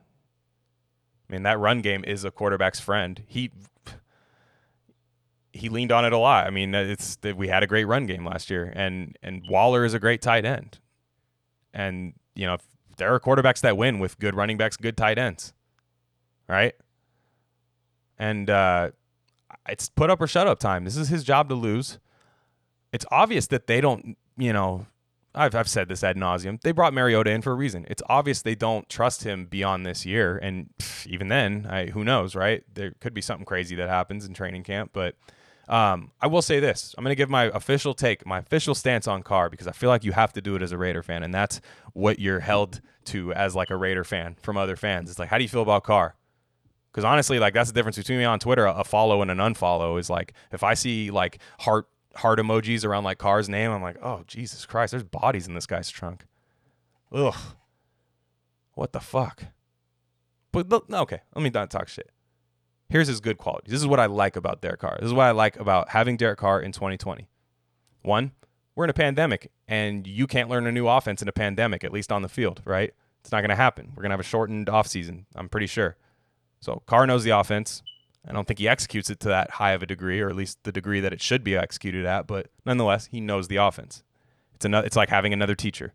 I 1.29 1.33
mean 1.33 1.43
that 1.43 1.59
run 1.59 1.81
game 1.81 2.03
is 2.05 2.23
a 2.23 2.31
quarterback's 2.31 2.79
friend. 2.79 3.23
He 3.27 3.51
he 5.53 5.69
leaned 5.69 5.91
on 5.91 6.03
it 6.03 6.11
a 6.11 6.17
lot. 6.17 6.45
I 6.45 6.49
mean, 6.49 6.75
it's 6.75 7.15
that 7.17 7.37
we 7.37 7.47
had 7.47 7.63
a 7.63 7.67
great 7.67 7.85
run 7.85 8.05
game 8.05 8.25
last 8.25 8.49
year, 8.49 8.71
and 8.75 9.17
and 9.23 9.43
Waller 9.49 9.85
is 9.85 9.93
a 9.93 9.99
great 9.99 10.21
tight 10.21 10.45
end, 10.45 10.79
and 11.73 12.13
you 12.35 12.45
know 12.45 12.57
there 12.97 13.13
are 13.13 13.19
quarterbacks 13.19 13.61
that 13.61 13.77
win 13.77 13.99
with 13.99 14.19
good 14.19 14.35
running 14.35 14.57
backs, 14.57 14.77
good 14.77 14.97
tight 14.97 15.17
ends, 15.17 15.53
right? 16.47 16.75
And 18.17 18.49
uh, 18.49 18.91
it's 19.67 19.89
put 19.89 20.09
up 20.09 20.21
or 20.21 20.27
shut 20.27 20.47
up 20.47 20.59
time. 20.59 20.83
This 20.83 20.97
is 20.97 21.09
his 21.09 21.23
job 21.23 21.49
to 21.49 21.55
lose. 21.55 21.99
It's 22.91 23.05
obvious 23.11 23.47
that 23.47 23.67
they 23.67 23.81
don't, 23.81 24.17
you 24.37 24.53
know, 24.53 24.85
I've, 25.35 25.53
I've 25.53 25.69
said 25.69 25.89
this 25.89 26.03
ad 26.03 26.15
nauseum. 26.15 26.61
They 26.61 26.71
brought 26.71 26.93
Mariota 26.93 27.29
in 27.29 27.41
for 27.41 27.51
a 27.51 27.55
reason. 27.55 27.85
It's 27.89 28.01
obvious 28.07 28.41
they 28.41 28.55
don't 28.55 28.87
trust 28.87 29.23
him 29.23 29.45
beyond 29.45 29.85
this 29.85 30.05
year. 30.05 30.37
And 30.37 30.69
even 31.05 31.27
then, 31.27 31.67
I, 31.69 31.87
who 31.87 32.03
knows, 32.03 32.35
right? 32.35 32.63
There 32.73 32.93
could 33.01 33.13
be 33.13 33.21
something 33.21 33.45
crazy 33.45 33.75
that 33.75 33.89
happens 33.89 34.25
in 34.25 34.33
training 34.33 34.63
camp. 34.63 34.91
But 34.93 35.15
um, 35.67 36.11
I 36.21 36.27
will 36.27 36.41
say 36.41 36.59
this 36.59 36.95
I'm 36.97 37.03
going 37.03 37.11
to 37.11 37.17
give 37.17 37.29
my 37.29 37.45
official 37.45 37.93
take, 37.93 38.25
my 38.25 38.39
official 38.39 38.75
stance 38.75 39.07
on 39.07 39.23
Carr, 39.23 39.49
because 39.49 39.67
I 39.67 39.71
feel 39.71 39.89
like 39.89 40.05
you 40.05 40.13
have 40.13 40.31
to 40.33 40.41
do 40.41 40.55
it 40.55 40.61
as 40.61 40.71
a 40.71 40.77
Raider 40.77 41.03
fan. 41.03 41.21
And 41.21 41.33
that's 41.33 41.59
what 41.93 42.19
you're 42.19 42.39
held 42.39 42.81
to 43.05 43.33
as 43.33 43.55
like 43.55 43.69
a 43.69 43.75
Raider 43.75 44.03
fan 44.03 44.37
from 44.41 44.57
other 44.57 44.75
fans. 44.75 45.09
It's 45.09 45.19
like, 45.19 45.29
how 45.29 45.37
do 45.37 45.43
you 45.43 45.49
feel 45.49 45.61
about 45.61 45.83
Carr? 45.83 46.15
Because 46.95 47.03
honestly, 47.03 47.39
like 47.39 47.53
that's 47.53 47.69
the 47.69 47.73
difference 47.73 47.97
between 47.97 48.19
me 48.19 48.23
on 48.23 48.39
Twitter, 48.39 48.65
a 48.65 48.85
follow 48.85 49.21
and 49.21 49.29
an 49.29 49.39
unfollow 49.39 49.99
is 49.99 50.09
like 50.09 50.31
if 50.53 50.63
I 50.63 50.75
see 50.75 51.11
like 51.11 51.39
heart 51.59 51.89
heart 52.15 52.39
emojis 52.39 52.85
around 52.85 53.03
like 53.03 53.17
Carr's 53.17 53.49
name, 53.49 53.69
I'm 53.69 53.81
like, 53.81 53.97
oh 54.01 54.23
Jesus 54.27 54.65
Christ, 54.65 54.91
there's 54.91 55.03
bodies 55.03 55.45
in 55.45 55.55
this 55.55 55.65
guy's 55.65 55.89
trunk. 55.89 56.25
Ugh. 57.11 57.35
What 58.75 58.93
the 58.93 59.01
fuck? 59.01 59.43
But 60.53 60.71
okay, 60.71 61.19
let 61.35 61.43
me 61.43 61.49
not 61.49 61.69
talk 61.69 61.89
shit. 61.89 62.11
Here's 62.87 63.09
his 63.09 63.19
good 63.19 63.37
qualities. 63.37 63.71
This 63.71 63.81
is 63.81 63.87
what 63.87 63.99
I 63.99 64.05
like 64.05 64.37
about 64.37 64.61
Derek 64.61 64.79
Carr. 64.79 64.95
This 64.97 65.07
is 65.07 65.13
what 65.13 65.25
I 65.25 65.31
like 65.31 65.59
about 65.59 65.89
having 65.89 66.15
Derek 66.15 66.39
Carr 66.39 66.61
in 66.61 66.71
2020. 66.71 67.27
One, 68.03 68.31
we're 68.73 68.85
in 68.85 68.89
a 68.89 68.93
pandemic, 68.93 69.51
and 69.67 70.07
you 70.07 70.27
can't 70.27 70.49
learn 70.49 70.65
a 70.65 70.71
new 70.71 70.87
offense 70.87 71.21
in 71.21 71.27
a 71.27 71.33
pandemic, 71.33 71.83
at 71.83 71.91
least 71.91 72.09
on 72.09 72.21
the 72.21 72.29
field, 72.29 72.61
right? 72.63 72.93
It's 73.19 73.33
not 73.33 73.41
going 73.41 73.49
to 73.49 73.55
happen. 73.55 73.91
We're 73.95 74.03
going 74.03 74.11
to 74.11 74.13
have 74.13 74.19
a 74.21 74.23
shortened 74.23 74.67
offseason, 74.67 75.25
I'm 75.35 75.49
pretty 75.49 75.67
sure. 75.67 75.97
So 76.59 76.81
Carr 76.85 77.05
knows 77.07 77.23
the 77.23 77.31
offense. 77.31 77.83
I 78.27 78.31
don't 78.33 78.47
think 78.47 78.59
he 78.59 78.67
executes 78.67 79.09
it 79.09 79.19
to 79.21 79.27
that 79.27 79.51
high 79.51 79.71
of 79.71 79.83
a 79.83 79.85
degree, 79.85 80.19
or 80.19 80.29
at 80.29 80.35
least 80.35 80.63
the 80.63 80.71
degree 80.71 80.99
that 80.99 81.13
it 81.13 81.21
should 81.21 81.43
be 81.43 81.55
executed 81.55 82.05
at. 82.05 82.25
But 82.25 82.47
nonetheless, 82.65 83.07
he 83.07 83.21
knows 83.21 83.47
the 83.47 83.57
offense. 83.57 84.03
It's 84.55 84.65
another. 84.65 84.87
It's 84.87 84.95
like 84.95 85.09
having 85.09 85.33
another 85.33 85.55
teacher 85.55 85.93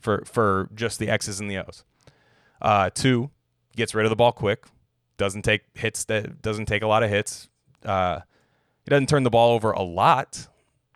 for 0.00 0.24
for 0.24 0.68
just 0.74 0.98
the 0.98 1.08
X's 1.08 1.40
and 1.40 1.50
the 1.50 1.58
O's. 1.58 1.84
Uh, 2.60 2.90
two, 2.90 3.30
gets 3.76 3.94
rid 3.94 4.06
of 4.06 4.10
the 4.10 4.16
ball 4.16 4.32
quick. 4.32 4.64
Doesn't 5.16 5.42
take 5.42 5.62
hits. 5.74 6.04
That 6.04 6.42
doesn't 6.42 6.66
take 6.66 6.82
a 6.82 6.86
lot 6.86 7.02
of 7.02 7.10
hits. 7.10 7.48
Uh, 7.84 8.20
he 8.84 8.90
doesn't 8.90 9.08
turn 9.08 9.22
the 9.22 9.30
ball 9.30 9.54
over 9.54 9.70
a 9.70 9.82
lot, 9.82 10.48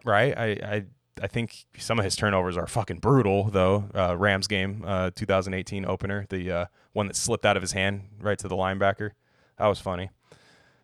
right? 0.04 0.36
I 0.36 0.46
I 0.46 0.84
I 1.22 1.26
think 1.28 1.66
some 1.78 1.98
of 1.98 2.04
his 2.04 2.16
turnovers 2.16 2.56
are 2.56 2.66
fucking 2.66 2.98
brutal, 2.98 3.44
though. 3.44 3.84
Uh, 3.94 4.16
Rams 4.16 4.46
game, 4.46 4.82
uh, 4.84 5.10
2018 5.14 5.84
opener, 5.84 6.26
the 6.28 6.50
uh, 6.50 6.66
one 6.92 7.06
that 7.06 7.16
slipped 7.16 7.46
out 7.46 7.56
of 7.56 7.62
his 7.62 7.72
hand 7.72 8.02
right 8.20 8.38
to 8.38 8.48
the 8.48 8.56
linebacker. 8.56 9.10
That 9.58 9.66
was 9.66 9.78
funny. 9.78 10.10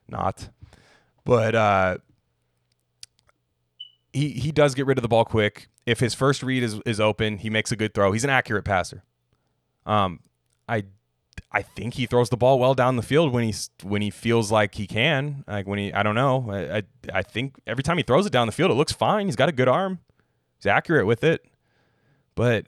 Not, 0.08 0.48
but 1.24 1.54
uh, 1.54 1.98
he 4.12 4.30
he 4.30 4.52
does 4.52 4.74
get 4.74 4.86
rid 4.86 4.98
of 4.98 5.02
the 5.02 5.08
ball 5.08 5.24
quick. 5.24 5.68
If 5.84 6.00
his 6.00 6.14
first 6.14 6.42
read 6.42 6.62
is 6.62 6.80
is 6.86 7.00
open, 7.00 7.38
he 7.38 7.50
makes 7.50 7.72
a 7.72 7.76
good 7.76 7.92
throw. 7.94 8.12
He's 8.12 8.24
an 8.24 8.30
accurate 8.30 8.64
passer. 8.64 9.04
Um, 9.84 10.20
I 10.68 10.84
I 11.50 11.62
think 11.62 11.94
he 11.94 12.06
throws 12.06 12.28
the 12.28 12.36
ball 12.36 12.58
well 12.58 12.74
down 12.74 12.96
the 12.96 13.02
field 13.02 13.32
when 13.32 13.44
he's 13.44 13.70
when 13.82 14.02
he 14.02 14.10
feels 14.10 14.52
like 14.52 14.74
he 14.74 14.86
can. 14.86 15.44
Like 15.46 15.66
when 15.66 15.78
he, 15.78 15.92
I 15.92 16.02
don't 16.02 16.14
know. 16.14 16.46
I, 16.50 16.78
I, 16.78 16.82
I 17.12 17.22
think 17.22 17.56
every 17.66 17.82
time 17.82 17.96
he 17.96 18.02
throws 18.02 18.26
it 18.26 18.32
down 18.32 18.46
the 18.46 18.52
field, 18.52 18.70
it 18.70 18.74
looks 18.74 18.92
fine. 18.92 19.26
He's 19.26 19.36
got 19.36 19.48
a 19.48 19.52
good 19.52 19.68
arm. 19.68 20.00
He's 20.58 20.66
accurate 20.66 21.06
with 21.06 21.24
it, 21.24 21.44
but 22.34 22.66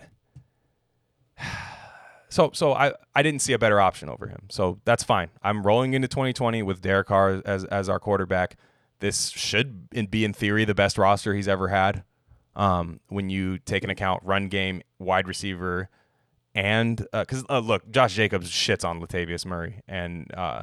so 2.31 2.51
so 2.55 2.72
I 2.72 2.95
I 3.14 3.22
didn't 3.22 3.43
see 3.43 3.53
a 3.53 3.59
better 3.59 3.81
option 3.81 4.09
over 4.09 4.26
him. 4.26 4.43
So 4.51 4.81
that's 4.85 5.03
fine. 5.03 5.28
I'm 5.43 5.62
rolling 5.62 5.95
into 5.95 6.09
2020 6.09 6.62
with 6.62 6.81
Derek 6.81 7.09
Carr 7.09 7.43
as 7.45 7.64
as 7.64 7.89
our 7.89 7.99
quarterback. 7.99 8.57
This 9.01 9.31
should 9.31 9.91
be 10.11 10.24
in 10.24 10.33
theory 10.33 10.64
the 10.64 10.74
best 10.74 10.97
roster 10.99 11.35
he's 11.35 11.49
ever 11.49 11.68
had. 11.68 12.05
Um, 12.57 13.01
when 13.09 13.31
you 13.31 13.59
take 13.59 13.85
into 13.85 13.93
account 13.93 14.22
run 14.24 14.49
game, 14.49 14.83
wide 14.99 15.28
receiver, 15.28 15.89
and 16.55 17.07
because 17.12 17.45
uh, 17.49 17.57
uh, 17.57 17.59
look, 17.61 17.91
Josh 17.91 18.14
Jacobs 18.14 18.51
shits 18.51 18.85
on 18.85 19.01
Latavius 19.01 19.47
Murray, 19.47 19.81
and 19.87 20.33
uh, 20.35 20.62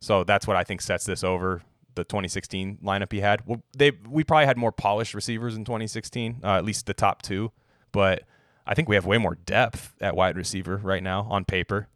so 0.00 0.24
that's 0.24 0.46
what 0.46 0.56
I 0.56 0.64
think 0.64 0.80
sets 0.80 1.04
this 1.04 1.22
over 1.22 1.62
the 1.94 2.04
2016 2.04 2.78
lineup 2.82 3.12
he 3.12 3.20
had. 3.20 3.46
Well, 3.46 3.62
they 3.76 3.92
we 4.08 4.24
probably 4.24 4.46
had 4.46 4.56
more 4.56 4.72
polished 4.72 5.14
receivers 5.14 5.56
in 5.56 5.64
2016, 5.64 6.40
uh, 6.42 6.56
at 6.56 6.64
least 6.64 6.86
the 6.86 6.94
top 6.94 7.22
two, 7.22 7.52
but 7.92 8.24
I 8.66 8.74
think 8.74 8.88
we 8.88 8.94
have 8.94 9.06
way 9.06 9.18
more 9.18 9.34
depth 9.34 9.94
at 10.00 10.14
wide 10.14 10.36
receiver 10.36 10.76
right 10.76 11.02
now 11.02 11.26
on 11.30 11.44
paper. 11.44 11.88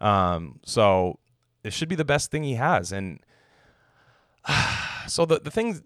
Um, 0.00 0.60
so 0.64 1.18
it 1.62 1.72
should 1.72 1.88
be 1.88 1.94
the 1.94 2.04
best 2.04 2.30
thing 2.30 2.42
he 2.42 2.54
has, 2.54 2.92
and 2.92 3.20
so 5.06 5.24
the 5.24 5.40
the 5.40 5.50
things. 5.50 5.82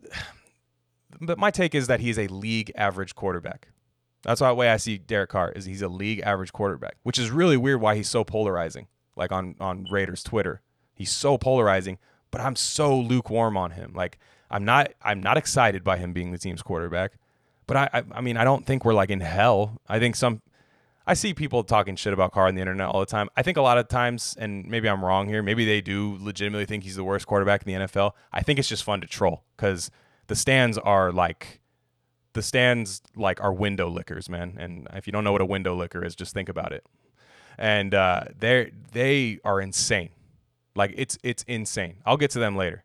But 1.21 1.39
my 1.39 1.51
take 1.51 1.75
is 1.75 1.87
that 1.87 2.01
he's 2.01 2.19
a 2.19 2.27
league 2.27 2.73
average 2.75 3.15
quarterback. 3.15 3.69
That's 4.23 4.41
the 4.41 4.55
way 4.55 4.71
I 4.71 4.79
see 4.79 4.99
Derek 4.99 5.31
Carr 5.31 5.53
is 5.53 5.65
he's 5.65 5.83
a 5.83 5.89
league 5.89 6.21
average 6.21 6.53
quarterback, 6.53 6.97
which 7.03 7.19
is 7.19 7.31
really 7.31 7.57
weird 7.57 7.81
why 7.81 7.95
he's 7.95 8.09
so 8.09 8.25
polarizing. 8.25 8.89
Like 9.17 9.33
on 9.33 9.55
on 9.61 9.87
Raiders 9.91 10.23
Twitter, 10.23 10.61
he's 10.95 11.11
so 11.11 11.39
polarizing 11.39 11.99
but 12.35 12.41
I'm 12.41 12.57
so 12.57 12.99
lukewarm 12.99 13.57
on 13.57 13.71
him. 13.71 13.93
Like 13.95 14.19
I'm 14.51 14.65
not 14.65 14.93
I'm 15.01 15.21
not 15.21 15.37
excited 15.37 15.85
by 15.85 15.99
him 15.99 16.13
being 16.13 16.33
the 16.33 16.39
team's 16.39 16.63
quarterback. 16.63 17.13
But 17.67 17.77
I, 17.77 17.91
I, 17.93 18.03
I 18.13 18.21
mean 18.21 18.37
I 18.37 18.45
don't 18.45 18.65
think 18.67 18.85
we're 18.85 18.95
like 18.95 19.11
in 19.11 19.21
hell. 19.21 19.81
I 19.89 19.99
think 19.99 20.17
some 20.17 20.41
I 21.07 21.15
see 21.15 21.35
people 21.35 21.63
talking 21.65 21.97
shit 21.97 22.13
about 22.13 22.33
Carr 22.33 22.47
on 22.47 22.55
the 22.55 22.63
internet 22.63 22.89
all 22.89 23.01
the 23.01 23.07
time. 23.07 23.29
I 23.37 23.43
think 23.43 23.59
a 23.59 23.63
lot 23.63 23.77
of 23.77 23.89
times, 23.89 24.35
and 24.39 24.67
maybe 24.67 24.89
I'm 24.89 25.05
wrong 25.05 25.29
here, 25.29 25.43
maybe 25.43 25.67
they 25.67 25.83
do 25.83 26.17
legitimately 26.19 26.65
think 26.65 26.85
he's 26.85 26.97
the 26.97 27.05
worst 27.05 27.27
quarterback 27.27 27.67
in 27.67 27.73
the 27.73 27.87
NFL. 27.87 28.13
I 28.33 28.43
think 28.43 28.59
it's 28.59 28.69
just 28.69 28.85
fun 28.85 29.03
to 29.03 29.07
troll 29.07 29.45
because 29.57 29.91
the 30.29 30.37
stands 30.37 30.79
are 30.79 31.13
like 31.13 31.61
the 32.33 32.43
stands 32.43 33.03
like 33.15 33.41
are 33.43 33.53
window 33.53 33.89
lickers, 33.89 34.31
man. 34.31 34.57
And 34.59 34.89
if 34.95 35.07
you 35.07 35.13
don't 35.13 35.25
know 35.25 35.33
what 35.33 35.43
a 35.43 35.47
window 35.47 35.75
licker 35.75 36.05
is, 36.05 36.15
just 36.15 36.33
think 36.33 36.49
about 36.49 36.73
it. 36.73 36.87
And 37.59 37.95
uh, 37.95 38.25
they 38.39 38.73
they 38.93 39.39
are 39.45 39.61
insane. 39.61 40.09
Like 40.75 40.95
it's 40.97 41.19
it's 41.23 41.45
insane. 41.45 41.97
I'll 42.07 42.17
get 42.17 42.31
to 42.31 42.39
them 42.39 42.57
later. 42.57 42.85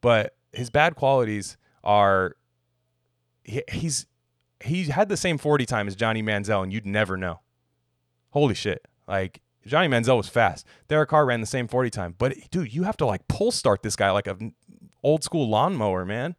But 0.00 0.34
his 0.52 0.70
bad 0.70 0.96
qualities 0.96 1.56
are 1.82 2.36
he, 3.44 3.62
he's 3.68 4.06
he 4.60 4.84
had 4.84 5.08
the 5.08 5.16
same 5.16 5.38
40 5.38 5.66
time 5.66 5.86
as 5.86 5.94
Johnny 5.94 6.22
Manziel 6.22 6.62
and 6.62 6.72
you'd 6.72 6.86
never 6.86 7.16
know. 7.16 7.40
Holy 8.30 8.54
shit. 8.54 8.86
Like 9.06 9.40
Johnny 9.66 9.88
Manziel 9.88 10.16
was 10.16 10.28
fast. 10.28 10.66
Derek 10.88 11.10
Carr 11.10 11.26
ran 11.26 11.40
the 11.40 11.46
same 11.46 11.68
40 11.68 11.90
time. 11.90 12.14
But 12.16 12.34
dude, 12.50 12.72
you 12.72 12.84
have 12.84 12.96
to 12.98 13.06
like 13.06 13.28
pull 13.28 13.52
start 13.52 13.82
this 13.82 13.96
guy 13.96 14.10
like 14.10 14.26
a 14.26 14.36
old 15.02 15.22
school 15.22 15.48
lawnmower, 15.48 16.04
man. 16.04 16.36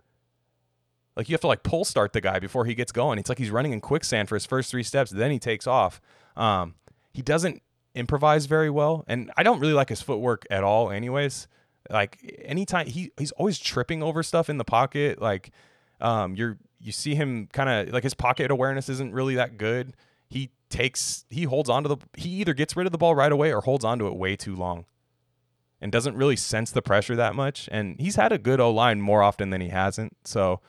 Like 1.15 1.29
you 1.29 1.33
have 1.33 1.41
to 1.41 1.47
like 1.47 1.63
pull 1.63 1.85
start 1.85 2.13
the 2.13 2.21
guy 2.21 2.39
before 2.39 2.65
he 2.65 2.75
gets 2.75 2.91
going. 2.91 3.19
It's 3.19 3.29
like 3.29 3.37
he's 3.37 3.51
running 3.51 3.71
in 3.71 3.79
quicksand 3.79 4.27
for 4.27 4.35
his 4.35 4.45
first 4.45 4.69
three 4.69 4.83
steps, 4.83 5.11
then 5.11 5.31
he 5.31 5.39
takes 5.39 5.65
off. 5.65 6.01
Um, 6.35 6.75
he 7.13 7.21
doesn't 7.21 7.61
improvise 7.93 8.47
very 8.47 8.69
well, 8.69 9.05
and 9.07 9.31
I 9.37 9.43
don't 9.43 9.61
really 9.61 9.73
like 9.73 9.87
his 9.87 10.01
footwork 10.01 10.45
at 10.49 10.65
all. 10.65 10.91
Anyways, 10.91 11.47
like 11.89 12.41
anytime 12.43 12.87
he 12.87 13.11
he's 13.17 13.31
always 13.33 13.57
tripping 13.57 14.03
over 14.03 14.23
stuff 14.23 14.49
in 14.49 14.57
the 14.57 14.65
pocket. 14.65 15.21
Like 15.21 15.51
um, 16.01 16.35
you're 16.35 16.57
you 16.85 16.91
see 16.91 17.15
him 17.15 17.47
kind 17.51 17.69
of 17.69 17.93
like 17.93 18.03
his 18.03 18.13
pocket 18.13 18.51
awareness 18.51 18.89
isn't 18.89 19.13
really 19.13 19.35
that 19.35 19.57
good. 19.57 19.95
he 20.29 20.51
takes 20.69 21.25
he 21.29 21.43
holds 21.43 21.69
onto 21.69 21.87
the 21.87 21.97
he 22.17 22.29
either 22.29 22.53
gets 22.53 22.75
rid 22.75 22.85
of 22.85 22.91
the 22.91 22.97
ball 22.97 23.15
right 23.15 23.31
away 23.31 23.53
or 23.53 23.61
holds 23.61 23.85
onto 23.85 24.07
it 24.07 24.15
way 24.15 24.35
too 24.35 24.55
long 24.55 24.85
and 25.79 25.91
doesn't 25.91 26.15
really 26.15 26.35
sense 26.35 26.71
the 26.71 26.81
pressure 26.81 27.15
that 27.15 27.35
much. 27.35 27.69
And 27.71 27.99
he's 27.99 28.15
had 28.15 28.31
a 28.31 28.37
good 28.37 28.59
O-line 28.59 29.01
more 29.01 29.21
often 29.21 29.49
than 29.49 29.61
he 29.61 29.69
hasn't. 29.69 30.15
So 30.25 30.61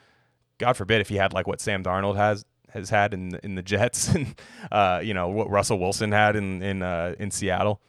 god 0.59 0.77
forbid 0.77 1.01
if 1.01 1.09
he 1.09 1.17
had 1.17 1.33
like 1.33 1.47
what 1.47 1.61
Sam 1.61 1.83
Darnold 1.83 2.17
has 2.17 2.45
has 2.71 2.91
had 2.91 3.15
in 3.15 3.39
in 3.43 3.55
the 3.55 3.63
Jets 3.63 4.09
and 4.15 4.35
uh, 4.73 5.01
you 5.03 5.15
know 5.15 5.29
what 5.29 5.51
Russell 5.51 5.79
Wilson 5.79 6.13
had 6.13 6.37
in 6.37 6.63
in 6.63 6.83
uh, 6.83 7.15
in 7.19 7.31
Seattle. 7.31 7.81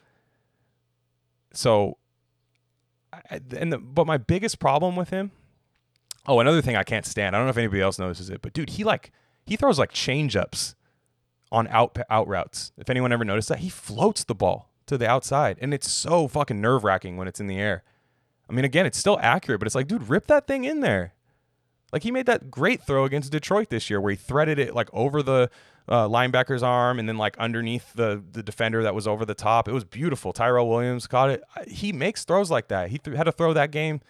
So 1.53 1.97
and 3.51 3.73
the, 3.73 3.77
but 3.77 4.05
my 4.05 4.17
biggest 4.17 4.59
problem 4.59 4.95
with 4.95 5.09
him 5.09 5.31
oh 6.27 6.39
another 6.39 6.61
thing 6.61 6.75
I 6.75 6.83
can't 6.83 7.05
stand 7.05 7.35
I 7.35 7.39
don't 7.39 7.47
know 7.47 7.51
if 7.51 7.57
anybody 7.57 7.81
else 7.81 7.99
notices 7.99 8.29
it 8.29 8.41
but 8.41 8.53
dude 8.53 8.71
he 8.71 8.83
like 8.83 9.11
he 9.45 9.55
throws 9.55 9.79
like 9.79 9.91
change 9.91 10.35
ups 10.35 10.75
on 11.51 11.67
out 11.69 11.97
out 12.09 12.27
routes. 12.27 12.71
If 12.77 12.89
anyone 12.89 13.11
ever 13.11 13.25
noticed 13.25 13.49
that, 13.49 13.59
he 13.59 13.69
floats 13.69 14.23
the 14.23 14.35
ball 14.35 14.71
to 14.85 14.97
the 14.97 15.09
outside, 15.09 15.57
and 15.61 15.73
it's 15.73 15.89
so 15.89 16.27
fucking 16.27 16.61
nerve 16.61 16.83
wracking 16.83 17.17
when 17.17 17.27
it's 17.27 17.39
in 17.39 17.47
the 17.47 17.57
air. 17.57 17.83
I 18.49 18.53
mean, 18.53 18.65
again, 18.65 18.85
it's 18.85 18.97
still 18.97 19.19
accurate, 19.21 19.59
but 19.59 19.65
it's 19.65 19.75
like, 19.75 19.87
dude, 19.87 20.09
rip 20.09 20.27
that 20.27 20.47
thing 20.47 20.63
in 20.63 20.79
there. 20.79 21.13
Like 21.91 22.03
he 22.03 22.11
made 22.11 22.25
that 22.25 22.51
great 22.51 22.81
throw 22.81 23.05
against 23.05 23.31
Detroit 23.31 23.69
this 23.69 23.89
year, 23.89 24.01
where 24.01 24.11
he 24.11 24.17
threaded 24.17 24.59
it 24.59 24.75
like 24.75 24.89
over 24.93 25.23
the 25.23 25.49
uh, 25.87 26.07
linebacker's 26.07 26.63
arm 26.63 26.99
and 26.99 27.07
then 27.07 27.17
like 27.17 27.37
underneath 27.37 27.93
the 27.93 28.21
the 28.31 28.43
defender 28.43 28.83
that 28.83 28.93
was 28.93 29.07
over 29.07 29.25
the 29.25 29.33
top. 29.33 29.69
It 29.69 29.73
was 29.73 29.85
beautiful. 29.85 30.33
Tyrell 30.33 30.67
Williams 30.67 31.07
caught 31.07 31.29
it. 31.29 31.43
He 31.67 31.93
makes 31.93 32.25
throws 32.25 32.51
like 32.51 32.67
that. 32.67 32.89
He 32.89 32.97
th- 32.97 33.15
had 33.15 33.23
to 33.23 33.31
throw 33.31 33.53
that 33.53 33.71
game 33.71 34.01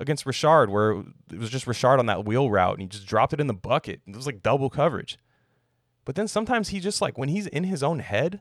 against 0.00 0.26
Richard, 0.26 0.70
where 0.70 1.02
it 1.32 1.38
was 1.38 1.50
just 1.50 1.66
Richard 1.66 1.98
on 1.98 2.06
that 2.06 2.24
wheel 2.24 2.50
route, 2.50 2.74
and 2.74 2.82
he 2.82 2.88
just 2.88 3.06
dropped 3.06 3.32
it 3.32 3.40
in 3.40 3.46
the 3.46 3.54
bucket. 3.54 4.00
It 4.06 4.16
was 4.16 4.26
like 4.26 4.42
double 4.42 4.70
coverage. 4.70 5.18
But 6.04 6.16
then 6.16 6.28
sometimes 6.28 6.68
he 6.68 6.80
just 6.80 7.00
like 7.00 7.16
when 7.16 7.28
he's 7.28 7.46
in 7.46 7.64
his 7.64 7.82
own 7.82 8.00
head, 8.00 8.40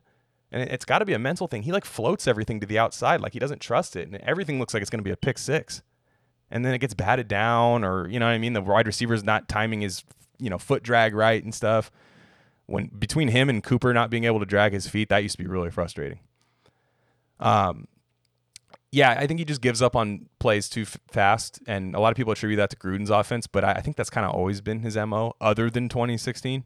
and 0.51 0.70
it's 0.70 0.86
got 0.86 0.99
to 0.99 1.06
be 1.06 1.14
a 1.14 1.20
mental 1.20 1.47
thing. 1.47 1.64
He 1.64 1.72
like 1.72 1.86
floats 1.86 2.28
everything 2.28 2.60
to 2.60 2.68
the 2.68 2.80
outside, 2.80 3.22
like 3.22 3.34
he 3.34 3.39
doesn't 3.39 3.62
trust 3.62 3.95
it, 3.95 4.08
and 4.08 4.18
everything 4.18 4.60
looks 4.60 4.74
like 4.74 4.82
it's 4.82 4.89
going 4.89 4.99
to 4.99 5.04
be 5.04 5.12
a 5.12 5.18
pick 5.18 5.38
six. 5.38 5.82
And 6.51 6.64
then 6.64 6.74
it 6.74 6.80
gets 6.80 6.93
batted 6.93 7.28
down, 7.28 7.84
or 7.84 8.08
you 8.08 8.20
know 8.20 8.28
what 8.28 8.34
I 8.34 8.38
mean. 8.38 8.54
The 8.54 8.62
wide 8.62 8.86
receiver's 8.86 9.24
not 9.24 9.47
timing 9.47 9.82
his 9.82 10.04
you 10.39 10.49
know 10.49 10.58
foot 10.58 10.84
drag 10.84 11.16
right 11.16 11.43
and 11.43 11.54
stuff. 11.54 11.91
When 12.66 12.88
between 12.88 13.30
him 13.30 13.49
and 13.49 13.64
Cooper 13.64 13.93
not 13.93 14.10
being 14.10 14.26
able 14.26 14.39
to 14.39 14.45
drag 14.45 14.74
his 14.74 14.88
feet, 14.88 15.10
that 15.10 15.24
used 15.24 15.38
to 15.38 15.43
be 15.43 15.49
really 15.49 15.72
frustrating. 15.72 16.20
Um, 17.39 17.88
yeah, 18.94 19.16
I 19.18 19.26
think 19.26 19.39
he 19.39 19.46
just 19.46 19.62
gives 19.62 19.82
up 19.82 19.96
on 19.96 20.28
plays 20.38 20.70
too 20.70 20.84
f- 20.84 21.00
fast, 21.10 21.60
and 21.66 21.96
a 21.96 22.00
lot 22.00 22.12
of 22.12 22.16
people 22.16 22.32
attribute 22.32 22.58
that 22.58 22.70
to 22.70 22.76
Gruden's 22.76 23.10
offense. 23.10 23.48
But 23.48 23.64
I, 23.64 23.72
I 23.72 23.82
think 23.82 23.98
that's 23.98 24.12
kind 24.12 24.24
of 24.24 24.36
always 24.36 24.62
been 24.62 24.82
his 24.82 24.96
mo, 24.96 25.34
other 25.41 25.72
than 25.72 25.89
2016. 25.89 26.64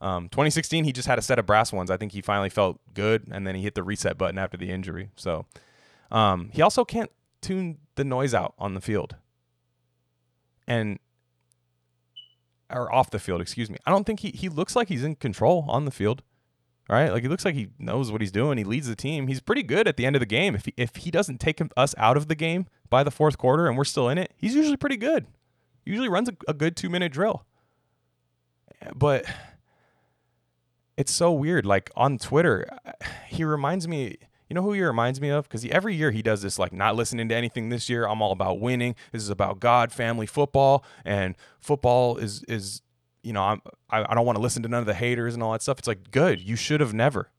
Um, 0.00 0.30
2016, 0.30 0.84
he 0.84 0.92
just 0.92 1.06
had 1.06 1.18
a 1.18 1.22
set 1.22 1.38
of 1.38 1.44
brass 1.44 1.70
ones. 1.70 1.90
I 1.90 1.98
think 1.98 2.12
he 2.12 2.22
finally 2.22 2.48
felt 2.48 2.80
good, 2.94 3.28
and 3.30 3.46
then 3.46 3.54
he 3.54 3.60
hit 3.60 3.74
the 3.74 3.82
reset 3.82 4.16
button 4.16 4.38
after 4.38 4.56
the 4.56 4.70
injury. 4.70 5.10
So 5.14 5.44
um, 6.10 6.48
he 6.54 6.62
also 6.62 6.86
can't 6.86 7.10
tune 7.42 7.76
the 7.96 8.04
noise 8.04 8.32
out 8.32 8.54
on 8.58 8.72
the 8.72 8.80
field, 8.80 9.16
and 10.66 10.98
or 12.70 12.90
off 12.90 13.10
the 13.10 13.18
field. 13.18 13.42
Excuse 13.42 13.68
me. 13.68 13.76
I 13.84 13.90
don't 13.90 14.04
think 14.04 14.20
he 14.20 14.30
he 14.30 14.48
looks 14.48 14.74
like 14.74 14.88
he's 14.88 15.04
in 15.04 15.16
control 15.16 15.66
on 15.68 15.84
the 15.84 15.90
field. 15.90 16.22
Right, 16.90 17.12
like 17.12 17.22
he 17.22 17.28
looks 17.28 17.44
like 17.44 17.54
he 17.54 17.68
knows 17.78 18.10
what 18.10 18.22
he's 18.22 18.32
doing. 18.32 18.56
He 18.56 18.64
leads 18.64 18.88
the 18.88 18.96
team. 18.96 19.26
He's 19.26 19.40
pretty 19.40 19.62
good 19.62 19.86
at 19.86 19.98
the 19.98 20.06
end 20.06 20.16
of 20.16 20.20
the 20.20 20.26
game. 20.26 20.54
If 20.54 20.64
he, 20.64 20.74
if 20.78 20.96
he 20.96 21.10
doesn't 21.10 21.38
take 21.38 21.60
us 21.76 21.94
out 21.98 22.16
of 22.16 22.28
the 22.28 22.34
game 22.34 22.66
by 22.88 23.02
the 23.04 23.10
fourth 23.10 23.36
quarter 23.36 23.66
and 23.66 23.76
we're 23.76 23.84
still 23.84 24.08
in 24.08 24.16
it, 24.16 24.32
he's 24.38 24.54
usually 24.54 24.78
pretty 24.78 24.96
good. 24.96 25.26
Usually 25.84 26.08
runs 26.08 26.30
a, 26.30 26.36
a 26.48 26.54
good 26.54 26.76
two 26.76 26.88
minute 26.88 27.12
drill. 27.12 27.44
But 28.94 29.26
it's 30.96 31.12
so 31.12 31.30
weird. 31.30 31.66
Like 31.66 31.90
on 31.96 32.18
Twitter, 32.18 32.68
he 33.28 33.44
reminds 33.44 33.86
me. 33.86 34.16
You 34.48 34.54
know 34.54 34.62
who 34.62 34.72
he 34.72 34.82
reminds 34.82 35.20
me 35.20 35.28
of? 35.28 35.46
Because 35.46 35.66
every 35.66 35.94
year 35.94 36.10
he 36.10 36.22
does 36.22 36.40
this, 36.40 36.58
like 36.58 36.72
not 36.72 36.96
listening 36.96 37.28
to 37.28 37.34
anything 37.34 37.68
this 37.68 37.90
year. 37.90 38.06
I'm 38.06 38.22
all 38.22 38.32
about 38.32 38.60
winning. 38.60 38.94
This 39.12 39.22
is 39.22 39.28
about 39.28 39.60
God, 39.60 39.92
family, 39.92 40.24
football, 40.24 40.86
and 41.04 41.36
football 41.60 42.16
is 42.16 42.44
is 42.48 42.80
you 43.28 43.34
know 43.34 43.42
I'm 43.42 43.62
I, 43.90 44.10
I 44.10 44.14
don't 44.14 44.26
want 44.26 44.36
to 44.36 44.42
listen 44.42 44.62
to 44.62 44.68
none 44.68 44.80
of 44.80 44.86
the 44.86 44.94
haters 44.94 45.34
and 45.34 45.42
all 45.42 45.52
that 45.52 45.62
stuff. 45.62 45.78
It's 45.78 45.88
like 45.88 46.10
good. 46.10 46.40
You 46.40 46.56
should 46.56 46.80
have 46.80 46.94
never. 46.94 47.30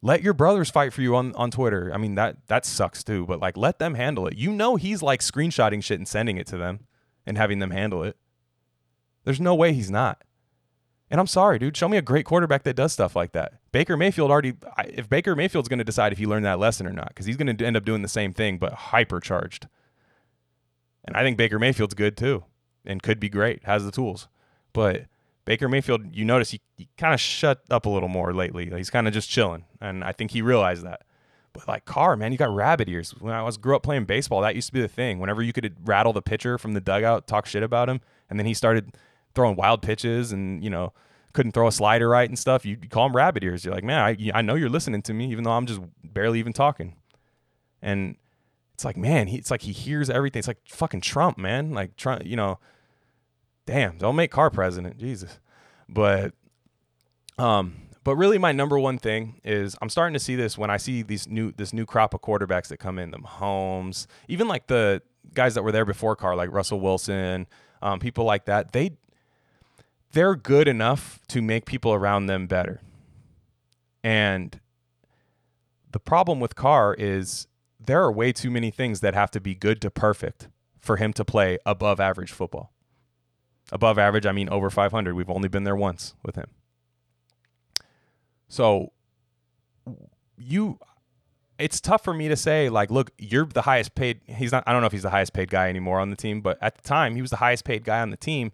Let 0.00 0.22
your 0.22 0.32
brothers 0.32 0.70
fight 0.70 0.92
for 0.92 1.02
you 1.02 1.16
on, 1.16 1.34
on 1.34 1.50
Twitter. 1.50 1.90
I 1.92 1.98
mean 1.98 2.14
that 2.14 2.46
that 2.46 2.64
sucks 2.64 3.02
too, 3.02 3.26
but 3.26 3.40
like 3.40 3.56
let 3.56 3.80
them 3.80 3.94
handle 3.94 4.26
it. 4.28 4.36
You 4.36 4.52
know 4.52 4.76
he's 4.76 5.02
like 5.02 5.20
screenshotting 5.20 5.82
shit 5.82 5.98
and 5.98 6.06
sending 6.06 6.36
it 6.36 6.46
to 6.46 6.56
them 6.56 6.86
and 7.26 7.36
having 7.36 7.58
them 7.58 7.72
handle 7.72 8.04
it. 8.04 8.16
There's 9.24 9.40
no 9.40 9.54
way 9.54 9.72
he's 9.72 9.90
not. 9.90 10.22
And 11.10 11.20
I'm 11.20 11.26
sorry, 11.26 11.58
dude. 11.58 11.76
Show 11.76 11.88
me 11.88 11.96
a 11.96 12.02
great 12.02 12.26
quarterback 12.26 12.62
that 12.64 12.76
does 12.76 12.92
stuff 12.92 13.16
like 13.16 13.32
that. 13.32 13.54
Baker 13.72 13.96
Mayfield 13.96 14.30
already. 14.30 14.54
If 14.86 15.08
Baker 15.08 15.34
Mayfield's 15.34 15.68
going 15.68 15.78
to 15.78 15.84
decide 15.84 16.12
if 16.12 16.18
he 16.18 16.26
learned 16.26 16.44
that 16.44 16.58
lesson 16.58 16.86
or 16.86 16.92
not, 16.92 17.08
because 17.08 17.26
he's 17.26 17.36
going 17.36 17.56
to 17.56 17.64
end 17.64 17.76
up 17.76 17.84
doing 17.84 18.02
the 18.02 18.08
same 18.08 18.32
thing, 18.32 18.58
but 18.58 18.74
hypercharged. 18.74 19.66
And 21.04 21.16
I 21.16 21.22
think 21.22 21.38
Baker 21.38 21.58
Mayfield's 21.58 21.94
good 21.94 22.16
too, 22.16 22.44
and 22.84 23.02
could 23.02 23.18
be 23.18 23.30
great. 23.30 23.64
Has 23.64 23.84
the 23.84 23.90
tools, 23.90 24.28
but 24.78 25.06
Baker 25.44 25.68
Mayfield, 25.68 26.14
you 26.14 26.24
notice 26.24 26.52
he, 26.52 26.60
he 26.76 26.88
kind 26.96 27.12
of 27.12 27.18
shut 27.18 27.64
up 27.68 27.84
a 27.84 27.88
little 27.88 28.08
more 28.08 28.32
lately. 28.32 28.70
He's 28.70 28.90
kind 28.90 29.08
of 29.08 29.12
just 29.12 29.28
chilling, 29.28 29.64
and 29.80 30.04
I 30.04 30.12
think 30.12 30.30
he 30.30 30.40
realized 30.40 30.84
that. 30.84 31.02
But 31.52 31.66
like 31.66 31.84
Carr, 31.84 32.14
man, 32.14 32.30
you 32.30 32.38
got 32.38 32.54
rabbit 32.54 32.88
ears. 32.88 33.10
When 33.18 33.34
I 33.34 33.42
was 33.42 33.56
grew 33.56 33.74
up 33.74 33.82
playing 33.82 34.04
baseball, 34.04 34.40
that 34.42 34.54
used 34.54 34.68
to 34.68 34.72
be 34.72 34.80
the 34.80 34.86
thing. 34.86 35.18
Whenever 35.18 35.42
you 35.42 35.52
could 35.52 35.74
rattle 35.82 36.12
the 36.12 36.22
pitcher 36.22 36.58
from 36.58 36.74
the 36.74 36.80
dugout, 36.80 37.26
talk 37.26 37.46
shit 37.46 37.64
about 37.64 37.88
him, 37.88 38.00
and 38.30 38.38
then 38.38 38.46
he 38.46 38.54
started 38.54 38.94
throwing 39.34 39.56
wild 39.56 39.82
pitches 39.82 40.30
and 40.30 40.62
you 40.62 40.70
know 40.70 40.92
couldn't 41.32 41.52
throw 41.52 41.66
a 41.66 41.72
slider 41.72 42.08
right 42.08 42.28
and 42.28 42.38
stuff, 42.38 42.64
you 42.64 42.76
call 42.76 43.06
him 43.06 43.16
rabbit 43.16 43.42
ears. 43.42 43.64
You're 43.64 43.74
like, 43.74 43.82
man, 43.82 43.98
I, 43.98 44.30
I 44.32 44.42
know 44.42 44.54
you're 44.54 44.68
listening 44.68 45.02
to 45.02 45.12
me, 45.12 45.32
even 45.32 45.42
though 45.42 45.50
I'm 45.50 45.66
just 45.66 45.80
barely 46.04 46.38
even 46.38 46.52
talking. 46.52 46.94
And 47.82 48.14
it's 48.74 48.84
like, 48.84 48.96
man, 48.96 49.26
he, 49.26 49.38
it's 49.38 49.50
like 49.50 49.62
he 49.62 49.72
hears 49.72 50.08
everything. 50.08 50.38
It's 50.38 50.48
like 50.48 50.60
fucking 50.68 51.00
Trump, 51.00 51.36
man. 51.36 51.72
Like 51.72 51.96
Trump, 51.96 52.22
you 52.24 52.36
know, 52.36 52.60
damn, 53.68 53.98
don't 53.98 54.16
make 54.16 54.30
Carr 54.30 54.48
president, 54.48 54.96
Jesus. 54.96 55.38
But, 55.90 56.32
um, 57.36 57.76
but 58.02 58.16
really, 58.16 58.38
my 58.38 58.50
number 58.50 58.78
one 58.78 58.98
thing 58.98 59.42
is 59.44 59.76
I'm 59.82 59.90
starting 59.90 60.14
to 60.14 60.18
see 60.18 60.36
this 60.36 60.56
when 60.56 60.70
I 60.70 60.78
see 60.78 61.02
these 61.02 61.28
new 61.28 61.52
this 61.52 61.74
new 61.74 61.84
crop 61.84 62.14
of 62.14 62.22
quarterbacks 62.22 62.68
that 62.68 62.78
come 62.78 62.98
in, 62.98 63.10
the 63.10 63.18
Mahomes, 63.18 64.06
even 64.26 64.48
like 64.48 64.68
the 64.68 65.02
guys 65.34 65.54
that 65.54 65.62
were 65.62 65.70
there 65.70 65.84
before 65.84 66.16
Carr, 66.16 66.34
like 66.34 66.50
Russell 66.50 66.80
Wilson, 66.80 67.46
um, 67.82 68.00
people 68.00 68.24
like 68.24 68.46
that. 68.46 68.72
They 68.72 68.92
they're 70.12 70.34
good 70.34 70.66
enough 70.66 71.20
to 71.28 71.42
make 71.42 71.66
people 71.66 71.92
around 71.92 72.24
them 72.24 72.46
better. 72.46 72.80
And 74.02 74.58
the 75.92 76.00
problem 76.00 76.40
with 76.40 76.56
Carr 76.56 76.94
is 76.94 77.46
there 77.78 78.02
are 78.02 78.10
way 78.10 78.32
too 78.32 78.50
many 78.50 78.70
things 78.70 79.00
that 79.00 79.12
have 79.12 79.30
to 79.32 79.40
be 79.40 79.54
good 79.54 79.82
to 79.82 79.90
perfect 79.90 80.48
for 80.80 80.96
him 80.96 81.12
to 81.12 81.24
play 81.26 81.58
above 81.66 82.00
average 82.00 82.32
football. 82.32 82.72
Above 83.70 83.98
average, 83.98 84.26
I 84.26 84.32
mean 84.32 84.48
over 84.48 84.70
500. 84.70 85.14
We've 85.14 85.30
only 85.30 85.48
been 85.48 85.64
there 85.64 85.76
once 85.76 86.14
with 86.24 86.36
him. 86.36 86.48
So 88.48 88.92
you 90.36 90.78
it's 91.58 91.80
tough 91.80 92.04
for 92.04 92.14
me 92.14 92.28
to 92.28 92.36
say 92.36 92.68
like 92.68 92.90
look 92.90 93.10
you're 93.18 93.44
the 93.44 93.62
highest 93.62 93.96
paid 93.96 94.20
he's 94.26 94.52
not 94.52 94.62
i 94.68 94.72
don't 94.72 94.80
know 94.80 94.86
if 94.86 94.92
he's 94.92 95.02
the 95.02 95.10
highest 95.10 95.32
paid 95.32 95.50
guy 95.50 95.68
anymore 95.68 95.98
on 95.98 96.10
the 96.10 96.14
team 96.14 96.40
but 96.40 96.56
at 96.62 96.76
the 96.76 96.82
time 96.82 97.16
he 97.16 97.20
was 97.20 97.30
the 97.30 97.38
highest 97.38 97.64
paid 97.64 97.82
guy 97.82 98.00
on 98.00 98.10
the 98.10 98.16
team 98.16 98.52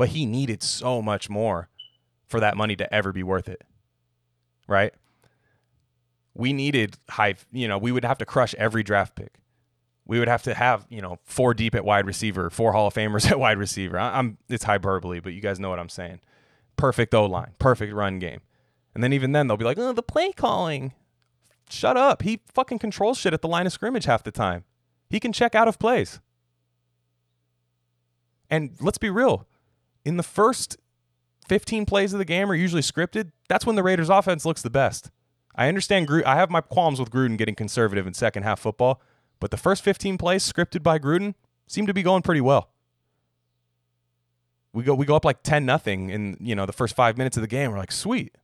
but 0.00 0.08
he 0.08 0.24
needed 0.24 0.62
so 0.62 1.02
much 1.02 1.28
more 1.28 1.68
for 2.26 2.40
that 2.40 2.56
money 2.56 2.74
to 2.74 2.94
ever 2.94 3.12
be 3.12 3.22
worth 3.22 3.50
it. 3.50 3.62
Right? 4.66 4.94
We 6.32 6.54
needed 6.54 6.96
high, 7.10 7.34
you 7.52 7.68
know, 7.68 7.76
we 7.76 7.92
would 7.92 8.06
have 8.06 8.16
to 8.16 8.24
crush 8.24 8.54
every 8.54 8.82
draft 8.82 9.14
pick. 9.14 9.39
We 10.06 10.18
would 10.18 10.28
have 10.28 10.42
to 10.44 10.54
have, 10.54 10.86
you 10.88 11.00
know, 11.00 11.18
four 11.22 11.54
deep 11.54 11.74
at 11.74 11.84
wide 11.84 12.06
receiver, 12.06 12.50
four 12.50 12.72
Hall 12.72 12.88
of 12.88 12.94
Famers 12.94 13.26
at 13.30 13.38
wide 13.38 13.58
receiver. 13.58 13.98
I'm 13.98 14.38
it's 14.48 14.64
hyperbole, 14.64 15.20
but 15.20 15.32
you 15.32 15.40
guys 15.40 15.60
know 15.60 15.70
what 15.70 15.78
I'm 15.78 15.88
saying. 15.88 16.20
Perfect 16.76 17.14
O 17.14 17.26
line, 17.26 17.52
perfect 17.58 17.92
run 17.92 18.18
game. 18.18 18.40
And 18.94 19.04
then 19.04 19.12
even 19.12 19.32
then 19.32 19.46
they'll 19.46 19.56
be 19.56 19.64
like, 19.64 19.78
"Oh, 19.78 19.92
the 19.92 20.02
play 20.02 20.32
calling." 20.32 20.94
Shut 21.68 21.96
up. 21.96 22.22
He 22.22 22.40
fucking 22.52 22.80
controls 22.80 23.16
shit 23.16 23.32
at 23.32 23.42
the 23.42 23.48
line 23.48 23.64
of 23.64 23.72
scrimmage 23.72 24.04
half 24.04 24.24
the 24.24 24.32
time. 24.32 24.64
He 25.08 25.20
can 25.20 25.32
check 25.32 25.54
out 25.54 25.68
of 25.68 25.78
plays. 25.78 26.20
And 28.50 28.76
let's 28.80 28.98
be 28.98 29.08
real, 29.08 29.46
in 30.04 30.16
the 30.16 30.24
first 30.24 30.76
15 31.48 31.86
plays 31.86 32.12
of 32.12 32.18
the 32.18 32.24
game 32.24 32.50
are 32.50 32.54
usually 32.54 32.82
scripted. 32.82 33.30
That's 33.48 33.64
when 33.64 33.76
the 33.76 33.82
Raiders 33.82 34.08
offense 34.08 34.44
looks 34.44 34.62
the 34.62 34.70
best. 34.70 35.10
I 35.54 35.68
understand. 35.68 36.08
I 36.26 36.36
have 36.36 36.50
my 36.50 36.60
qualms 36.60 37.00
with 37.00 37.10
Gruden 37.10 37.36
getting 37.36 37.54
conservative 37.54 38.06
in 38.06 38.14
second 38.14 38.42
half 38.42 38.60
football, 38.60 39.00
but 39.40 39.50
the 39.50 39.56
first 39.56 39.82
15 39.82 40.18
plays 40.18 40.50
scripted 40.50 40.82
by 40.82 40.98
Gruden 40.98 41.34
seem 41.66 41.86
to 41.86 41.94
be 41.94 42.02
going 42.02 42.22
pretty 42.22 42.40
well. 42.40 42.70
We 44.72 44.84
go 44.84 44.94
we 44.94 45.06
go 45.06 45.16
up 45.16 45.24
like 45.24 45.42
10 45.42 45.66
nothing 45.66 46.10
in, 46.10 46.36
you 46.40 46.54
know, 46.54 46.66
the 46.66 46.72
first 46.72 46.94
5 46.94 47.18
minutes 47.18 47.36
of 47.36 47.40
the 47.40 47.48
game. 47.48 47.72
We're 47.72 47.78
like, 47.78 47.90
"Sweet." 47.90 48.36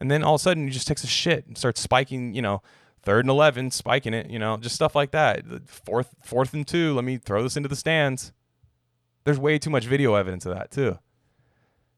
And 0.00 0.10
then 0.10 0.22
all 0.22 0.36
of 0.36 0.40
a 0.40 0.42
sudden 0.42 0.64
he 0.64 0.70
just 0.72 0.88
takes 0.88 1.04
a 1.04 1.08
shit 1.08 1.46
and 1.46 1.56
starts 1.58 1.80
spiking, 1.80 2.34
you 2.34 2.40
know, 2.42 2.62
third 3.02 3.24
and 3.24 3.30
11, 3.30 3.70
spiking 3.72 4.14
it, 4.14 4.30
you 4.30 4.38
know, 4.38 4.56
just 4.56 4.74
stuff 4.74 4.94
like 4.94 5.10
that. 5.10 5.44
Fourth 5.68 6.14
fourth 6.24 6.54
and 6.54 6.66
2, 6.66 6.94
let 6.94 7.04
me 7.04 7.18
throw 7.18 7.42
this 7.42 7.56
into 7.56 7.68
the 7.68 7.76
stands. 7.76 8.32
There's 9.24 9.38
way 9.38 9.58
too 9.58 9.70
much 9.70 9.84
video 9.84 10.14
evidence 10.14 10.46
of 10.46 10.54
that 10.54 10.70
too. 10.70 10.98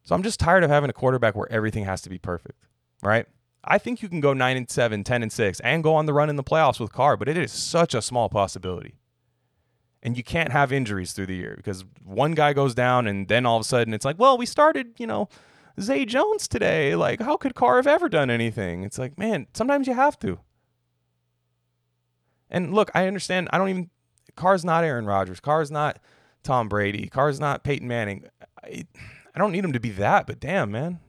So 0.03 0.15
I'm 0.15 0.23
just 0.23 0.41
tired 0.41 0.65
of 0.65 0.71
having 0.71 0.91
a 0.91 0.95
quarterback 0.95 1.35
where 1.35 1.51
everything 1.51 1.85
has 1.85 2.03
to 2.03 2.11
be 2.11 2.19
perfect. 2.19 2.67
right? 3.03 3.27
I 3.67 3.79
think 3.79 4.03
you 4.03 4.09
can 4.09 4.21
go 4.21 4.33
9 4.33 4.57
and 4.57 4.71
7, 4.71 5.05
10 5.05 5.23
and 5.23 5.33
6 5.33 5.61
and 5.61 5.83
go 5.83 5.95
on 5.95 6.07
the 6.07 6.13
run 6.13 6.31
in 6.31 6.37
the 6.37 6.45
playoffs 6.45 6.81
with 6.81 6.93
Carr, 6.93 7.17
but 7.17 7.29
it 7.29 7.37
is 7.37 7.53
such 7.53 7.95
a 7.95 8.03
small 8.03 8.29
possibility. 8.29 8.95
And 10.03 10.17
you 10.17 10.23
can't 10.23 10.53
have 10.53 10.73
injuries 10.73 11.13
through 11.13 11.27
the 11.27 11.37
year 11.37 11.55
because 11.57 11.85
one 12.05 12.33
guy 12.33 12.53
goes 12.53 12.75
down 12.75 13.07
and 13.07 13.27
then 13.27 13.47
all 13.47 13.57
of 13.57 13.63
a 13.63 13.65
sudden 13.65 13.95
it's 13.95 14.05
like, 14.05 14.19
well, 14.19 14.37
we 14.37 14.45
started, 14.45 14.95
you 14.99 15.07
know, 15.07 15.29
Zay 15.81 16.05
Jones 16.05 16.47
today. 16.47 16.95
Like, 16.95 17.21
how 17.21 17.37
could 17.37 17.55
Carr 17.55 17.77
have 17.77 17.87
ever 17.87 18.09
done 18.09 18.31
anything? 18.31 18.83
It's 18.83 18.99
like, 18.99 19.19
man, 19.19 19.47
sometimes 19.55 19.87
you 19.87 19.95
have 19.95 20.19
to. 20.21 20.41
And 22.51 22.75
look, 22.75 22.91
I 22.95 23.07
understand. 23.07 23.49
I 23.53 23.59
don't 23.59 23.69
even. 23.71 23.91
Carr's 24.37 24.65
not 24.65 24.85
Aaron 24.85 25.07
Rodgers. 25.07 25.41
Carr's 25.41 25.71
not 25.71 25.99
Tom 26.43 26.69
Brady. 26.69 27.09
Carr's 27.09 27.41
not 27.41 27.65
Peyton 27.65 27.89
Manning. 27.89 28.27
I, 28.63 28.85
I 29.35 29.39
don't 29.39 29.53
need 29.53 29.65
him 29.65 29.73
to 29.73 29.81
be 29.81 29.91
that, 29.91 30.27
but 30.27 30.39
damn, 30.39 30.71
man, 30.71 31.01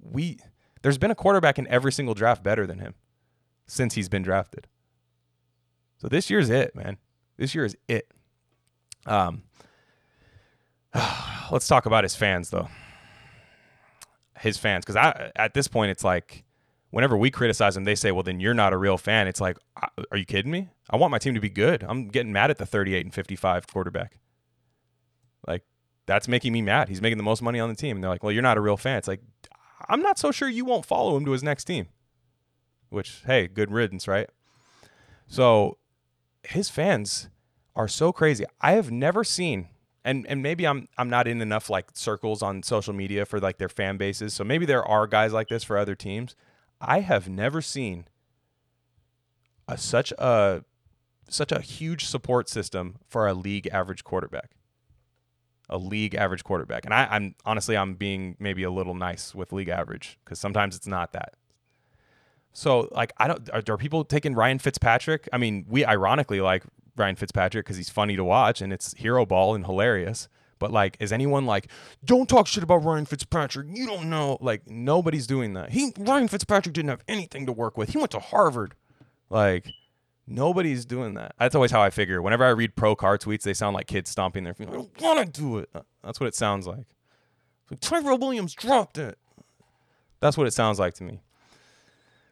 we 0.00 0.38
there's 0.86 0.98
been 0.98 1.10
a 1.10 1.16
quarterback 1.16 1.58
in 1.58 1.66
every 1.66 1.90
single 1.90 2.14
draft 2.14 2.44
better 2.44 2.64
than 2.64 2.78
him 2.78 2.94
since 3.66 3.94
he's 3.94 4.08
been 4.08 4.22
drafted. 4.22 4.68
So 5.96 6.06
this 6.06 6.30
year's 6.30 6.48
it, 6.48 6.76
man. 6.76 6.98
This 7.36 7.56
year 7.56 7.64
is 7.64 7.76
it. 7.88 8.08
Um, 9.04 9.42
let's 11.50 11.66
talk 11.66 11.86
about 11.86 12.04
his 12.04 12.14
fans 12.14 12.50
though. 12.50 12.68
His 14.38 14.58
fans, 14.58 14.84
because 14.84 14.94
I 14.94 15.32
at 15.34 15.54
this 15.54 15.66
point 15.66 15.90
it's 15.90 16.04
like, 16.04 16.44
whenever 16.90 17.16
we 17.16 17.32
criticize 17.32 17.76
him, 17.76 17.82
they 17.82 17.96
say, 17.96 18.12
"Well, 18.12 18.22
then 18.22 18.38
you're 18.38 18.54
not 18.54 18.72
a 18.72 18.76
real 18.76 18.96
fan." 18.96 19.26
It's 19.26 19.40
like, 19.40 19.56
are 20.12 20.16
you 20.16 20.24
kidding 20.24 20.52
me? 20.52 20.68
I 20.88 20.98
want 20.98 21.10
my 21.10 21.18
team 21.18 21.34
to 21.34 21.40
be 21.40 21.50
good. 21.50 21.82
I'm 21.82 22.06
getting 22.06 22.32
mad 22.32 22.52
at 22.52 22.58
the 22.58 22.66
38 22.66 23.04
and 23.04 23.12
55 23.12 23.66
quarterback. 23.66 24.18
Like 25.48 25.64
that's 26.06 26.28
making 26.28 26.52
me 26.52 26.62
mad. 26.62 26.88
He's 26.88 27.02
making 27.02 27.18
the 27.18 27.24
most 27.24 27.42
money 27.42 27.58
on 27.58 27.70
the 27.70 27.74
team. 27.74 27.96
And 27.96 28.04
they're 28.04 28.10
like, 28.10 28.22
"Well, 28.22 28.30
you're 28.30 28.40
not 28.40 28.56
a 28.56 28.60
real 28.60 28.76
fan." 28.76 28.98
It's 28.98 29.08
like, 29.08 29.22
I'm 29.88 30.02
not 30.02 30.18
so 30.18 30.32
sure 30.32 30.48
you 30.48 30.64
won't 30.64 30.86
follow 30.86 31.16
him 31.16 31.24
to 31.24 31.32
his 31.32 31.42
next 31.42 31.64
team. 31.64 31.88
Which, 32.88 33.22
hey, 33.26 33.46
good 33.48 33.70
riddance, 33.70 34.06
right? 34.06 34.28
So 35.26 35.78
his 36.42 36.70
fans 36.70 37.28
are 37.74 37.88
so 37.88 38.12
crazy. 38.12 38.44
I 38.60 38.72
have 38.72 38.90
never 38.90 39.24
seen 39.24 39.68
and 40.06 40.24
and 40.28 40.40
maybe 40.40 40.66
I'm 40.66 40.88
I'm 40.96 41.10
not 41.10 41.26
in 41.26 41.42
enough 41.42 41.68
like 41.68 41.90
circles 41.94 42.40
on 42.40 42.62
social 42.62 42.94
media 42.94 43.26
for 43.26 43.40
like 43.40 43.58
their 43.58 43.68
fan 43.68 43.96
bases. 43.96 44.32
So 44.32 44.44
maybe 44.44 44.64
there 44.64 44.84
are 44.84 45.06
guys 45.08 45.32
like 45.32 45.48
this 45.48 45.64
for 45.64 45.76
other 45.76 45.96
teams. 45.96 46.36
I 46.80 47.00
have 47.00 47.28
never 47.28 47.60
seen 47.60 48.06
a, 49.66 49.76
such 49.76 50.12
a 50.12 50.64
such 51.28 51.50
a 51.50 51.60
huge 51.60 52.04
support 52.04 52.48
system 52.48 52.98
for 53.08 53.26
a 53.26 53.34
league 53.34 53.68
average 53.72 54.04
quarterback. 54.04 54.52
A 55.68 55.78
league 55.78 56.14
average 56.14 56.44
quarterback. 56.44 56.84
And 56.84 56.94
I, 56.94 57.08
I'm 57.10 57.34
honestly 57.44 57.76
I'm 57.76 57.94
being 57.94 58.36
maybe 58.38 58.62
a 58.62 58.70
little 58.70 58.94
nice 58.94 59.34
with 59.34 59.52
league 59.52 59.68
average 59.68 60.18
because 60.24 60.38
sometimes 60.38 60.76
it's 60.76 60.86
not 60.86 61.12
that. 61.12 61.34
So 62.52 62.88
like 62.92 63.12
I 63.16 63.28
don't 63.28 63.50
are, 63.52 63.62
are 63.68 63.76
people 63.76 64.04
taking 64.04 64.34
Ryan 64.34 64.58
Fitzpatrick? 64.58 65.28
I 65.32 65.38
mean, 65.38 65.66
we 65.68 65.84
ironically 65.84 66.40
like 66.40 66.64
Ryan 66.96 67.16
Fitzpatrick 67.16 67.66
because 67.66 67.76
he's 67.76 67.90
funny 67.90 68.16
to 68.16 68.24
watch 68.24 68.60
and 68.60 68.72
it's 68.72 68.94
hero 68.94 69.26
ball 69.26 69.54
and 69.54 69.64
hilarious. 69.64 70.28
But 70.58 70.72
like, 70.72 70.96
is 71.00 71.12
anyone 71.12 71.46
like, 71.46 71.68
don't 72.04 72.28
talk 72.28 72.46
shit 72.46 72.62
about 72.62 72.84
Ryan 72.84 73.04
Fitzpatrick? 73.04 73.68
You 73.70 73.86
don't 73.86 74.08
know. 74.08 74.38
Like, 74.40 74.66
nobody's 74.66 75.26
doing 75.26 75.54
that. 75.54 75.70
He 75.72 75.92
Ryan 75.98 76.28
Fitzpatrick 76.28 76.74
didn't 76.74 76.88
have 76.88 77.02
anything 77.08 77.46
to 77.46 77.52
work 77.52 77.76
with. 77.76 77.90
He 77.90 77.98
went 77.98 78.10
to 78.12 78.20
Harvard. 78.20 78.74
Like, 79.28 79.66
nobody's 80.26 80.84
doing 80.84 81.14
that. 81.14 81.34
That's 81.38 81.54
always 81.54 81.70
how 81.70 81.82
I 81.82 81.90
figure. 81.90 82.20
Whenever 82.20 82.44
I 82.44 82.50
read 82.50 82.76
pro 82.76 82.96
Carr 82.96 83.18
tweets, 83.18 83.42
they 83.42 83.54
sound 83.54 83.74
like 83.74 83.86
kids 83.86 84.10
stomping 84.10 84.44
their 84.44 84.54
feet. 84.54 84.68
I 84.68 84.72
don't 84.72 85.00
want 85.00 85.34
to 85.34 85.40
do 85.40 85.58
it. 85.58 85.70
Uh, 85.74 85.82
that's 86.02 86.20
what 86.20 86.26
it 86.26 86.34
sounds 86.34 86.66
like. 86.66 86.86
like 87.70 87.80
Tyrell 87.80 88.18
Williams 88.18 88.54
dropped 88.54 88.98
it. 88.98 89.18
That's 90.20 90.36
what 90.36 90.46
it 90.46 90.52
sounds 90.52 90.78
like 90.78 90.94
to 90.94 91.04
me. 91.04 91.20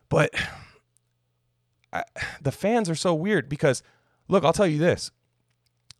But 0.08 0.30
I, 1.92 2.04
the 2.42 2.52
fans 2.52 2.90
are 2.90 2.94
so 2.94 3.14
weird 3.14 3.48
because, 3.48 3.82
look, 4.28 4.44
I'll 4.44 4.52
tell 4.52 4.66
you 4.66 4.78
this. 4.78 5.10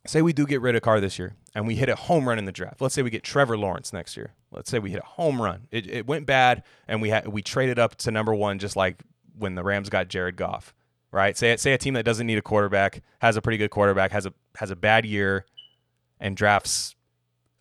Say 0.07 0.21
we 0.21 0.33
do 0.33 0.45
get 0.45 0.61
rid 0.61 0.75
of 0.75 0.83
Carr 0.83 0.99
this 0.99 1.17
year 1.17 1.35
and 1.55 1.65
we 1.65 1.75
hit 1.75 1.89
a 1.89 1.95
home 1.95 2.29
run 2.29 2.37
in 2.37 2.45
the 2.45 2.51
draft. 2.51 2.79
Let's 2.79 2.93
say 2.93 3.01
we 3.01 3.09
get 3.09 3.23
Trevor 3.23 3.57
Lawrence 3.57 3.91
next 3.91 4.15
year. 4.15 4.33
Let's 4.51 4.69
say 4.69 4.77
we 4.77 4.91
hit 4.91 5.01
a 5.01 5.05
home 5.05 5.41
run. 5.41 5.67
It, 5.71 5.89
it 5.89 6.05
went 6.05 6.27
bad 6.27 6.61
and 6.87 7.01
we 7.01 7.11
we 7.25 7.41
traded 7.41 7.79
up 7.79 7.95
to 7.97 8.11
number 8.11 8.35
one 8.35 8.59
just 8.59 8.75
like 8.75 9.01
when 9.35 9.55
the 9.55 9.63
Rams 9.63 9.89
got 9.89 10.07
Jared 10.07 10.35
Goff 10.35 10.75
right? 11.15 11.37
Say 11.37 11.55
say 11.55 11.71
a 11.71 11.77
team 11.77 11.93
that 11.93 12.03
doesn't 12.03 12.27
need 12.27 12.37
a 12.37 12.41
quarterback 12.41 13.01
has 13.19 13.37
a 13.37 13.41
pretty 13.41 13.57
good 13.57 13.71
quarterback, 13.71 14.11
has 14.11 14.25
a 14.25 14.33
has 14.57 14.69
a 14.69 14.75
bad 14.75 15.05
year, 15.05 15.45
and 16.19 16.35
drafts 16.35 16.93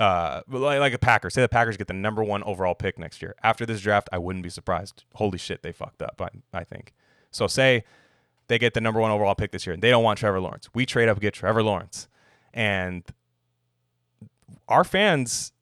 uh 0.00 0.42
like, 0.48 0.80
like 0.80 0.92
a 0.92 0.98
Packers. 0.98 1.34
Say 1.34 1.40
the 1.40 1.48
Packers 1.48 1.76
get 1.76 1.86
the 1.86 1.94
number 1.94 2.24
one 2.24 2.42
overall 2.42 2.74
pick 2.74 2.98
next 2.98 3.22
year. 3.22 3.36
After 3.44 3.64
this 3.64 3.80
draft, 3.80 4.08
I 4.12 4.18
wouldn't 4.18 4.42
be 4.42 4.50
surprised. 4.50 5.04
Holy 5.14 5.38
shit, 5.38 5.62
they 5.62 5.70
fucked 5.70 6.02
up. 6.02 6.20
I 6.20 6.30
I 6.52 6.64
think. 6.64 6.92
So 7.30 7.46
say 7.46 7.84
they 8.48 8.58
get 8.58 8.74
the 8.74 8.80
number 8.80 9.00
one 9.00 9.12
overall 9.12 9.36
pick 9.36 9.52
this 9.52 9.66
year, 9.66 9.72
and 9.72 9.82
they 9.82 9.90
don't 9.90 10.02
want 10.04 10.18
Trevor 10.18 10.40
Lawrence. 10.40 10.68
We 10.74 10.84
trade 10.84 11.08
up 11.08 11.20
get 11.20 11.32
Trevor 11.32 11.62
Lawrence, 11.62 12.08
and 12.52 13.04
our 14.68 14.82
fans 14.82 15.52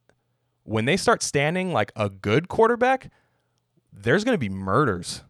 when 0.64 0.86
they 0.86 0.96
start 0.96 1.22
standing 1.22 1.72
like 1.72 1.92
a 1.94 2.08
good 2.08 2.48
quarterback, 2.48 3.10
there's 3.92 4.24
going 4.24 4.34
to 4.34 4.38
be 4.38 4.48
murders 4.48 5.24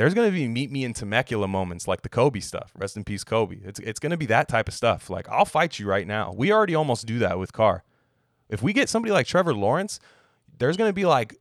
there's 0.00 0.14
going 0.14 0.26
to 0.26 0.32
be 0.32 0.48
meet 0.48 0.70
me 0.70 0.82
in 0.82 0.94
Temecula 0.94 1.46
moments 1.46 1.86
like 1.86 2.00
the 2.00 2.08
Kobe 2.08 2.40
stuff. 2.40 2.72
Rest 2.74 2.96
in 2.96 3.04
peace, 3.04 3.22
Kobe. 3.22 3.58
It's 3.62 3.78
it's 3.80 4.00
going 4.00 4.12
to 4.12 4.16
be 4.16 4.24
that 4.26 4.48
type 4.48 4.66
of 4.66 4.72
stuff. 4.72 5.10
Like 5.10 5.28
I'll 5.28 5.44
fight 5.44 5.78
you 5.78 5.86
right 5.86 6.06
now. 6.06 6.32
We 6.34 6.50
already 6.50 6.74
almost 6.74 7.04
do 7.04 7.18
that 7.18 7.38
with 7.38 7.52
Carr. 7.52 7.84
If 8.48 8.62
we 8.62 8.72
get 8.72 8.88
somebody 8.88 9.12
like 9.12 9.26
Trevor 9.26 9.52
Lawrence, 9.52 10.00
there's 10.56 10.78
going 10.78 10.88
to 10.88 10.94
be 10.94 11.04
like 11.04 11.36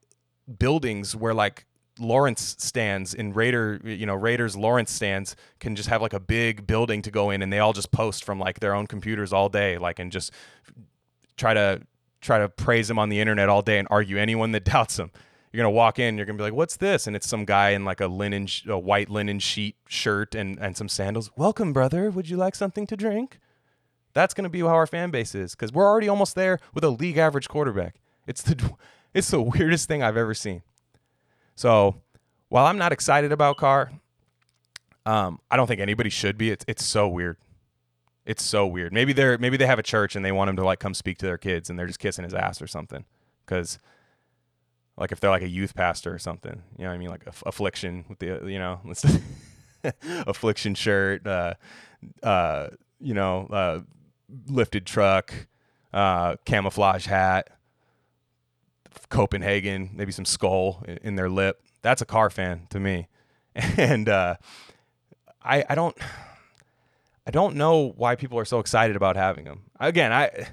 buildings 0.58 1.16
where 1.16 1.34
like 1.34 1.68
Lawrence 2.00 2.58
stans 2.60 3.14
in 3.14 3.32
Raider, 3.32 3.80
you 3.82 4.06
know, 4.06 4.16
Raiders 4.16 4.58
Lawrence 4.58 4.92
stans 4.92 5.38
can 5.62 5.78
just 5.78 5.88
have 5.88 6.02
like 6.02 6.12
a 6.12 6.20
big 6.20 6.68
building 6.68 7.02
to 7.04 7.12
go 7.12 7.30
in 7.30 7.42
and 7.42 7.54
they 7.54 7.60
all 7.60 7.72
just 7.72 7.92
post 7.92 8.26
from 8.26 8.40
like 8.40 8.60
their 8.60 8.76
own 8.76 8.88
computers 8.88 9.32
all 9.32 9.48
day 9.48 9.78
like 9.78 10.00
and 10.00 10.12
just 10.12 10.34
try 11.38 11.54
to 11.54 11.82
try 12.20 12.40
to 12.40 12.50
praise 12.50 12.90
him 12.90 13.00
on 13.00 13.08
the 13.08 13.22
internet 13.22 13.48
all 13.48 13.62
day 13.62 13.80
and 13.80 13.88
argue 13.90 14.18
anyone 14.18 14.52
that 14.52 14.64
doubts 14.66 15.00
him 15.00 15.12
you're 15.52 15.60
gonna 15.64 15.72
walk 15.72 16.00
in, 16.00 16.18
you're 16.18 16.26
gonna 16.26 16.38
be 16.38 16.44
like, 16.44 16.54
"What's 16.54 16.78
this?" 16.78 17.08
And 17.08 17.16
it's 17.16 17.28
some 17.28 17.46
guy 17.46 17.72
in 17.72 17.86
like 17.86 18.02
a 18.02 18.08
linen, 18.08 18.48
a 18.68 18.78
white 18.78 19.10
linen 19.10 19.40
sheet 19.40 19.76
shirt 19.88 20.36
and 20.36 20.60
and 20.60 20.78
some 20.78 20.90
sandals. 20.90 21.32
Welcome, 21.36 21.74
brother. 21.74 22.12
Would 22.12 22.30
you 22.30 22.38
like 22.38 22.56
something 22.56 22.86
to 22.88 22.96
drink? 22.96 23.40
That's 24.14 24.34
gonna 24.34 24.50
be 24.50 24.60
how 24.60 24.68
our 24.68 24.88
fan 24.88 25.12
base 25.12 25.34
is 25.34 25.56
because 25.56 25.72
we're 25.72 25.88
already 25.88 26.08
almost 26.08 26.36
there 26.36 26.60
with 26.74 26.84
a 26.84 26.90
league 26.90 27.18
average 27.18 27.48
quarterback. 27.50 27.96
It's 28.28 28.42
the 28.42 28.74
it's 29.14 29.30
the 29.30 29.42
weirdest 29.42 29.88
thing 29.88 30.04
I've 30.04 30.18
ever 30.18 30.34
seen. 30.34 30.62
So 31.56 32.02
while 32.50 32.66
I'm 32.66 32.78
not 32.78 32.92
excited 32.92 33.32
about 33.32 33.58
Carr, 33.58 33.92
um, 35.06 35.40
I 35.50 35.58
don't 35.58 35.68
think 35.68 35.82
anybody 35.82 36.10
should 36.10 36.38
be. 36.38 36.52
It's 36.52 36.66
it's 36.68 36.86
so 36.86 37.08
weird. 37.08 37.38
It's 38.26 38.44
so 38.44 38.68
weird. 38.68 38.94
Maybe 38.94 39.14
they're 39.14 39.40
maybe 39.40 39.58
they 39.58 39.66
have 39.66 39.80
a 39.80 39.84
church 39.84 40.16
and 40.16 40.24
they 40.24 40.32
want 40.32 40.50
him 40.52 40.56
to 40.58 40.64
like 40.64 40.80
come 40.80 40.94
speak 40.94 41.18
to 41.20 41.26
their 41.26 41.40
kids 41.40 41.70
and 41.70 41.80
they're 41.80 41.88
just 41.88 42.00
kissing 42.00 42.24
his 42.24 42.36
ass 42.36 42.62
or 42.62 42.68
something 42.68 43.06
because 43.46 43.80
like 45.00 45.14
if 45.14 45.20
they're 45.20 45.30
like 45.30 45.42
a 45.42 45.50
youth 45.50 45.74
pastor 45.74 46.14
or 46.14 46.20
something. 46.20 46.62
You 46.78 46.84
know 46.84 46.90
what 46.90 46.96
I 46.96 46.98
mean? 46.98 47.10
Like 47.10 47.24
affliction 47.46 48.06
with 48.10 48.20
the 48.20 48.42
you 48.46 48.60
know 48.60 48.82
affliction 50.28 50.76
shirt, 50.76 51.26
uh, 51.26 51.54
uh, 52.22 52.68
you 53.00 53.14
know, 53.14 53.48
uh, 53.50 53.80
lifted 54.48 54.86
truck, 54.86 55.34
uh, 55.94 56.36
camouflage 56.46 57.06
hat, 57.06 57.50
Copenhagen, 59.10 59.90
maybe 59.94 60.12
some 60.12 60.26
skull 60.26 60.84
in, 60.88 60.98
in, 60.98 61.16
their 61.16 61.30
lip. 61.30 61.62
That's 61.82 62.02
a 62.02 62.06
Carr 62.06 62.30
fan 62.30 62.68
to 62.72 62.80
me, 62.80 63.08
and 63.56 64.10
uh, 64.10 64.36
I 65.42 65.64
I 65.70 65.76
don't. 65.76 65.98
I 67.26 67.32
don't 67.32 67.58
know 67.58 67.94
why 67.96 68.16
people 68.16 68.40
are 68.40 68.46
so 68.46 68.58
excited 68.58 68.96
about 68.96 69.16
having 69.16 69.46
them. 69.46 69.66
Again, 69.80 70.12
I 70.12 70.48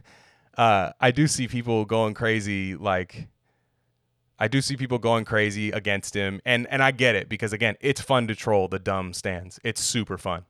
uh, 0.56 0.92
I 1.00 1.10
do 1.10 1.26
see 1.26 1.48
people 1.48 1.84
going 1.86 2.12
crazy 2.12 2.76
like 2.76 3.28
I 4.38 4.48
do 4.48 4.60
see 4.60 4.76
people 4.76 4.98
going 4.98 5.24
crazy 5.24 5.70
against 5.70 6.14
him, 6.14 6.40
and 6.44 6.66
and 6.68 6.82
I 6.82 6.90
get 6.90 7.14
it 7.14 7.28
because 7.28 7.52
again, 7.52 7.76
it's 7.80 8.00
fun 8.00 8.26
to 8.28 8.34
troll 8.34 8.68
the 8.68 8.78
dumb 8.78 9.12
stands. 9.12 9.58
It's 9.64 9.80
super 9.80 10.18
fun, 10.18 10.44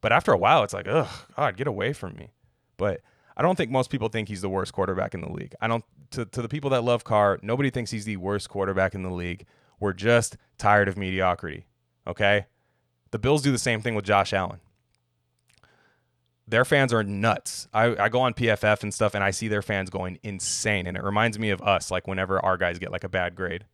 but 0.00 0.12
after 0.12 0.32
a 0.32 0.38
while, 0.38 0.62
it's 0.62 0.72
like, 0.74 0.86
ugh, 0.88 1.08
God, 1.36 1.56
get 1.56 1.66
away 1.66 1.92
from 1.92 2.14
me. 2.14 2.32
But 2.76 3.00
I 3.36 3.42
don't 3.42 3.56
think 3.56 3.70
most 3.70 3.90
people 3.90 4.08
think 4.08 4.28
he's 4.28 4.42
the 4.42 4.48
worst 4.48 4.72
quarterback 4.72 5.14
in 5.14 5.20
the 5.20 5.30
league. 5.32 5.54
I 5.60 5.68
don't. 5.68 5.84
To 6.12 6.24
to 6.26 6.42
the 6.42 6.48
people 6.48 6.70
that 6.70 6.84
love 6.84 7.04
Carr, 7.04 7.38
nobody 7.42 7.70
thinks 7.70 7.90
he's 7.90 8.04
the 8.04 8.18
worst 8.18 8.48
quarterback 8.48 8.94
in 8.94 9.02
the 9.02 9.10
league. 9.10 9.46
We're 9.80 9.92
just 9.92 10.36
tired 10.58 10.88
of 10.88 10.96
mediocrity. 10.96 11.66
Okay, 12.06 12.46
the 13.10 13.18
Bills 13.18 13.42
do 13.42 13.50
the 13.50 13.58
same 13.58 13.80
thing 13.80 13.94
with 13.94 14.04
Josh 14.04 14.32
Allen 14.32 14.60
their 16.46 16.64
fans 16.64 16.92
are 16.92 17.02
nuts. 17.02 17.68
I, 17.72 17.96
I 17.96 18.08
go 18.08 18.20
on 18.20 18.34
PFF 18.34 18.82
and 18.82 18.92
stuff 18.92 19.14
and 19.14 19.22
I 19.22 19.30
see 19.30 19.48
their 19.48 19.62
fans 19.62 19.90
going 19.90 20.18
insane. 20.22 20.86
And 20.86 20.96
it 20.96 21.02
reminds 21.02 21.38
me 21.38 21.50
of 21.50 21.62
us, 21.62 21.90
like 21.90 22.06
whenever 22.06 22.44
our 22.44 22.56
guys 22.56 22.78
get 22.78 22.90
like 22.90 23.04
a 23.04 23.08
bad 23.08 23.34
grade. 23.34 23.64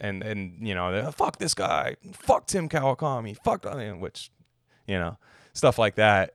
And, 0.00 0.22
and 0.22 0.66
you 0.66 0.74
know, 0.74 1.10
fuck 1.12 1.38
this 1.38 1.54
guy. 1.54 1.96
Fuck 2.12 2.46
Tim 2.46 2.68
Kawakami. 2.68 3.36
Fuck, 3.44 3.64
which, 4.00 4.30
you 4.86 4.98
know, 4.98 5.18
stuff 5.52 5.78
like 5.78 5.94
that. 5.94 6.34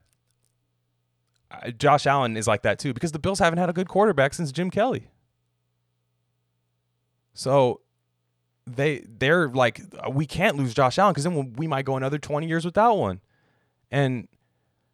Josh 1.76 2.06
Allen 2.06 2.36
is 2.36 2.46
like 2.46 2.62
that 2.62 2.78
too 2.78 2.92
because 2.92 3.12
the 3.12 3.18
Bills 3.18 3.38
haven't 3.38 3.58
had 3.58 3.70
a 3.70 3.72
good 3.72 3.88
quarterback 3.88 4.34
since 4.34 4.52
Jim 4.52 4.70
Kelly. 4.70 5.08
So 7.32 7.80
they 8.66 9.04
they're 9.08 9.48
like 9.48 9.80
we 10.10 10.26
can't 10.26 10.56
lose 10.56 10.74
Josh 10.74 10.98
Allen 10.98 11.12
because 11.12 11.24
then 11.24 11.54
we 11.54 11.66
might 11.66 11.84
go 11.84 11.96
another 11.96 12.18
20 12.18 12.46
years 12.46 12.64
without 12.64 12.98
one. 12.98 13.20
And 13.90 14.28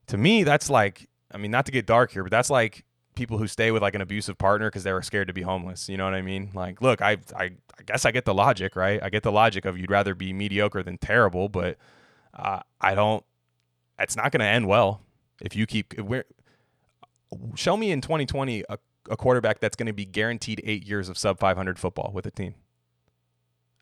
to 0.09 0.17
me, 0.17 0.45
that's 0.45 0.71
like 0.71 1.09
I 1.33 1.39
mean, 1.39 1.51
not 1.51 1.67
to 1.67 1.73
get 1.73 1.87
dark 1.87 2.13
here, 2.13 2.23
but 2.23 2.31
that's 2.31 2.51
like 2.51 2.85
people 3.15 3.39
who 3.39 3.47
stay 3.47 3.71
with 3.71 3.83
like 3.83 3.95
an 3.95 4.01
abusive 4.01 4.39
partner 4.39 4.69
because 4.69 4.85
they 4.85 4.93
were 4.93 5.03
scared 5.03 5.27
to 5.29 5.33
be 5.33 5.43
homeless. 5.43 5.89
You 5.89 5.97
know 5.97 6.05
what 6.05 6.15
I 6.15 6.23
mean? 6.23 6.51
Like, 6.55 6.81
look, 6.81 7.03
I, 7.03 7.19
I, 7.37 7.45
I 7.45 7.83
guess 7.85 8.05
I 8.05 8.11
get 8.11 8.25
the 8.25 8.35
logic, 8.35 8.77
right? 8.77 9.03
I 9.03 9.11
get 9.11 9.23
the 9.23 9.33
logic 9.33 9.65
of 9.65 9.79
you'd 9.79 9.91
rather 9.91 10.15
be 10.15 10.33
mediocre 10.33 10.83
than 10.83 10.99
terrible, 10.99 11.49
but 11.49 11.77
uh, 12.35 12.61
I 12.81 12.95
don't. 12.95 13.25
It's 13.99 14.17
not 14.17 14.33
going 14.33 14.41
to 14.41 14.47
end 14.47 14.67
well 14.67 15.01
if 15.41 15.55
you 15.55 15.67
keep. 15.67 15.95
If 15.95 16.25
show 17.55 17.77
me 17.77 17.91
in 17.91 18.01
2020 18.01 18.65
a, 18.69 18.79
a 19.11 19.17
quarterback 19.17 19.59
that's 19.61 19.77
going 19.77 19.87
to 19.87 19.93
be 19.93 20.05
guaranteed 20.05 20.61
eight 20.65 20.87
years 20.87 21.09
of 21.09 21.19
sub 21.19 21.39
500 21.39 21.79
football 21.79 22.13
with 22.13 22.27
a 22.27 22.31
team. 22.31 22.55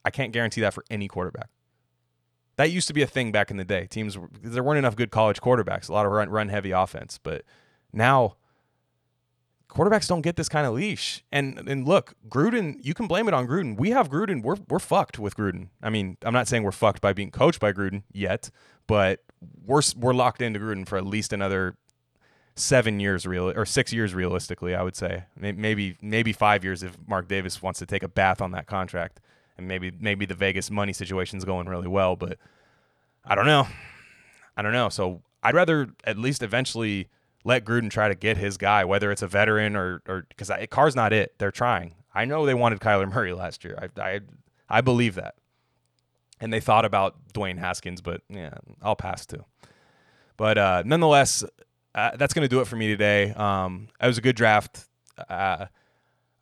I 0.04 0.10
can't 0.10 0.32
guarantee 0.32 0.62
that 0.62 0.74
for 0.74 0.84
any 0.90 1.06
quarterback. 1.06 1.48
That 2.56 2.70
used 2.70 2.86
to 2.88 2.94
be 2.94 3.02
a 3.02 3.06
thing 3.06 3.32
back 3.32 3.50
in 3.50 3.56
the 3.56 3.64
day. 3.64 3.86
Teams 3.86 4.16
there 4.42 4.62
weren't 4.62 4.78
enough 4.78 4.96
good 4.96 5.10
college 5.10 5.40
quarterbacks, 5.40 5.88
a 5.88 5.92
lot 5.92 6.06
of 6.06 6.12
run, 6.12 6.28
run 6.28 6.48
heavy 6.48 6.70
offense, 6.70 7.18
but 7.22 7.44
now 7.92 8.36
quarterbacks 9.72 10.06
don't 10.06 10.20
get 10.20 10.36
this 10.36 10.48
kind 10.48 10.66
of 10.66 10.74
leash. 10.74 11.24
And 11.32 11.58
and 11.68 11.86
look, 11.86 12.14
Gruden, 12.28 12.76
you 12.82 12.94
can 12.94 13.06
blame 13.06 13.26
it 13.26 13.34
on 13.34 13.46
Gruden. 13.46 13.76
We 13.76 13.90
have 13.90 14.10
Gruden. 14.10 14.42
We're 14.42 14.56
we're 14.68 14.78
fucked 14.78 15.18
with 15.18 15.36
Gruden. 15.36 15.68
I 15.82 15.90
mean, 15.90 16.18
I'm 16.22 16.34
not 16.34 16.46
saying 16.46 16.62
we're 16.62 16.72
fucked 16.72 17.00
by 17.00 17.12
being 17.12 17.30
coached 17.30 17.60
by 17.60 17.72
Gruden 17.72 18.02
yet, 18.12 18.50
but 18.86 19.20
we're 19.64 19.82
we're 19.96 20.14
locked 20.14 20.42
into 20.42 20.60
Gruden 20.60 20.86
for 20.86 20.98
at 20.98 21.06
least 21.06 21.32
another 21.32 21.76
seven 22.54 23.00
years 23.00 23.26
real 23.26 23.48
or 23.48 23.64
six 23.64 23.92
years 23.92 24.14
realistically. 24.14 24.74
I 24.74 24.82
would 24.82 24.96
say 24.96 25.24
maybe 25.36 25.96
maybe 26.02 26.32
five 26.32 26.64
years 26.64 26.82
if 26.82 26.96
Mark 27.06 27.28
Davis 27.28 27.62
wants 27.62 27.78
to 27.78 27.86
take 27.86 28.02
a 28.02 28.08
bath 28.08 28.40
on 28.40 28.50
that 28.52 28.66
contract, 28.66 29.20
and 29.62 29.68
maybe 29.68 29.92
maybe 29.98 30.26
the 30.26 30.34
Vegas 30.34 30.70
money 30.70 30.92
situation 30.92 31.38
is 31.38 31.44
going 31.44 31.68
really 31.68 31.88
well, 31.88 32.16
but 32.16 32.38
I 33.24 33.34
don't 33.34 33.46
know. 33.46 33.66
I 34.56 34.62
don't 34.62 34.72
know. 34.72 34.88
So 34.88 35.22
I'd 35.42 35.54
rather 35.54 35.88
at 36.04 36.18
least 36.18 36.42
eventually 36.42 37.08
let 37.44 37.64
Gruden 37.64 37.90
try 37.90 38.08
to 38.08 38.14
get 38.14 38.36
his 38.36 38.56
guy, 38.56 38.84
whether 38.84 39.10
it's 39.10 39.22
a 39.22 39.26
veteran 39.26 39.76
or 39.76 40.02
or 40.06 40.26
because 40.28 40.50
Carr's 40.70 40.96
not 40.96 41.12
it. 41.12 41.34
They're 41.38 41.50
trying. 41.50 41.94
I 42.14 42.24
know 42.24 42.44
they 42.44 42.54
wanted 42.54 42.80
Kyler 42.80 43.10
Murray 43.10 43.32
last 43.44 43.64
year. 43.64 43.78
I 43.80 44.00
I 44.00 44.20
I 44.68 44.80
believe 44.80 45.14
that, 45.14 45.36
and 46.40 46.52
they 46.52 46.60
thought 46.60 46.84
about 46.84 47.16
Dwayne 47.32 47.58
Haskins, 47.58 48.00
but 48.00 48.22
yeah, 48.28 48.54
I'll 48.82 48.96
pass 48.96 49.24
too. 49.24 49.44
But 50.36 50.58
uh, 50.58 50.82
nonetheless, 50.84 51.44
uh, 51.94 52.16
that's 52.16 52.34
gonna 52.34 52.48
do 52.48 52.60
it 52.60 52.66
for 52.66 52.76
me 52.76 52.88
today. 52.88 53.30
Um, 53.30 53.88
it 54.00 54.06
was 54.06 54.18
a 54.18 54.22
good 54.22 54.36
draft. 54.36 54.88
Uh, 55.28 55.66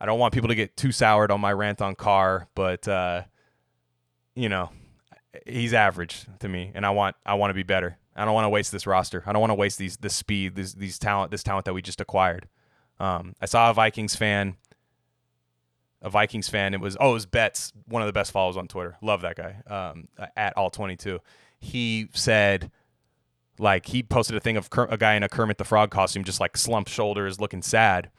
I 0.01 0.07
don't 0.07 0.19
want 0.19 0.33
people 0.33 0.49
to 0.49 0.55
get 0.55 0.77
too 0.77 0.93
soured 0.93 1.31
on 1.31 1.41
my 1.41 1.53
rant 1.53 1.83
on 1.83 1.95
Carr, 1.95 2.49
but 2.55 2.89
uh, 2.89 3.23
you 4.35 4.49
know, 4.49 4.71
he's 5.47 5.75
average 5.75 6.27
to 6.41 6.49
me, 6.49 6.73
and 6.75 6.87
I 6.87 6.91
want 6.91 7.17
I 7.27 7.35
want 7.35 7.51
to 7.51 7.55
be 7.55 7.63
better. 7.63 7.99
I 8.17 8.25
don't 8.25 8.35
want 8.35 8.47
to 8.47 8.51
waste 8.51 8.73
this 8.73 8.87
roster. 8.87 9.23
I 9.27 9.33
don't 9.33 9.41
want 9.41 9.51
to 9.51 9.57
waste 9.57 9.79
these 9.79 9.97
this 9.99 10.15
speed, 10.15 10.55
these 10.55 10.75
these 10.75 10.99
talent, 10.99 11.31
this 11.31 11.43
talent 11.43 11.67
that 11.67 11.75
we 11.75 11.83
just 11.83 12.01
acquired. 12.01 12.49
Um, 12.99 13.35
I 13.41 13.47
saw 13.47 13.71
a 13.71 13.75
Vikings 13.75 14.17
fan, 14.17 14.57
a 16.03 16.11
Vikings 16.11 16.49
fan. 16.49 16.75
It 16.75 16.81
was 16.81 16.97
oh, 16.99 17.11
it 17.11 17.15
was 17.15 17.27
Betts, 17.27 17.73
one 17.87 18.03
of 18.03 18.07
the 18.07 18.13
best 18.13 18.33
followers 18.33 18.57
on 18.57 18.69
Twitter. 18.69 18.97
Love 19.03 19.23
that 19.23 19.37
guy. 19.37 19.57
Um, 19.67 20.09
at 20.37 20.57
all 20.57 20.71
twenty 20.71 20.97
two. 20.97 21.21
He 21.61 22.09
said, 22.15 22.71
like 23.59 23.87
he 23.87 24.03
posted 24.03 24.35
a 24.37 24.41
thing 24.41 24.57
of 24.57 24.69
a 24.77 24.97
guy 24.97 25.15
in 25.15 25.23
a 25.23 25.29
Kermit 25.29 25.59
the 25.59 25.65
Frog 25.65 25.91
costume, 25.91 26.25
just 26.25 26.41
like 26.41 26.57
slumped 26.57 26.91
shoulders, 26.91 27.39
looking 27.39 27.63
sad, 27.63 28.11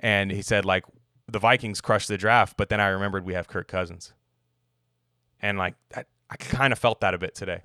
and 0.00 0.30
he 0.30 0.42
said 0.42 0.64
like 0.64 0.84
the 1.30 1.38
Vikings 1.38 1.80
crushed 1.80 2.08
the 2.08 2.18
draft, 2.18 2.56
but 2.56 2.68
then 2.68 2.80
I 2.80 2.88
remembered 2.88 3.24
we 3.24 3.34
have 3.34 3.48
Kirk 3.48 3.68
Cousins, 3.68 4.12
and 5.40 5.58
like 5.58 5.74
that, 5.90 6.06
I 6.30 6.36
kind 6.36 6.72
of 6.72 6.78
felt 6.78 7.00
that 7.00 7.14
a 7.14 7.18
bit 7.18 7.34
today. 7.34 7.62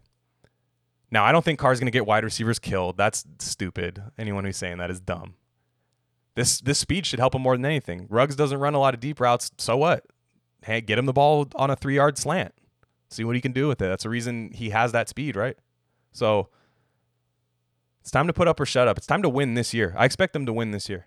Now, 1.11 1.23
I 1.23 1.31
don't 1.31 1.45
think 1.45 1.59
Carr's 1.59 1.79
going 1.79 1.87
to 1.87 1.91
get 1.91 2.07
wide 2.07 2.23
receivers 2.23 2.57
killed. 2.57 2.97
That's 2.97 3.23
stupid. 3.37 4.01
Anyone 4.17 4.45
who's 4.45 4.57
saying 4.57 4.79
that 4.79 4.89
is 4.89 4.99
dumb. 4.99 5.35
This 6.35 6.59
this 6.59 6.79
speed 6.79 7.05
should 7.05 7.19
help 7.19 7.35
him 7.35 7.43
more 7.43 7.55
than 7.55 7.65
anything. 7.65 8.07
Ruggs 8.09 8.35
doesn't 8.35 8.59
run 8.59 8.73
a 8.73 8.79
lot 8.79 8.95
of 8.95 8.99
deep 8.99 9.19
routes. 9.19 9.51
So 9.59 9.77
what? 9.77 10.05
Hey, 10.63 10.81
get 10.81 10.97
him 10.97 11.05
the 11.05 11.13
ball 11.13 11.47
on 11.55 11.69
a 11.69 11.75
three 11.75 11.95
yard 11.95 12.17
slant. 12.17 12.53
See 13.09 13.23
what 13.23 13.35
he 13.35 13.41
can 13.41 13.51
do 13.51 13.67
with 13.67 13.79
it. 13.81 13.85
That's 13.85 14.03
the 14.03 14.09
reason 14.09 14.49
he 14.51 14.71
has 14.71 14.91
that 14.93 15.07
speed, 15.07 15.35
right? 15.35 15.55
So 16.11 16.49
it's 18.01 18.09
time 18.09 18.25
to 18.25 18.33
put 18.33 18.47
up 18.47 18.59
or 18.59 18.65
shut 18.65 18.87
up. 18.87 18.97
It's 18.97 19.05
time 19.05 19.21
to 19.21 19.29
win 19.29 19.53
this 19.53 19.73
year. 19.73 19.93
I 19.95 20.05
expect 20.05 20.33
them 20.33 20.47
to 20.47 20.53
win 20.53 20.71
this 20.71 20.89
year. 20.89 21.05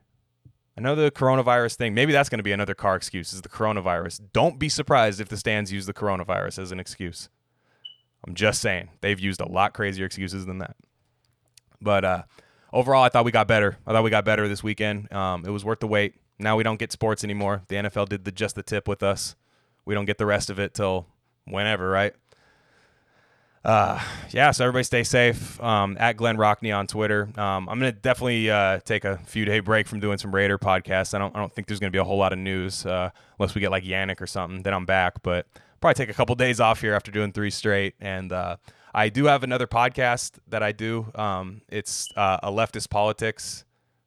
I 0.77 0.83
know 0.83 0.95
the 0.95 1.11
coronavirus 1.11 1.77
thing. 1.77 1.95
Maybe 1.95 2.13
that's 2.13 2.29
going 2.29 2.39
to 2.39 2.45
be 2.45 2.53
another 2.53 2.75
Carr 2.75 2.97
excuse. 2.97 3.33
Is 3.33 3.43
the 3.43 3.49
coronavirus? 3.49 4.21
Don't 4.33 4.59
be 4.59 4.69
surprised 4.69 5.21
if 5.21 5.29
the 5.29 5.37
stands 5.37 5.73
use 5.73 5.87
the 5.87 5.95
coronavirus 5.95 6.59
as 6.59 6.73
an 6.73 6.79
excuse. 6.79 7.31
I'm 8.27 8.35
just 8.35 8.61
saying 8.61 8.91
they've 9.01 9.19
used 9.19 9.41
a 9.41 9.49
lot 9.49 9.73
crazier 9.73 10.05
excuses 10.05 10.45
than 10.45 10.59
that. 10.59 10.77
But 11.81 12.05
uh, 12.05 12.23
overall, 12.73 13.03
I 13.03 13.09
thought 13.09 13.25
we 13.25 13.33
got 13.33 13.49
better. 13.49 13.79
I 13.87 13.93
thought 13.93 14.05
we 14.05 14.11
got 14.11 14.25
better 14.25 14.49
this 14.49 14.63
weekend. 14.63 15.11
Um, 15.13 15.45
it 15.47 15.51
was 15.51 15.65
worth 15.65 15.81
the 15.81 15.87
wait. 15.87 16.15
Now 16.39 16.57
we 16.57 16.63
don't 16.63 16.79
get 16.79 16.93
sports 16.93 17.25
anymore. 17.25 17.63
The 17.69 17.77
NFL 17.77 18.09
did 18.09 18.25
the 18.25 18.33
just 18.33 18.55
the 18.55 18.63
tip 18.63 18.87
with 18.87 19.03
us. 19.03 19.35
We 19.87 19.95
don't 19.95 20.05
get 20.05 20.19
the 20.19 20.27
rest 20.27 20.51
of 20.51 20.59
it 20.59 20.75
till 20.75 21.07
whenever, 21.45 21.89
right? 21.89 22.15
Uh, 23.67 24.01
yeah, 24.31 24.53
so 24.53 24.65
everybody 24.65 24.85
stay 24.85 25.03
safe. 25.03 25.61
Um, 25.61 25.97
at 25.99 26.17
Glenn 26.17 26.37
Rockney 26.37 26.73
on 26.73 26.87
Twitter. 26.87 27.29
Um, 27.37 27.69
I'm 27.69 27.81
gonna 27.81 27.91
definitely 27.91 28.49
uh, 28.49 28.79
take 28.85 29.05
a 29.05 29.19
few 29.27 29.45
day 29.45 29.59
break 29.59 29.89
from 29.89 29.99
doing 29.99 30.19
some 30.19 30.33
Raider 30.33 30.57
podcasts. 30.57 31.15
I 31.15 31.19
don't 31.19 31.35
I 31.35 31.41
don't 31.41 31.53
think 31.53 31.67
there's 31.67 31.81
gonna 31.81 31.91
be 31.91 31.99
a 31.99 32.05
whole 32.05 32.17
lot 32.17 32.33
of 32.33 32.39
news 32.39 32.87
uh, 32.87 33.11
unless 33.41 33.57
we 33.57 33.61
get 33.61 33.73
like 33.73 33.83
Yannick 33.83 34.21
or 34.21 34.29
something. 34.29 34.63
Then 34.63 34.73
I'm 34.73 34.87
back, 34.87 35.21
but 35.25 35.49
probably 35.81 35.95
take 35.95 36.09
a 36.11 36.15
couple 36.15 36.37
days 36.37 36.61
off 36.61 36.81
here 36.81 36.95
after 36.95 37.11
doing 37.11 37.33
three 37.33 37.51
straight. 37.51 37.95
And 38.01 38.31
uh, 38.31 38.59
I 38.95 39.09
do 39.09 39.25
have 39.25 39.43
another 39.43 39.67
podcast 39.67 40.39
that 40.47 40.63
I 40.63 40.71
do. 40.71 41.11
Um, 41.17 41.61
it's 41.69 42.09
uh, 42.17 42.39
a 42.45 42.53
leftist 42.53 42.89
politics 42.89 43.65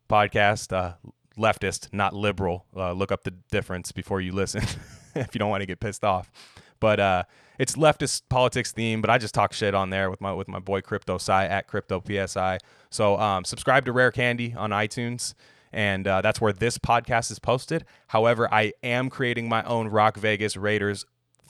podcast. 0.10 0.72
Uh, 0.72 0.94
leftist, 1.38 1.92
not 1.92 2.14
liberal. 2.14 2.66
Uh, 2.74 2.94
look 2.94 3.12
up 3.12 3.26
the 3.26 3.34
difference 3.52 3.92
before 3.92 4.22
you 4.22 4.32
listen 4.32 4.64
if 5.16 5.36
you 5.36 5.40
don't 5.40 5.50
want 5.50 5.64
to 5.64 5.68
get 5.68 5.82
pissed 5.82 6.06
off. 6.06 6.32
But 6.80 7.02
uh, 7.02 7.24
it's 7.60 7.76
leftist 7.76 8.24
politics 8.30 8.72
theme. 8.72 9.02
But 9.02 9.12
I 9.12 9.20
just 9.20 9.36
talk 9.36 9.54
shit 9.54 9.76
on 9.76 9.92
there 9.92 10.10
with 10.10 10.22
my 10.22 10.34
with 10.34 10.48
my 10.48 10.60
boy 10.60 10.82
Crypto 10.82 11.20
Psi 11.20 11.46
at 11.46 11.68
Crypto 11.68 12.02
PSI. 12.02 12.58
So 12.90 13.20
um, 13.20 13.46
subscribe 13.46 13.86
to 13.86 13.92
Rare 13.92 14.12
Candy 14.12 14.56
on 14.58 14.72
iTunes 14.72 15.36
and 15.72 16.08
uh, 16.08 16.22
that's 16.22 16.42
where 16.42 16.54
this 16.54 16.78
podcast 16.78 17.32
is 17.32 17.40
posted. 17.40 17.86
However, 18.08 18.52
I 18.52 18.74
am 18.84 19.10
creating 19.10 19.48
my 19.50 19.64
own 19.64 19.88
Rock 19.88 20.18
Vegas 20.18 20.58
Raiders 20.58 21.06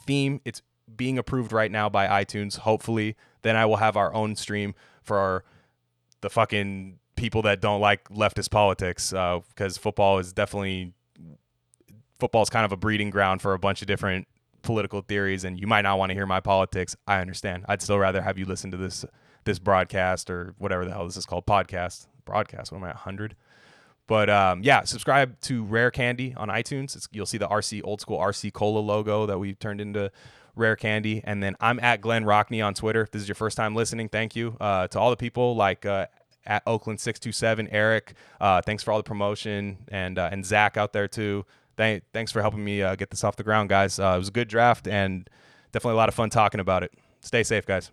theme. 0.06 0.42
It's 0.44 0.62
being 0.96 1.18
approved 1.18 1.52
right 1.52 1.72
now 1.72 1.90
by 1.90 2.08
iTunes. 2.24 2.58
Hopefully, 2.58 3.16
then 3.42 3.56
I 3.56 3.66
will 3.66 3.78
have 3.78 3.96
our 3.96 4.14
own 4.14 4.36
stream 4.36 4.76
for 5.04 5.18
our, 5.18 5.44
the 6.22 6.30
fucking 6.30 7.00
people 7.16 7.42
that 7.44 7.62
don't 7.62 7.82
like 7.82 8.10
leftist 8.10 8.52
politics 8.52 9.12
because 9.12 9.78
uh, 9.78 9.82
football 9.82 10.20
is 10.20 10.34
definitely 10.34 10.94
football 12.20 12.42
is 12.42 12.50
kind 12.50 12.66
of 12.66 12.72
a 12.72 12.78
breeding 12.78 13.10
ground 13.10 13.42
for 13.42 13.54
a 13.54 13.60
bunch 13.60 13.82
of 13.82 13.88
different 13.88 14.28
political 14.62 15.02
theories 15.02 15.44
and 15.44 15.60
you 15.60 15.68
might 15.68 15.82
not 15.82 15.98
want 15.98 16.10
to 16.10 16.14
hear 16.14 16.26
my 16.26 16.40
politics 16.40 16.96
i 17.08 17.20
understand 17.20 17.66
i'd 17.70 17.82
still 17.82 18.00
rather 18.00 18.22
have 18.22 18.38
you 18.38 18.46
listen 18.46 18.72
to 18.72 18.78
this 18.78 19.06
this 19.46 19.60
broadcast 19.60 20.30
or 20.30 20.54
whatever 20.58 20.86
the 20.86 20.92
hell 20.92 21.06
this 21.06 21.18
is 21.18 21.26
called 21.26 21.46
podcast 21.46 22.08
broadcast 22.26 22.72
what 22.72 22.80
am 22.80 22.84
i 22.84 22.90
at 22.90 22.96
100 22.96 23.36
but 24.10 24.28
um, 24.28 24.64
yeah, 24.64 24.86
subscribe 24.86 25.40
to 25.42 25.64
Rare 25.64 25.92
Candy 25.92 26.34
on 26.36 26.50
iTunes. 26.50 26.96
It's, 26.96 27.08
you'll 27.12 27.28
see 27.28 27.38
the 27.38 27.48
RC 27.48 27.82
old 27.84 28.02
school 28.02 28.18
RC 28.18 28.52
Cola 28.52 28.80
logo 28.80 29.28
that 29.28 29.38
we 29.38 29.54
turned 29.54 29.80
into 29.80 30.12
Rare 30.56 30.76
Candy. 30.76 31.22
And 31.24 31.44
then 31.44 31.56
I'm 31.60 31.80
at 31.80 32.02
Glenn 32.02 32.26
Rockney 32.26 32.66
on 32.66 32.74
Twitter. 32.74 33.02
If 33.02 33.12
this 33.12 33.22
is 33.22 33.28
your 33.28 33.36
first 33.36 33.56
time 33.56 33.76
listening, 33.76 34.10
thank 34.10 34.36
you 34.36 34.58
uh, 34.60 34.88
to 34.88 35.00
all 35.00 35.12
the 35.12 35.16
people 35.16 35.56
like 35.56 35.86
uh, 35.86 36.08
at 36.44 36.64
Oakland 36.66 37.00
six 37.00 37.20
two 37.20 37.32
seven 37.32 37.68
Eric. 37.68 38.14
Uh, 38.42 38.64
thanks 38.64 38.82
for 38.82 38.92
all 38.92 38.98
the 38.98 39.04
promotion 39.04 39.78
and 39.90 40.18
uh, 40.18 40.30
and 40.32 40.44
Zach 40.44 40.76
out 40.76 40.92
there 40.92 41.08
too. 41.08 41.46
Thank, 41.80 42.04
thanks 42.12 42.34
for 42.34 42.42
helping 42.42 42.62
me 42.62 42.82
uh, 42.82 42.96
get 42.96 43.10
this 43.10 43.24
off 43.24 43.38
the 43.38 43.44
ground, 43.44 43.70
guys. 43.70 44.00
Uh, 44.00 44.12
it 44.16 44.18
was 44.18 44.28
a 44.28 44.32
good 44.32 44.50
draft 44.50 44.86
and 44.86 45.30
definitely 45.72 45.94
a 45.94 45.96
lot 45.96 46.10
of 46.10 46.14
fun 46.14 46.30
talking 46.30 46.60
about 46.60 46.84
it. 46.84 46.92
Stay 47.22 47.42
safe, 47.42 47.66
guys. 47.66 47.90